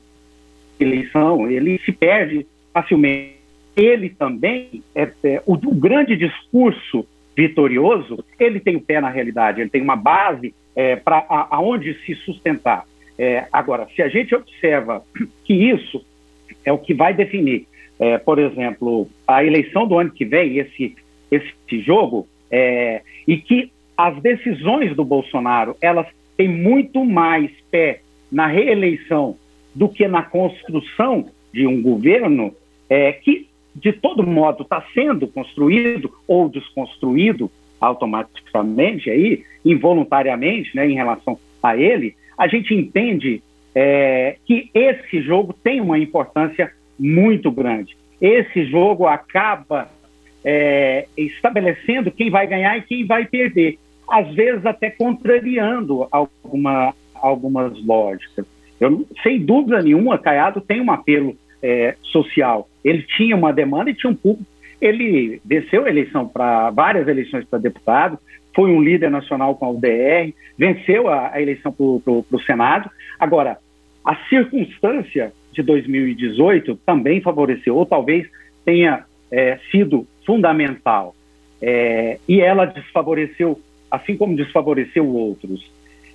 eleição, 0.78 1.50
ele 1.50 1.78
se 1.84 1.92
perde 1.92 2.46
facilmente. 2.72 3.36
Ele 3.74 4.08
também, 4.08 4.82
é, 4.94 5.10
é 5.24 5.42
o, 5.44 5.54
o, 5.54 5.74
grande 5.74 6.16
discurso 6.16 7.06
vitorioso, 7.36 8.24
ele 8.38 8.58
tem 8.58 8.76
o 8.76 8.80
pé 8.80 9.00
na 9.00 9.10
realidade, 9.10 9.60
ele 9.60 9.68
tem 9.68 9.82
uma 9.82 9.96
base 9.96 10.54
é, 10.76 10.94
para 10.94 11.24
aonde 11.28 11.94
se 12.04 12.14
sustentar. 12.14 12.84
É, 13.18 13.46
agora, 13.50 13.88
se 13.96 14.02
a 14.02 14.08
gente 14.08 14.34
observa 14.34 15.02
que 15.44 15.54
isso 15.54 16.04
é 16.64 16.70
o 16.70 16.78
que 16.78 16.92
vai 16.92 17.14
definir 17.14 17.66
é, 17.98 18.18
por 18.18 18.38
exemplo, 18.38 19.08
a 19.26 19.44
eleição 19.44 19.86
do 19.86 19.98
ano 19.98 20.10
que 20.10 20.24
vem, 20.24 20.58
esse, 20.58 20.94
esse 21.30 21.80
jogo, 21.80 22.26
é, 22.50 23.02
e 23.26 23.36
que 23.38 23.70
as 23.96 24.20
decisões 24.20 24.94
do 24.94 25.04
Bolsonaro, 25.04 25.76
elas 25.80 26.06
têm 26.36 26.48
muito 26.48 27.04
mais 27.04 27.50
pé 27.70 28.00
na 28.30 28.46
reeleição 28.46 29.36
do 29.74 29.88
que 29.88 30.06
na 30.06 30.22
construção 30.22 31.26
de 31.52 31.66
um 31.66 31.80
governo 31.80 32.54
é, 32.88 33.12
que, 33.12 33.48
de 33.74 33.92
todo 33.92 34.22
modo, 34.22 34.62
está 34.62 34.84
sendo 34.92 35.26
construído 35.26 36.12
ou 36.28 36.48
desconstruído 36.48 37.50
automaticamente, 37.80 39.10
aí, 39.10 39.44
involuntariamente, 39.70 40.74
né, 40.74 40.88
em 40.88 40.94
relação 40.94 41.38
a 41.62 41.76
ele, 41.76 42.14
a 42.38 42.46
gente 42.46 42.74
entende 42.74 43.42
é, 43.74 44.36
que 44.46 44.70
esse 44.72 45.20
jogo 45.20 45.52
tem 45.52 45.80
uma 45.80 45.98
importância 45.98 46.72
muito 46.98 47.50
grande. 47.50 47.96
Esse 48.20 48.64
jogo 48.66 49.06
acaba 49.06 49.88
é, 50.44 51.06
estabelecendo 51.16 52.10
quem 52.10 52.30
vai 52.30 52.46
ganhar 52.46 52.78
e 52.78 52.82
quem 52.82 53.04
vai 53.04 53.26
perder, 53.26 53.78
às 54.08 54.32
vezes 54.32 54.64
até 54.64 54.88
contrariando 54.90 56.06
alguma, 56.10 56.94
algumas 57.14 57.84
lógicas. 57.84 58.46
Eu, 58.80 59.06
sem 59.22 59.40
dúvida 59.40 59.82
nenhuma, 59.82 60.18
Caiado 60.18 60.60
tem 60.60 60.80
um 60.80 60.92
apelo 60.92 61.36
é, 61.62 61.96
social. 62.02 62.68
Ele 62.84 63.02
tinha 63.02 63.34
uma 63.34 63.52
demanda 63.52 63.90
e 63.90 63.94
tinha 63.94 64.10
um 64.10 64.16
público. 64.16 64.46
Ele 64.80 65.40
venceu 65.44 65.84
a 65.84 65.88
eleição 65.88 66.28
para 66.28 66.70
várias 66.70 67.08
eleições 67.08 67.44
para 67.44 67.58
deputado, 67.58 68.18
foi 68.56 68.70
um 68.70 68.82
líder 68.82 69.10
nacional 69.10 69.54
com 69.54 69.66
a 69.66 69.70
UDR, 69.70 70.32
venceu 70.56 71.08
a, 71.08 71.34
a 71.34 71.42
eleição 71.42 71.70
para 71.70 71.84
o 71.84 72.42
Senado. 72.46 72.90
Agora, 73.20 73.58
a 74.02 74.16
circunstância 74.30 75.30
de 75.52 75.62
2018 75.62 76.74
também 76.86 77.20
favoreceu, 77.20 77.76
ou 77.76 77.84
talvez 77.84 78.26
tenha 78.64 79.04
é, 79.30 79.58
sido 79.70 80.06
fundamental. 80.24 81.14
É, 81.60 82.18
e 82.26 82.40
ela 82.40 82.64
desfavoreceu, 82.64 83.60
assim 83.90 84.16
como 84.16 84.34
desfavoreceu 84.34 85.06
outros. 85.06 85.70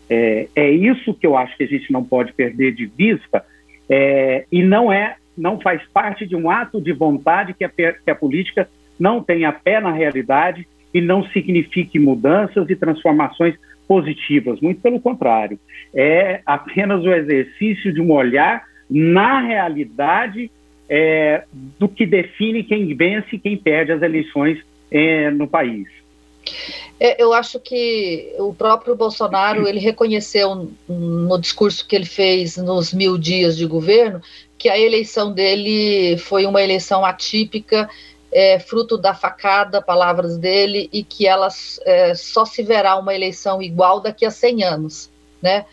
É, 0.10 0.48
é, 0.56 0.72
isso 0.72 1.14
que 1.14 1.28
eu 1.28 1.38
acho 1.38 1.56
que 1.56 1.64
a 1.64 1.68
gente 1.68 1.92
não 1.94 2.04
pode 2.04 2.34
perder 2.34 2.74
de 2.74 2.88
vista, 2.88 3.46
é, 3.88 4.46
e 4.52 4.64
não 4.64 4.92
é, 4.92 5.16
não 5.38 5.60
faz 5.60 5.84
parte 5.94 6.26
de 6.26 6.36
um 6.36 6.50
ato 6.50 6.82
de 6.82 6.92
vontade 6.92 7.54
que 7.54 7.64
a, 7.64 7.70
que 7.70 8.10
a 8.10 8.16
política 8.16 8.68
não 9.00 9.24
tenha 9.24 9.52
pé 9.52 9.80
na 9.80 9.92
realidade 9.92 10.68
e 10.94 11.02
não 11.02 11.24
signifique 11.30 11.98
mudanças 12.00 12.70
e 12.70 12.76
transformações 12.76 13.56
positivas. 13.88 14.60
Muito 14.62 14.82
pelo 14.82 15.00
contrário, 15.00 15.60
é 15.94 16.42
apenas 16.46 17.04
o 17.04 17.12
exercício 17.12 17.94
de 17.94 18.02
um 18.02 18.12
olhar 18.12 18.64
na 18.90 19.42
realidade 19.42 20.52
é, 20.90 21.44
do 21.80 21.88
que 21.88 22.06
define 22.06 22.64
quem 22.64 22.94
vence 22.96 23.36
e 23.36 23.40
quem 23.40 23.58
perde 23.58 23.92
as 23.92 24.02
eleições 24.02 24.60
é, 24.90 25.30
no 25.32 25.48
país. 25.48 25.88
É, 27.00 27.22
eu 27.22 27.34
acho 27.34 27.60
que 27.60 28.34
o 28.40 28.54
próprio 28.54 28.96
Bolsonaro 28.96 29.68
ele 29.68 29.80
reconheceu 29.80 30.72
no 30.88 31.38
discurso 31.40 31.88
que 31.88 31.96
ele 31.96 32.06
fez 32.06 32.58
nos 32.58 32.94
mil 32.94 33.18
dias 33.18 33.58
de 33.58 33.66
governo 33.66 34.22
que 34.62 34.70
a 34.70 34.78
eleição 34.78 35.34
dele 35.34 36.18
foi 36.20 36.46
uma 36.46 36.62
eleição 36.62 37.04
atípica, 37.04 37.90
é, 38.32 38.60
fruto 38.60 38.98
da 38.98 39.14
facada, 39.14 39.82
palavras 39.82 40.38
dele, 40.38 40.90
e 40.94 41.04
que 41.04 41.28
ela 41.28 41.50
é, 41.86 42.16
só 42.16 42.46
se 42.46 42.64
verá 42.64 42.96
uma 42.98 43.14
eleição 43.14 43.62
igual 43.62 44.00
daqui 44.00 44.26
a 44.26 44.32
100 44.32 44.64
anos, 44.64 45.12
né? 45.42 45.66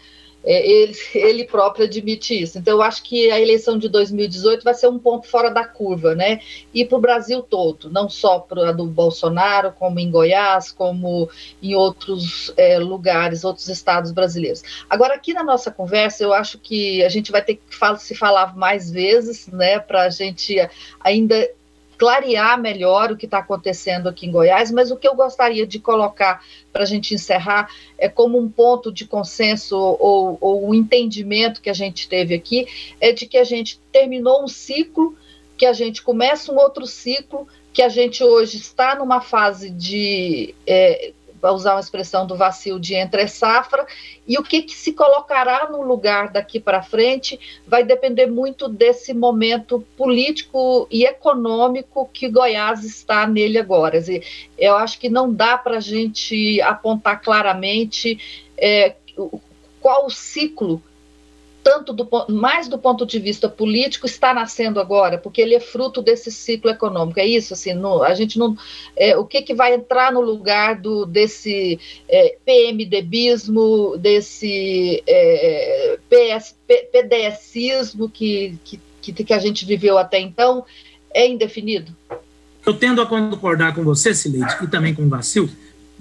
É, 0.45 0.67
ele, 0.67 0.97
ele 1.15 1.45
próprio 1.45 1.85
admite 1.85 2.41
isso. 2.41 2.59
Então, 2.59 2.75
eu 2.75 2.83
acho 2.83 3.03
que 3.03 3.31
a 3.31 3.41
eleição 3.41 3.77
de 3.77 3.89
2018 3.89 4.63
vai 4.63 4.73
ser 4.73 4.87
um 4.87 4.99
ponto 4.99 5.27
fora 5.27 5.51
da 5.51 5.65
curva, 5.65 6.15
né? 6.15 6.41
E 6.73 6.85
para 6.85 6.97
o 6.97 7.01
Brasil 7.01 7.43
todo, 7.43 7.91
não 7.91 8.09
só 8.09 8.39
para 8.39 8.69
a 8.69 8.73
do 8.73 8.87
Bolsonaro, 8.87 9.73
como 9.73 9.99
em 9.99 10.11
Goiás, 10.11 10.71
como 10.71 11.29
em 11.61 11.75
outros 11.75 12.53
é, 12.57 12.79
lugares, 12.79 13.43
outros 13.45 13.69
estados 13.69 14.13
brasileiros. 14.13 14.63
Agora, 14.89 15.15
aqui 15.15 15.35
na 15.35 15.43
nossa 15.43 15.73
conversa, 15.73 16.23
eu 16.23 16.33
acho 16.33 16.57
que 16.59 17.05
a 17.05 17.09
gente 17.09 17.33
vai 17.33 17.43
ter 17.43 17.57
que 17.57 17.99
se 17.99 18.15
falar 18.15 18.57
mais 18.57 18.91
vezes, 18.91 19.49
né? 19.49 19.81
Para 19.81 20.05
a 20.05 20.11
gente 20.11 20.57
ainda 21.01 21.51
clarear 21.99 22.61
melhor 22.61 23.11
o 23.11 23.17
que 23.17 23.27
está 23.27 23.39
acontecendo 23.39 24.09
aqui 24.09 24.27
em 24.27 24.31
Goiás, 24.31 24.71
mas 24.71 24.93
o 24.93 24.97
que 24.97 25.09
eu 25.09 25.17
gostaria 25.17 25.67
de 25.67 25.81
colocar 25.81 26.43
para 26.73 26.85
a 26.85 26.87
gente 26.87 27.13
encerrar 27.13 27.69
é 27.99 28.09
como 28.09 28.39
um 28.39 28.49
ponto 28.49 28.93
de 28.93 29.05
consenso 29.05 29.77
ou, 29.77 30.39
ou 30.41 30.69
um 30.69 30.73
entendimento 30.73 31.61
que 31.61 31.69
a 31.69 31.75
gente 31.75 32.09
teve 32.09 32.35
aqui 32.35 32.67
é 33.01 33.13
de 33.13 33.27
que 33.27 33.37
a 33.37 33.45
gente 33.45 33.81
terminou 33.91 34.45
um 34.45 34.49
ciclo, 34.49 35.17
que 35.57 35.67
a 35.67 35.73
gente 35.73 36.01
começa 36.01 36.53
um 36.53 36.57
outro 36.57 36.87
ciclo, 36.87 37.49
que 37.73 37.83
a 37.83 37.89
gente 37.89 38.23
hoje 38.23 38.59
está 38.59 38.95
numa 38.95 39.21
fase 39.21 39.69
de 39.69 40.55
é, 40.65 41.13
usar 41.43 41.75
uma 41.75 41.81
expressão 41.81 42.27
do 42.27 42.37
vacilo 42.37 42.81
de 42.81 42.95
entre 42.95 43.27
safra, 43.29 43.87
e 44.27 44.39
o 44.39 44.43
que, 44.43 44.63
que 44.63 44.75
se 44.75 44.93
colocará 44.93 45.69
no 45.71 45.83
lugar 45.83 46.31
daqui 46.31 46.61
para 46.61 46.83
frente 46.83 47.39
vai 47.67 47.85
depender 47.85 48.27
muito 48.27 48.69
desse 48.69 49.15
momento 49.15 49.85
político 49.97 50.87
e 50.91 51.05
econômico 51.05 52.09
que 52.13 52.29
Goiás 52.29 52.85
está 52.85 53.27
nele 53.27 53.59
agora. 53.59 53.99
Eu 54.57 54.77
acho 54.77 54.99
que 54.99 55.09
não 55.09 55.33
dá 55.33 55.57
para 55.57 55.79
a 55.79 55.81
gente 55.81 56.61
apontar 56.63 57.21
claramente 57.21 58.19
é, 58.57 58.95
qual 59.81 60.07
o 60.07 60.11
ciclo 60.11 60.83
tanto 61.69 61.93
do, 61.93 62.09
mais 62.31 62.67
do 62.67 62.79
ponto 62.79 63.05
de 63.05 63.19
vista 63.19 63.47
político, 63.47 64.07
está 64.07 64.33
nascendo 64.33 64.81
agora, 64.81 65.19
porque 65.19 65.43
ele 65.43 65.55
é 65.55 65.61
fruto 65.61 66.01
desse 66.01 66.33
ciclo 66.33 66.71
econômico. 66.71 67.21
É 67.21 67.27
isso, 67.27 67.53
assim, 67.53 67.75
no, 67.75 68.03
a 68.03 68.15
gente 68.15 68.39
não. 68.39 68.57
É, 68.97 69.15
o 69.19 69.27
que, 69.27 69.43
que 69.43 69.53
vai 69.53 69.75
entrar 69.75 70.11
no 70.11 70.23
lugar 70.23 70.81
do, 70.81 71.05
desse 71.05 71.79
é, 72.09 72.39
PMDBismo, 72.43 73.99
desse 73.99 75.03
é, 75.07 75.99
PS, 76.09 76.57
PDSismo 76.67 78.09
que, 78.09 78.59
que, 78.65 79.13
que 79.13 79.35
a 79.35 79.39
gente 79.39 79.67
viveu 79.67 79.99
até 79.99 80.19
então, 80.19 80.65
é 81.13 81.29
indefinido? 81.29 81.95
Eu 82.65 82.73
tendo 82.73 83.03
a 83.03 83.07
concordar 83.07 83.75
com 83.75 83.85
você, 83.85 84.15
Sileide, 84.15 84.57
e 84.63 84.67
também 84.67 84.95
com 84.95 85.03
o 85.03 85.09
Vacil, 85.11 85.51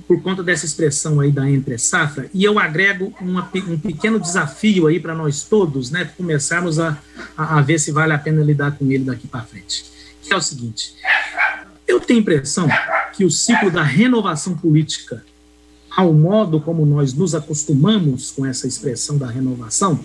por 0.07 0.21
conta 0.21 0.41
dessa 0.41 0.65
expressão 0.65 1.19
aí 1.19 1.31
da 1.31 1.49
entre 1.49 1.77
safra, 1.77 2.29
e 2.33 2.43
eu 2.43 2.57
agrego 2.57 3.13
uma, 3.19 3.51
um 3.67 3.77
pequeno 3.77 4.19
desafio 4.19 4.87
aí 4.87 4.99
para 4.99 5.13
nós 5.13 5.43
todos, 5.43 5.91
né, 5.91 6.09
começarmos 6.15 6.79
a, 6.79 6.97
a, 7.35 7.59
a, 7.59 7.61
ver 7.61 7.77
se 7.77 7.91
vale 7.91 8.13
a 8.13 8.17
pena 8.17 8.41
lidar 8.41 8.71
com 8.77 8.89
ele 8.89 9.03
daqui 9.03 9.27
para 9.27 9.43
frente. 9.43 9.85
Que 10.21 10.31
é 10.31 10.35
o 10.37 10.41
seguinte: 10.41 10.95
eu 11.85 11.99
tenho 11.99 12.21
impressão 12.21 12.69
que 13.13 13.25
o 13.25 13.29
ciclo 13.29 13.69
da 13.69 13.83
renovação 13.83 14.55
política, 14.55 15.23
ao 15.91 16.13
modo 16.13 16.61
como 16.61 16.85
nós 16.85 17.13
nos 17.13 17.35
acostumamos 17.35 18.31
com 18.31 18.45
essa 18.45 18.65
expressão 18.65 19.17
da 19.17 19.27
renovação, 19.27 19.99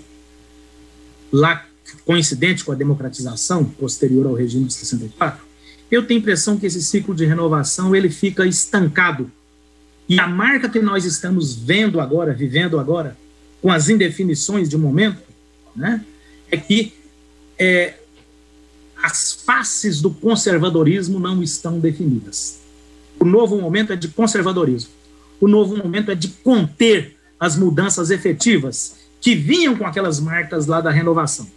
lá 1.31 1.65
coincidente 2.05 2.65
com 2.65 2.73
a 2.73 2.75
democratização 2.75 3.65
posterior 3.65 4.27
ao 4.27 4.35
regime 4.35 4.65
de 4.65 4.75
64, 4.75 5.45
eu 5.91 6.05
tenho 6.07 6.19
impressão 6.19 6.59
que 6.59 6.67
esse 6.67 6.83
ciclo 6.83 7.15
de 7.15 7.25
renovação 7.25 7.95
ele 7.95 8.11
fica 8.11 8.47
estancado 8.47 9.31
e 10.13 10.21
a 10.21 10.27
marca 10.27 10.69
que 10.69 10.79
nós 10.79 11.07
estamos 11.07 11.55
vendo 11.55 11.99
agora, 11.99 12.35
vivendo 12.35 12.79
agora, 12.79 13.17
com 13.63 13.73
as 13.73 13.89
indefinições 13.89 14.69
de 14.69 14.77
momento, 14.77 15.23
né, 15.75 16.05
é 16.51 16.57
que 16.59 16.93
é, 17.59 17.95
as 19.03 19.33
faces 19.33 20.03
do 20.03 20.11
conservadorismo 20.11 21.19
não 21.19 21.43
estão 21.43 21.81
definidas. 21.81 22.61
O 23.19 23.25
novo 23.25 23.59
momento 23.59 23.95
é 23.95 23.97
de 23.97 24.09
conservadorismo. 24.09 24.91
O 25.41 25.49
novo 25.49 25.79
momento 25.79 26.11
é 26.11 26.15
de 26.15 26.29
conter 26.29 27.17
as 27.41 27.57
mudanças 27.57 28.11
efetivas 28.11 28.97
que 29.19 29.35
vinham 29.35 29.75
com 29.75 29.87
aquelas 29.87 30.21
marcas 30.21 30.67
lá 30.67 30.83
da 30.83 30.91
renovação. 30.91 31.51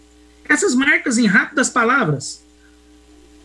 Essas 0.48 0.74
marcas, 0.74 1.18
em 1.18 1.26
rápidas 1.26 1.70
palavras, 1.70 2.42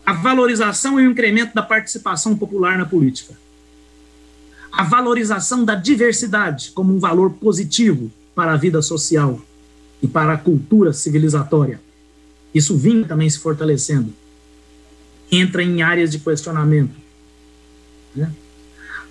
a 0.05 0.13
valorização 0.13 0.97
e 1.01 1.05
o 1.05 1.11
incremento 1.11 1.53
da 1.53 1.61
participação 1.61 2.37
popular 2.37 2.77
na 2.77 2.85
política 2.85 3.35
a 4.71 4.83
valorização 4.83 5.65
da 5.65 5.75
diversidade 5.75 6.71
como 6.71 6.95
um 6.95 6.99
valor 6.99 7.31
positivo 7.31 8.11
para 8.33 8.53
a 8.53 8.57
vida 8.57 8.81
social 8.81 9.39
e 10.01 10.07
para 10.07 10.33
a 10.33 10.37
cultura 10.37 10.93
civilizatória. 10.93 11.79
Isso 12.53 12.75
vinha 12.75 13.05
também 13.05 13.29
se 13.29 13.39
fortalecendo. 13.39 14.13
Entra 15.31 15.63
em 15.63 15.81
áreas 15.81 16.11
de 16.11 16.19
questionamento. 16.19 16.95
Né? 18.15 18.31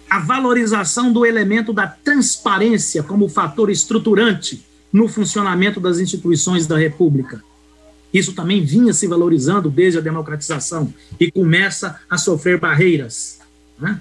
A 0.09 0.19
valorização 0.19 1.13
do 1.13 1.25
elemento 1.25 1.73
da 1.73 1.87
transparência 1.87 3.03
como 3.03 3.29
fator 3.29 3.71
estruturante 3.71 4.65
no 4.93 5.09
funcionamento 5.09 5.79
das 5.79 5.99
instituições 5.99 6.67
da 6.67 6.77
República. 6.77 7.43
Isso 8.13 8.33
também 8.33 8.65
vinha 8.65 8.93
se 8.93 9.07
valorizando 9.07 9.71
desde 9.71 9.99
a 9.99 10.03
democratização 10.03 10.93
e 11.19 11.31
começa 11.31 12.01
a 12.11 12.19
sofrer 12.19 12.59
barreiras. 12.59 13.39
Né? 13.79 14.01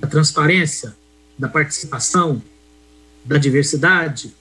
Da 0.00 0.08
transparência, 0.08 0.96
da 1.38 1.48
participação, 1.48 2.42
da 3.24 3.36
diversidade, 3.36 4.34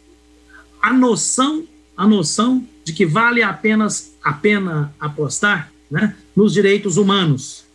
a 0.82 0.94
noção, 0.94 1.66
a 1.96 2.08
noção 2.08 2.66
de 2.84 2.94
que 2.94 3.06
vale 3.06 3.44
apenas 3.44 4.14
a 4.24 4.34
pena 4.34 4.94
apostar 5.00 5.72
né, 5.92 6.16
nos 6.36 6.54
direitos 6.54 6.98
humanos. 6.98 7.66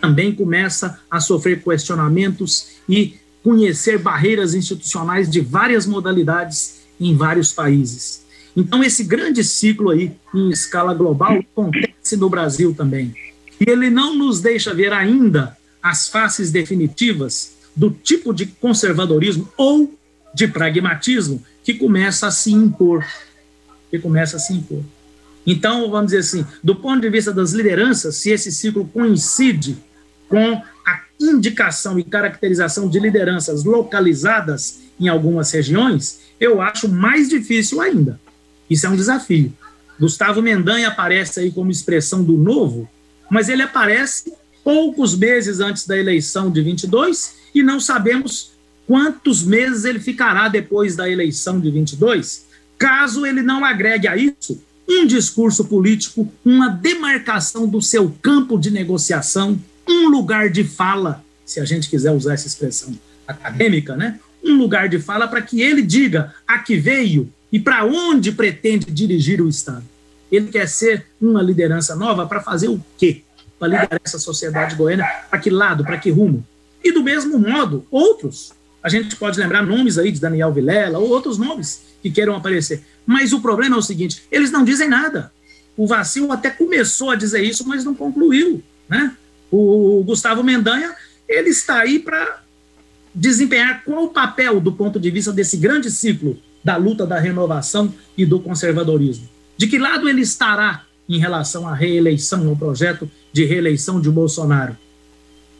Também 0.00 0.34
começa 0.34 1.00
a 1.10 1.20
sofrer 1.20 1.62
questionamentos 1.62 2.72
e 2.88 3.14
conhecer 3.42 3.98
barreiras 3.98 4.54
institucionais 4.54 5.30
de 5.30 5.40
várias 5.40 5.86
modalidades 5.86 6.82
em 7.00 7.16
vários 7.16 7.52
países. 7.52 8.24
Então, 8.56 8.82
esse 8.82 9.04
grande 9.04 9.42
ciclo 9.42 9.90
aí, 9.90 10.12
em 10.34 10.50
escala 10.50 10.92
global, 10.92 11.38
acontece 11.38 12.16
no 12.16 12.28
Brasil 12.28 12.74
também. 12.74 13.14
E 13.60 13.70
ele 13.70 13.88
não 13.90 14.14
nos 14.16 14.40
deixa 14.40 14.74
ver 14.74 14.92
ainda 14.92 15.56
as 15.82 16.08
faces 16.08 16.50
definitivas 16.50 17.54
do 17.74 17.90
tipo 17.90 18.32
de 18.32 18.46
conservadorismo 18.46 19.48
ou 19.56 19.98
de 20.34 20.46
pragmatismo 20.46 21.42
que 21.64 21.74
começa 21.74 22.26
a 22.26 22.30
se 22.30 22.52
impor. 22.52 23.04
Que 23.90 23.98
começa 23.98 24.36
a 24.36 24.40
se 24.40 24.52
impor. 24.52 24.82
Então, 25.46 25.90
vamos 25.90 26.12
dizer 26.12 26.18
assim, 26.18 26.46
do 26.62 26.76
ponto 26.76 27.00
de 27.00 27.10
vista 27.10 27.32
das 27.32 27.52
lideranças, 27.52 28.16
se 28.16 28.30
esse 28.30 28.52
ciclo 28.52 28.86
coincide 28.86 29.76
com 30.28 30.62
a 30.86 31.00
indicação 31.20 31.98
e 31.98 32.04
caracterização 32.04 32.88
de 32.88 32.98
lideranças 32.98 33.64
localizadas 33.64 34.80
em 34.98 35.08
algumas 35.08 35.50
regiões, 35.50 36.20
eu 36.38 36.60
acho 36.60 36.88
mais 36.88 37.28
difícil 37.28 37.80
ainda. 37.80 38.20
Isso 38.70 38.86
é 38.86 38.88
um 38.88 38.96
desafio. 38.96 39.52
Gustavo 39.98 40.40
Mendanha 40.40 40.88
aparece 40.88 41.40
aí 41.40 41.50
como 41.50 41.70
expressão 41.70 42.22
do 42.22 42.36
novo, 42.36 42.88
mas 43.30 43.48
ele 43.48 43.62
aparece 43.62 44.32
poucos 44.64 45.16
meses 45.16 45.60
antes 45.60 45.86
da 45.86 45.98
eleição 45.98 46.50
de 46.50 46.62
22 46.62 47.34
e 47.54 47.62
não 47.62 47.80
sabemos 47.80 48.52
quantos 48.86 49.42
meses 49.42 49.84
ele 49.84 50.00
ficará 50.00 50.48
depois 50.48 50.96
da 50.96 51.08
eleição 51.08 51.60
de 51.60 51.70
22, 51.70 52.46
caso 52.78 53.24
ele 53.24 53.42
não 53.42 53.64
agregue 53.64 54.08
a 54.08 54.16
isso 54.16 54.60
um 54.88 55.06
discurso 55.06 55.64
político, 55.64 56.30
uma 56.44 56.68
demarcação 56.68 57.66
do 57.66 57.80
seu 57.80 58.14
campo 58.20 58.58
de 58.58 58.70
negociação, 58.70 59.58
um 59.88 60.08
lugar 60.08 60.50
de 60.50 60.64
fala, 60.64 61.24
se 61.44 61.60
a 61.60 61.64
gente 61.64 61.88
quiser 61.88 62.12
usar 62.12 62.34
essa 62.34 62.46
expressão 62.46 62.92
acadêmica, 63.26 63.96
né? 63.96 64.18
Um 64.44 64.56
lugar 64.56 64.88
de 64.88 64.98
fala 64.98 65.28
para 65.28 65.40
que 65.40 65.62
ele 65.62 65.82
diga 65.82 66.34
a 66.46 66.58
que 66.58 66.76
veio 66.76 67.32
e 67.52 67.60
para 67.60 67.84
onde 67.84 68.32
pretende 68.32 68.90
dirigir 68.90 69.40
o 69.40 69.48
Estado. 69.48 69.84
Ele 70.30 70.48
quer 70.48 70.66
ser 70.66 71.06
uma 71.20 71.42
liderança 71.42 71.94
nova 71.94 72.26
para 72.26 72.40
fazer 72.40 72.68
o 72.68 72.82
quê? 72.98 73.22
Para 73.62 73.68
liderar 73.68 74.00
essa 74.02 74.18
sociedade 74.18 74.74
goiana, 74.74 75.06
para 75.30 75.38
que 75.38 75.48
lado, 75.48 75.84
para 75.84 75.96
que 75.96 76.10
rumo? 76.10 76.44
E 76.82 76.90
do 76.90 77.00
mesmo 77.00 77.38
modo, 77.38 77.86
outros, 77.92 78.52
a 78.82 78.88
gente 78.88 79.14
pode 79.14 79.38
lembrar 79.38 79.62
nomes 79.62 79.98
aí 79.98 80.10
de 80.10 80.18
Daniel 80.18 80.52
Vilela 80.52 80.98
ou 80.98 81.08
outros 81.08 81.38
nomes 81.38 81.80
que 82.02 82.10
queiram 82.10 82.34
aparecer. 82.34 82.82
Mas 83.06 83.32
o 83.32 83.40
problema 83.40 83.76
é 83.76 83.78
o 83.78 83.82
seguinte: 83.82 84.24
eles 84.32 84.50
não 84.50 84.64
dizem 84.64 84.88
nada. 84.88 85.32
O 85.76 85.86
Vacil 85.86 86.32
até 86.32 86.50
começou 86.50 87.10
a 87.10 87.14
dizer 87.14 87.40
isso, 87.44 87.64
mas 87.64 87.84
não 87.84 87.94
concluiu. 87.94 88.60
Né? 88.88 89.16
O 89.48 90.02
Gustavo 90.04 90.42
Mendanha 90.42 90.96
ele 91.28 91.50
está 91.50 91.78
aí 91.78 92.00
para 92.00 92.42
desempenhar 93.14 93.84
qual 93.84 94.06
o 94.06 94.08
papel 94.08 94.60
do 94.60 94.72
ponto 94.72 94.98
de 94.98 95.08
vista 95.08 95.32
desse 95.32 95.56
grande 95.56 95.88
ciclo 95.88 96.36
da 96.64 96.76
luta 96.76 97.06
da 97.06 97.20
renovação 97.20 97.94
e 98.18 98.26
do 98.26 98.40
conservadorismo. 98.40 99.28
De 99.56 99.68
que 99.68 99.78
lado 99.78 100.08
ele 100.08 100.22
estará 100.22 100.84
em 101.08 101.20
relação 101.20 101.68
à 101.68 101.74
reeleição, 101.76 102.48
ao 102.48 102.56
projeto 102.56 103.08
de 103.32 103.44
reeleição 103.44 104.00
de 104.00 104.10
Bolsonaro? 104.10 104.76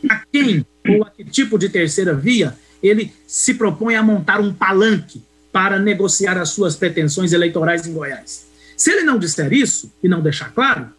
A 0.09 0.23
quem 0.31 0.65
ou 0.87 1.03
a 1.03 1.09
que 1.09 1.23
tipo 1.23 1.57
de 1.57 1.69
terceira 1.69 2.13
via 2.13 2.55
ele 2.81 3.11
se 3.25 3.53
propõe 3.53 3.95
a 3.95 4.03
montar 4.03 4.41
um 4.41 4.53
palanque 4.53 5.23
para 5.51 5.79
negociar 5.79 6.37
as 6.37 6.49
suas 6.49 6.75
pretensões 6.75 7.31
eleitorais 7.31 7.87
em 7.87 7.93
Goiás. 7.93 8.51
Se 8.75 8.91
ele 8.91 9.03
não 9.03 9.17
disser 9.17 9.53
isso 9.53 9.93
e 10.03 10.09
não 10.09 10.21
deixar 10.21 10.51
claro, 10.53 10.89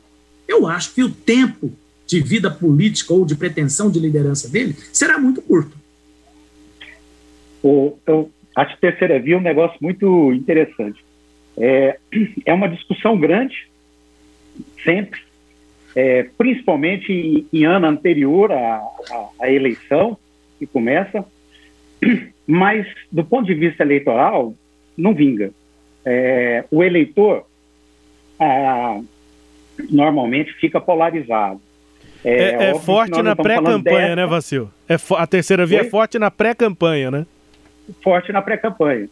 eu 0.48 0.66
acho 0.66 0.94
que 0.94 1.02
o 1.02 1.10
tempo 1.10 1.72
de 2.06 2.20
vida 2.20 2.50
política 2.50 3.12
ou 3.12 3.26
de 3.26 3.34
pretensão 3.34 3.90
de 3.90 3.98
liderança 3.98 4.48
dele 4.48 4.76
será 4.92 5.18
muito 5.18 5.42
curto. 5.42 5.76
O, 7.62 7.98
eu 8.06 8.30
acho 8.54 8.74
que 8.74 8.80
terceira 8.80 9.18
via 9.18 9.34
é 9.34 9.38
um 9.38 9.42
negócio 9.42 9.76
muito 9.80 10.32
interessante. 10.32 11.04
É, 11.56 11.98
é 12.44 12.52
uma 12.52 12.68
discussão 12.68 13.18
grande, 13.18 13.68
sempre, 14.84 15.20
é, 15.94 16.26
principalmente 16.36 17.12
em, 17.12 17.46
em, 17.52 17.64
ano 17.64 17.86
anterior 17.86 18.50
à, 18.52 18.76
à, 18.76 19.28
à 19.40 19.50
eleição, 19.50 20.16
que 20.58 20.66
começa, 20.66 21.24
mas 22.46 22.86
do 23.10 23.24
ponto 23.24 23.46
de 23.46 23.54
vista 23.54 23.82
eleitoral, 23.82 24.54
não 24.96 25.14
vinga. 25.14 25.50
É, 26.04 26.64
o 26.70 26.82
eleitor 26.82 27.46
ah, 28.38 29.00
normalmente 29.90 30.52
fica 30.54 30.80
polarizado. 30.80 31.60
É, 32.24 32.32
é, 32.32 32.70
é 32.70 32.74
forte 32.74 33.22
na 33.22 33.36
pré-campanha, 33.36 34.16
né, 34.16 34.26
Vacil? 34.26 34.70
É 34.88 34.96
a 35.16 35.26
terceira 35.26 35.66
via 35.66 35.78
é 35.78 35.80
Oi? 35.82 35.86
é 35.86 35.90
forte 35.90 36.18
na 36.18 36.30
pré-campanha, 36.30 37.10
né? 37.10 37.26
Forte 38.02 38.32
na 38.32 38.40
pré-campanha. 38.40 39.08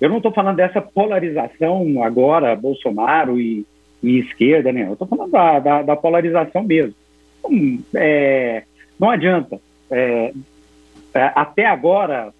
Eu 0.00 0.08
não 0.08 0.16
estou 0.16 0.32
falando 0.32 0.56
dessa 0.56 0.80
polarização 0.80 2.02
agora, 2.02 2.56
Bolsonaro 2.56 3.38
e, 3.38 3.66
e 4.04 4.20
esquerda, 4.20 4.72
né? 4.72 4.86
Eu 4.86 4.92
estou 4.92 5.08
falando 5.08 5.30
da, 5.30 5.58
da, 5.58 5.82
da, 5.82 5.96
polarização 5.96 6.62
mesmo. 6.62 6.94
Hum, 7.44 7.80
é, 7.94 8.62
não 9.00 9.10
adianta. 9.10 9.58
É, 9.90 10.32
até 11.34 11.66
agora, 11.66 12.32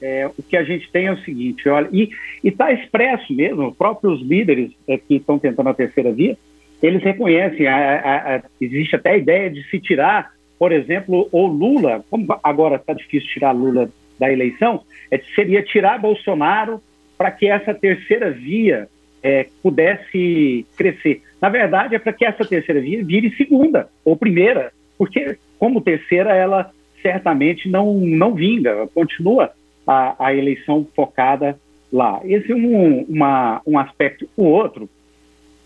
é, 0.00 0.26
o 0.26 0.42
que 0.42 0.56
a 0.56 0.64
gente 0.64 0.90
tem 0.90 1.06
é 1.06 1.12
o 1.12 1.20
seguinte, 1.20 1.68
olha, 1.68 1.88
e 1.92 2.10
está 2.42 2.72
expresso 2.72 3.32
mesmo, 3.32 3.68
os 3.68 3.76
próprios 3.76 4.20
líderes 4.20 4.72
é, 4.88 4.98
que 4.98 5.16
estão 5.16 5.38
tentando 5.38 5.68
a 5.68 5.74
terceira 5.74 6.10
via, 6.10 6.36
eles 6.82 7.02
reconhecem, 7.02 7.66
a, 7.68 7.76
a, 7.76 8.36
a, 8.36 8.42
existe 8.60 8.96
até 8.96 9.10
a 9.10 9.16
ideia 9.16 9.48
de 9.48 9.62
se 9.70 9.78
tirar, 9.78 10.32
por 10.58 10.72
exemplo, 10.72 11.28
o 11.30 11.46
Lula, 11.46 12.04
como 12.10 12.26
agora 12.42 12.76
está 12.76 12.92
difícil 12.92 13.28
tirar 13.28 13.52
Lula 13.52 13.88
da 14.18 14.32
eleição, 14.32 14.82
é, 15.10 15.18
seria 15.34 15.62
tirar 15.62 16.00
Bolsonaro 16.00 16.80
para 17.16 17.30
que 17.30 17.46
essa 17.46 17.72
terceira 17.72 18.32
via 18.32 18.88
é, 19.22 19.46
pudesse 19.62 20.66
crescer. 20.76 21.22
Na 21.40 21.48
verdade, 21.48 21.94
é 21.94 21.98
para 21.98 22.12
que 22.12 22.24
essa 22.24 22.44
terceira 22.44 22.80
via 22.80 23.04
vire 23.04 23.34
segunda 23.36 23.88
ou 24.04 24.16
primeira, 24.16 24.72
porque 24.98 25.36
como 25.58 25.80
terceira 25.80 26.34
ela 26.34 26.70
certamente 27.00 27.68
não, 27.68 27.94
não 27.94 28.34
vinga, 28.34 28.88
continua 28.94 29.52
a, 29.86 30.26
a 30.26 30.34
eleição 30.34 30.86
focada 30.94 31.58
lá. 31.92 32.20
Esse 32.24 32.52
é 32.52 32.54
um, 32.54 33.02
uma, 33.08 33.60
um 33.66 33.78
aspecto. 33.78 34.28
O 34.36 34.44
outro, 34.44 34.88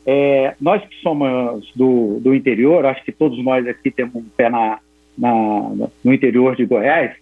é, 0.07 0.54
nós 0.61 0.82
que 0.84 0.96
somos 1.02 1.70
do, 1.74 2.18
do 2.20 2.34
interior, 2.34 2.84
acho 2.86 3.04
que 3.04 3.12
todos 3.12 3.42
nós 3.42 3.66
aqui 3.66 3.90
temos 3.90 4.14
um 4.14 4.24
pé 4.36 4.48
na, 4.48 4.78
na, 5.16 5.88
no 6.04 6.12
interior 6.12 6.57
de 6.57 6.64
Goiás, 6.64 7.14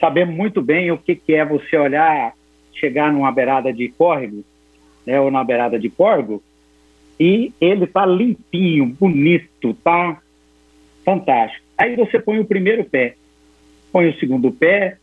sabemos 0.00 0.34
muito 0.34 0.60
bem 0.60 0.90
o 0.90 0.98
que, 0.98 1.14
que 1.14 1.34
é 1.34 1.44
você 1.44 1.76
olhar, 1.76 2.32
chegar 2.74 3.12
numa 3.12 3.32
beirada 3.32 3.72
de 3.72 3.88
córrego, 3.88 4.44
né, 5.06 5.20
ou 5.20 5.30
na 5.30 5.44
beirada 5.44 5.78
de 5.78 5.88
corgo, 5.88 6.42
e 7.18 7.52
ele 7.60 7.86
tá 7.86 8.04
limpinho, 8.04 8.86
bonito, 8.86 9.74
tá 9.84 10.20
fantástico. 11.04 11.64
Aí 11.76 11.96
você 11.96 12.18
põe 12.18 12.38
o 12.38 12.44
primeiro 12.44 12.84
pé, 12.84 13.14
põe 13.92 14.08
o 14.08 14.18
segundo 14.18 14.50
pé, 14.50 14.96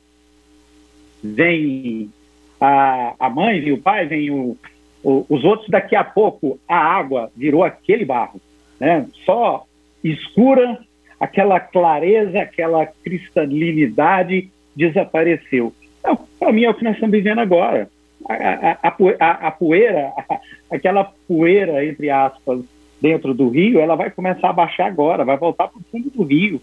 vem 1.24 2.10
a, 2.60 3.14
a 3.20 3.30
mãe, 3.30 3.62
vem 3.62 3.74
o 3.74 3.82
pai, 3.82 4.06
vem 4.06 4.32
o, 4.32 4.58
o, 5.04 5.26
os 5.30 5.44
outros, 5.44 5.70
daqui 5.70 5.96
a 5.96 6.04
pouco 6.04 6.60
a 6.68 6.78
água 6.78 7.32
virou 7.36 7.64
aquele 7.64 8.06
barro, 8.06 8.42
né? 8.80 9.08
Só 9.26 9.66
escura, 10.04 10.80
aquela 11.20 11.60
clareza, 11.60 12.42
aquela 12.42 12.86
cristalinidade 12.86 14.50
desapareceu. 14.76 15.74
Então, 16.00 16.28
Para 16.40 16.52
mim 16.52 16.64
é 16.64 16.70
o 16.70 16.74
que 16.74 16.84
nós 16.84 16.96
estamos 16.96 17.12
vivendo 17.12 17.40
agora. 17.40 17.90
A, 18.28 18.78
a, 18.88 18.96
a, 19.20 19.48
a 19.48 19.52
poeira, 19.52 20.12
aquela 20.70 21.12
poeira, 21.28 21.86
entre 21.86 22.10
aspas, 22.10 22.62
dentro 23.02 23.34
do 23.34 23.50
rio, 23.50 23.80
ela 23.80 23.96
vai 23.96 24.12
começar 24.12 24.50
a 24.50 24.54
baixar 24.54 24.86
agora, 24.86 25.26
vai 25.26 25.38
voltar 25.38 25.68
para 25.68 25.80
o 25.80 25.84
fundo 25.92 26.10
do 26.10 26.24
rio. 26.24 26.62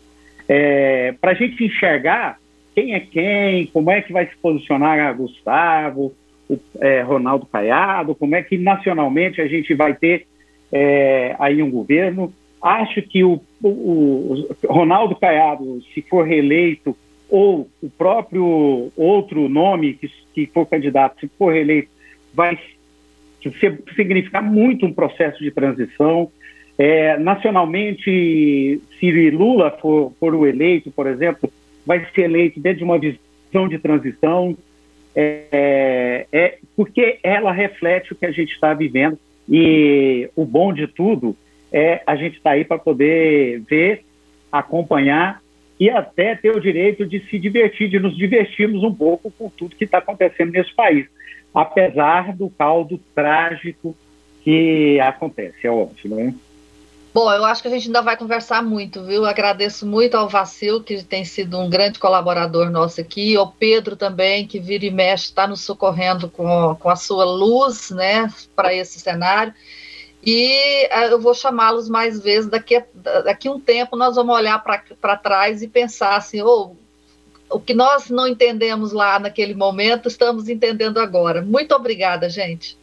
É, 0.49 1.13
para 1.21 1.33
a 1.33 1.35
gente 1.35 1.63
enxergar 1.65 2.39
quem 2.75 2.95
é 2.95 3.01
quem, 3.01 3.67
como 3.67 3.91
é 3.91 4.01
que 4.01 4.13
vai 4.13 4.27
se 4.27 4.37
posicionar 4.37 5.15
Gustavo, 5.17 6.15
o, 6.49 6.59
é, 6.81 7.03
Ronaldo 7.03 7.45
Caiado, 7.47 8.15
como 8.15 8.37
é 8.37 8.43
que 8.43 8.57
nacionalmente 8.57 9.41
a 9.41 9.49
gente 9.49 9.75
vai 9.75 9.95
ter 9.95 10.27
é, 10.73 11.35
aí 11.39 11.63
um 11.63 11.71
governo. 11.71 12.33
Acho 12.63 13.03
que 13.03 13.23
o, 13.25 13.41
o, 13.63 13.69
o, 13.69 14.73
Ronaldo 14.73 15.17
Caiado, 15.17 15.83
se 15.93 16.03
for 16.03 16.27
reeleito, 16.27 16.97
ou 17.29 17.69
o 17.83 17.91
próprio 17.91 18.91
outro 18.97 19.49
nome 19.49 19.95
que, 19.95 20.11
que 20.35 20.47
for 20.47 20.67
candidato, 20.67 21.21
se 21.21 21.29
for 21.39 21.53
reeleito, 21.53 21.91
vai 22.33 22.59
significar 23.95 24.43
muito 24.43 24.87
um 24.87 24.93
processo 24.93 25.39
de 25.39 25.51
transição. 25.51 26.31
É, 26.79 27.19
nacionalmente, 27.19 28.81
se 28.99 29.31
Lula 29.31 29.71
for, 29.81 30.13
for 30.19 30.35
o 30.35 30.47
eleito, 30.47 30.91
por 30.91 31.07
exemplo, 31.07 31.51
vai 31.85 32.07
ser 32.15 32.23
eleito 32.23 32.61
dentro 32.61 32.79
de 32.79 32.85
uma 32.85 32.99
visão 32.99 33.69
de 33.69 33.79
transição, 33.79 34.57
é, 35.15 36.27
é, 36.31 36.59
porque 36.77 37.19
ela 37.23 37.53
reflete 37.53 38.13
o 38.13 38.17
que 38.17 38.27
a 38.27 38.31
gente 38.31 38.53
está 38.53 38.73
vivendo. 38.75 39.19
E 39.49 40.29
o 40.37 40.45
bom 40.45 40.73
de 40.73 40.87
tudo 40.87 41.35
é 41.73 42.03
a 42.07 42.15
gente 42.15 42.37
estar 42.37 42.51
tá 42.51 42.57
aí 42.57 42.65
para 42.65 42.79
poder 42.79 43.61
ver, 43.69 44.05
acompanhar 44.53 45.43
e 45.79 45.89
até 45.89 46.35
ter 46.35 46.51
o 46.51 46.61
direito 46.61 47.07
de 47.07 47.21
se 47.29 47.39
divertir, 47.39 47.89
de 47.89 47.99
nos 47.99 48.17
divertirmos 48.17 48.83
um 48.83 48.93
pouco 48.93 49.31
com 49.31 49.49
tudo 49.49 49.77
que 49.77 49.85
está 49.85 49.99
acontecendo 49.99 50.53
nesse 50.53 50.75
país, 50.75 51.07
apesar 51.55 52.37
do 52.37 52.51
caldo 52.51 53.01
trágico 53.15 53.97
que 54.43 54.99
acontece, 55.01 55.67
é 55.67 55.71
óbvio, 55.71 56.15
né? 56.15 56.35
Bom, 57.13 57.33
eu 57.33 57.45
acho 57.45 57.63
que 57.63 57.69
a 57.69 57.71
gente 57.71 57.87
ainda 57.87 58.03
vai 58.03 58.17
conversar 58.17 58.63
muito, 58.63 59.03
viu? 59.03 59.25
Agradeço 59.25 59.87
muito 59.87 60.15
ao 60.15 60.29
Vacil, 60.29 60.83
que 60.83 61.03
tem 61.03 61.25
sido 61.25 61.59
um 61.59 61.69
grande 61.69 61.99
colaborador 61.99 62.71
nosso 62.71 63.01
aqui, 63.01 63.35
ao 63.35 63.51
Pedro 63.51 63.97
também, 63.97 64.47
que 64.47 64.61
vira 64.61 64.85
e 64.85 64.91
mexe, 64.91 65.25
está 65.25 65.47
nos 65.47 65.63
socorrendo 65.63 66.29
com, 66.29 66.77
com 66.79 66.89
a 66.89 66.97
sua 66.97 67.25
luz, 67.25 67.91
né, 67.91 68.31
para 68.55 68.75
esse 68.75 69.01
cenário. 69.01 69.53
E 70.25 70.87
uh, 70.87 71.11
eu 71.11 71.21
vou 71.21 71.35
chamá-los 71.35 71.89
mais 71.89 72.21
vezes. 72.21 72.51
Daqui 72.51 72.77
a, 72.77 72.85
daqui 73.25 73.49
um 73.49 73.61
tempo 73.61 73.97
nós 73.97 74.17
vamos 74.17 74.35
olhar 74.35 74.63
para 74.63 75.17
trás 75.17 75.63
e 75.63 75.69
pensar 75.69 76.17
assim: 76.17 76.43
oh, 76.43 76.75
o 77.51 77.61
que 77.61 77.75
nós 77.75 78.11
não 78.11 78.27
entendemos 78.27 78.93
lá 78.93 79.19
naquele 79.19 79.55
momento, 79.55 80.09
estamos 80.09 80.49
entendendo 80.49 80.99
agora. 80.99 81.43
Muito 81.43 81.75
obrigada, 81.75 82.29
gente. 82.29 82.77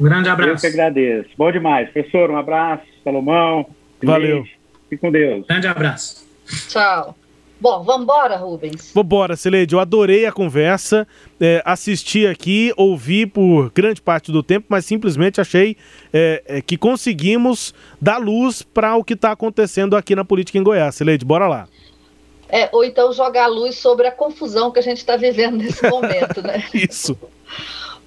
Um 0.00 0.04
grande 0.04 0.28
abraço. 0.28 0.52
Eu 0.52 0.60
que 0.60 0.66
agradeço. 0.66 1.30
Bom 1.36 1.50
demais. 1.50 1.90
Professor, 1.90 2.30
um 2.30 2.36
abraço. 2.36 2.84
Salomão. 3.02 3.66
Valeu. 4.02 4.44
Fique 4.88 4.98
com 4.98 5.10
Deus. 5.10 5.46
Grande 5.46 5.66
abraço. 5.66 6.26
Tchau. 6.68 7.16
Bom, 7.58 7.82
vamos 7.82 8.02
embora, 8.02 8.36
Rubens. 8.36 8.92
Vambora, 8.94 9.34
Sileide. 9.34 9.74
Eu 9.74 9.80
adorei 9.80 10.26
a 10.26 10.32
conversa. 10.32 11.08
É, 11.38 11.62
assisti 11.66 12.26
aqui, 12.26 12.72
ouvi 12.76 13.26
por 13.26 13.70
grande 13.70 14.00
parte 14.00 14.32
do 14.32 14.42
tempo, 14.42 14.66
mas 14.70 14.86
simplesmente 14.86 15.40
achei 15.40 15.76
é, 16.12 16.42
é, 16.46 16.62
que 16.62 16.78
conseguimos 16.78 17.74
dar 18.00 18.16
luz 18.16 18.62
para 18.62 18.96
o 18.96 19.04
que 19.04 19.12
está 19.12 19.32
acontecendo 19.32 19.96
aqui 19.96 20.16
na 20.16 20.24
política 20.24 20.56
em 20.56 20.62
Goiás. 20.62 20.94
Sileide, 20.94 21.24
bora 21.24 21.46
lá. 21.46 21.68
É, 22.48 22.68
ou 22.72 22.84
então 22.84 23.12
jogar 23.12 23.48
luz 23.48 23.76
sobre 23.76 24.06
a 24.06 24.12
confusão 24.12 24.70
que 24.70 24.78
a 24.78 24.82
gente 24.82 24.98
está 24.98 25.16
vivendo 25.16 25.58
nesse 25.58 25.82
momento, 25.90 26.40
né? 26.40 26.64
Isso. 26.72 27.18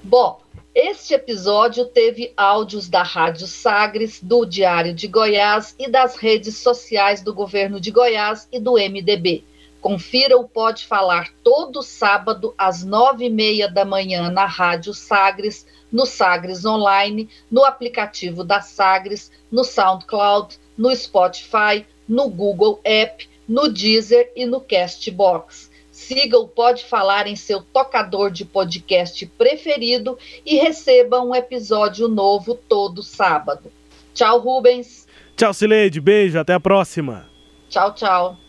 Bom, 0.02 0.42
este 0.74 1.14
episódio 1.14 1.86
teve 1.86 2.32
áudios 2.38 2.88
da 2.88 3.04
Rádio 3.04 3.48
Sagres, 3.48 4.20
do 4.24 4.46
Diário 4.46 4.94
de 4.94 5.08
Goiás 5.08 5.76
e 5.78 5.90
das 5.90 6.16
redes 6.16 6.58
sociais 6.58 7.22
do 7.22 7.34
governo 7.34 7.80
de 7.80 7.92
Goiás 7.92 8.48
e 8.52 8.60
do 8.60 8.74
MDB. 8.74 9.44
Confira 9.82 10.38
o 10.38 10.48
Pode 10.48 10.86
Falar 10.86 11.30
todo 11.44 11.82
sábado 11.82 12.54
às 12.58 12.84
nove 12.84 13.26
e 13.26 13.30
meia 13.30 13.70
da 13.70 13.86
manhã 13.86 14.30
na 14.30 14.46
Rádio 14.46 14.94
Sagres, 14.94 15.66
no 15.92 16.06
Sagres 16.06 16.66
Online, 16.66 17.30
no 17.50 17.64
aplicativo 17.64 18.44
da 18.44 18.62
Sagres, 18.62 19.32
no 19.52 19.64
SoundCloud, 19.64 20.60
no 20.78 20.94
Spotify, 20.96 21.86
no 22.08 22.30
Google 22.30 22.80
App, 22.84 23.28
no 23.48 23.70
Deezer 23.70 24.32
e 24.36 24.46
no 24.46 24.60
Castbox. 24.60 25.70
Siga 25.92 26.38
o 26.38 26.48
Pode 26.48 26.86
Falar 26.86 27.28
em 27.28 27.36
seu 27.36 27.62
tocador 27.62 28.32
de 28.32 28.46
podcast 28.46 29.26
preferido 29.38 30.18
e 30.46 30.56
receba 30.56 31.22
um 31.22 31.36
episódio 31.36 32.08
novo 32.08 32.56
todo 32.56 33.04
sábado. 33.04 33.72
Tchau, 34.14 34.40
Rubens. 34.40 35.08
Tchau, 35.36 35.54
Sileide. 35.54 36.00
Beijo. 36.00 36.40
Até 36.40 36.54
a 36.54 36.60
próxima. 36.60 37.30
Tchau, 37.70 37.94
tchau. 37.94 38.49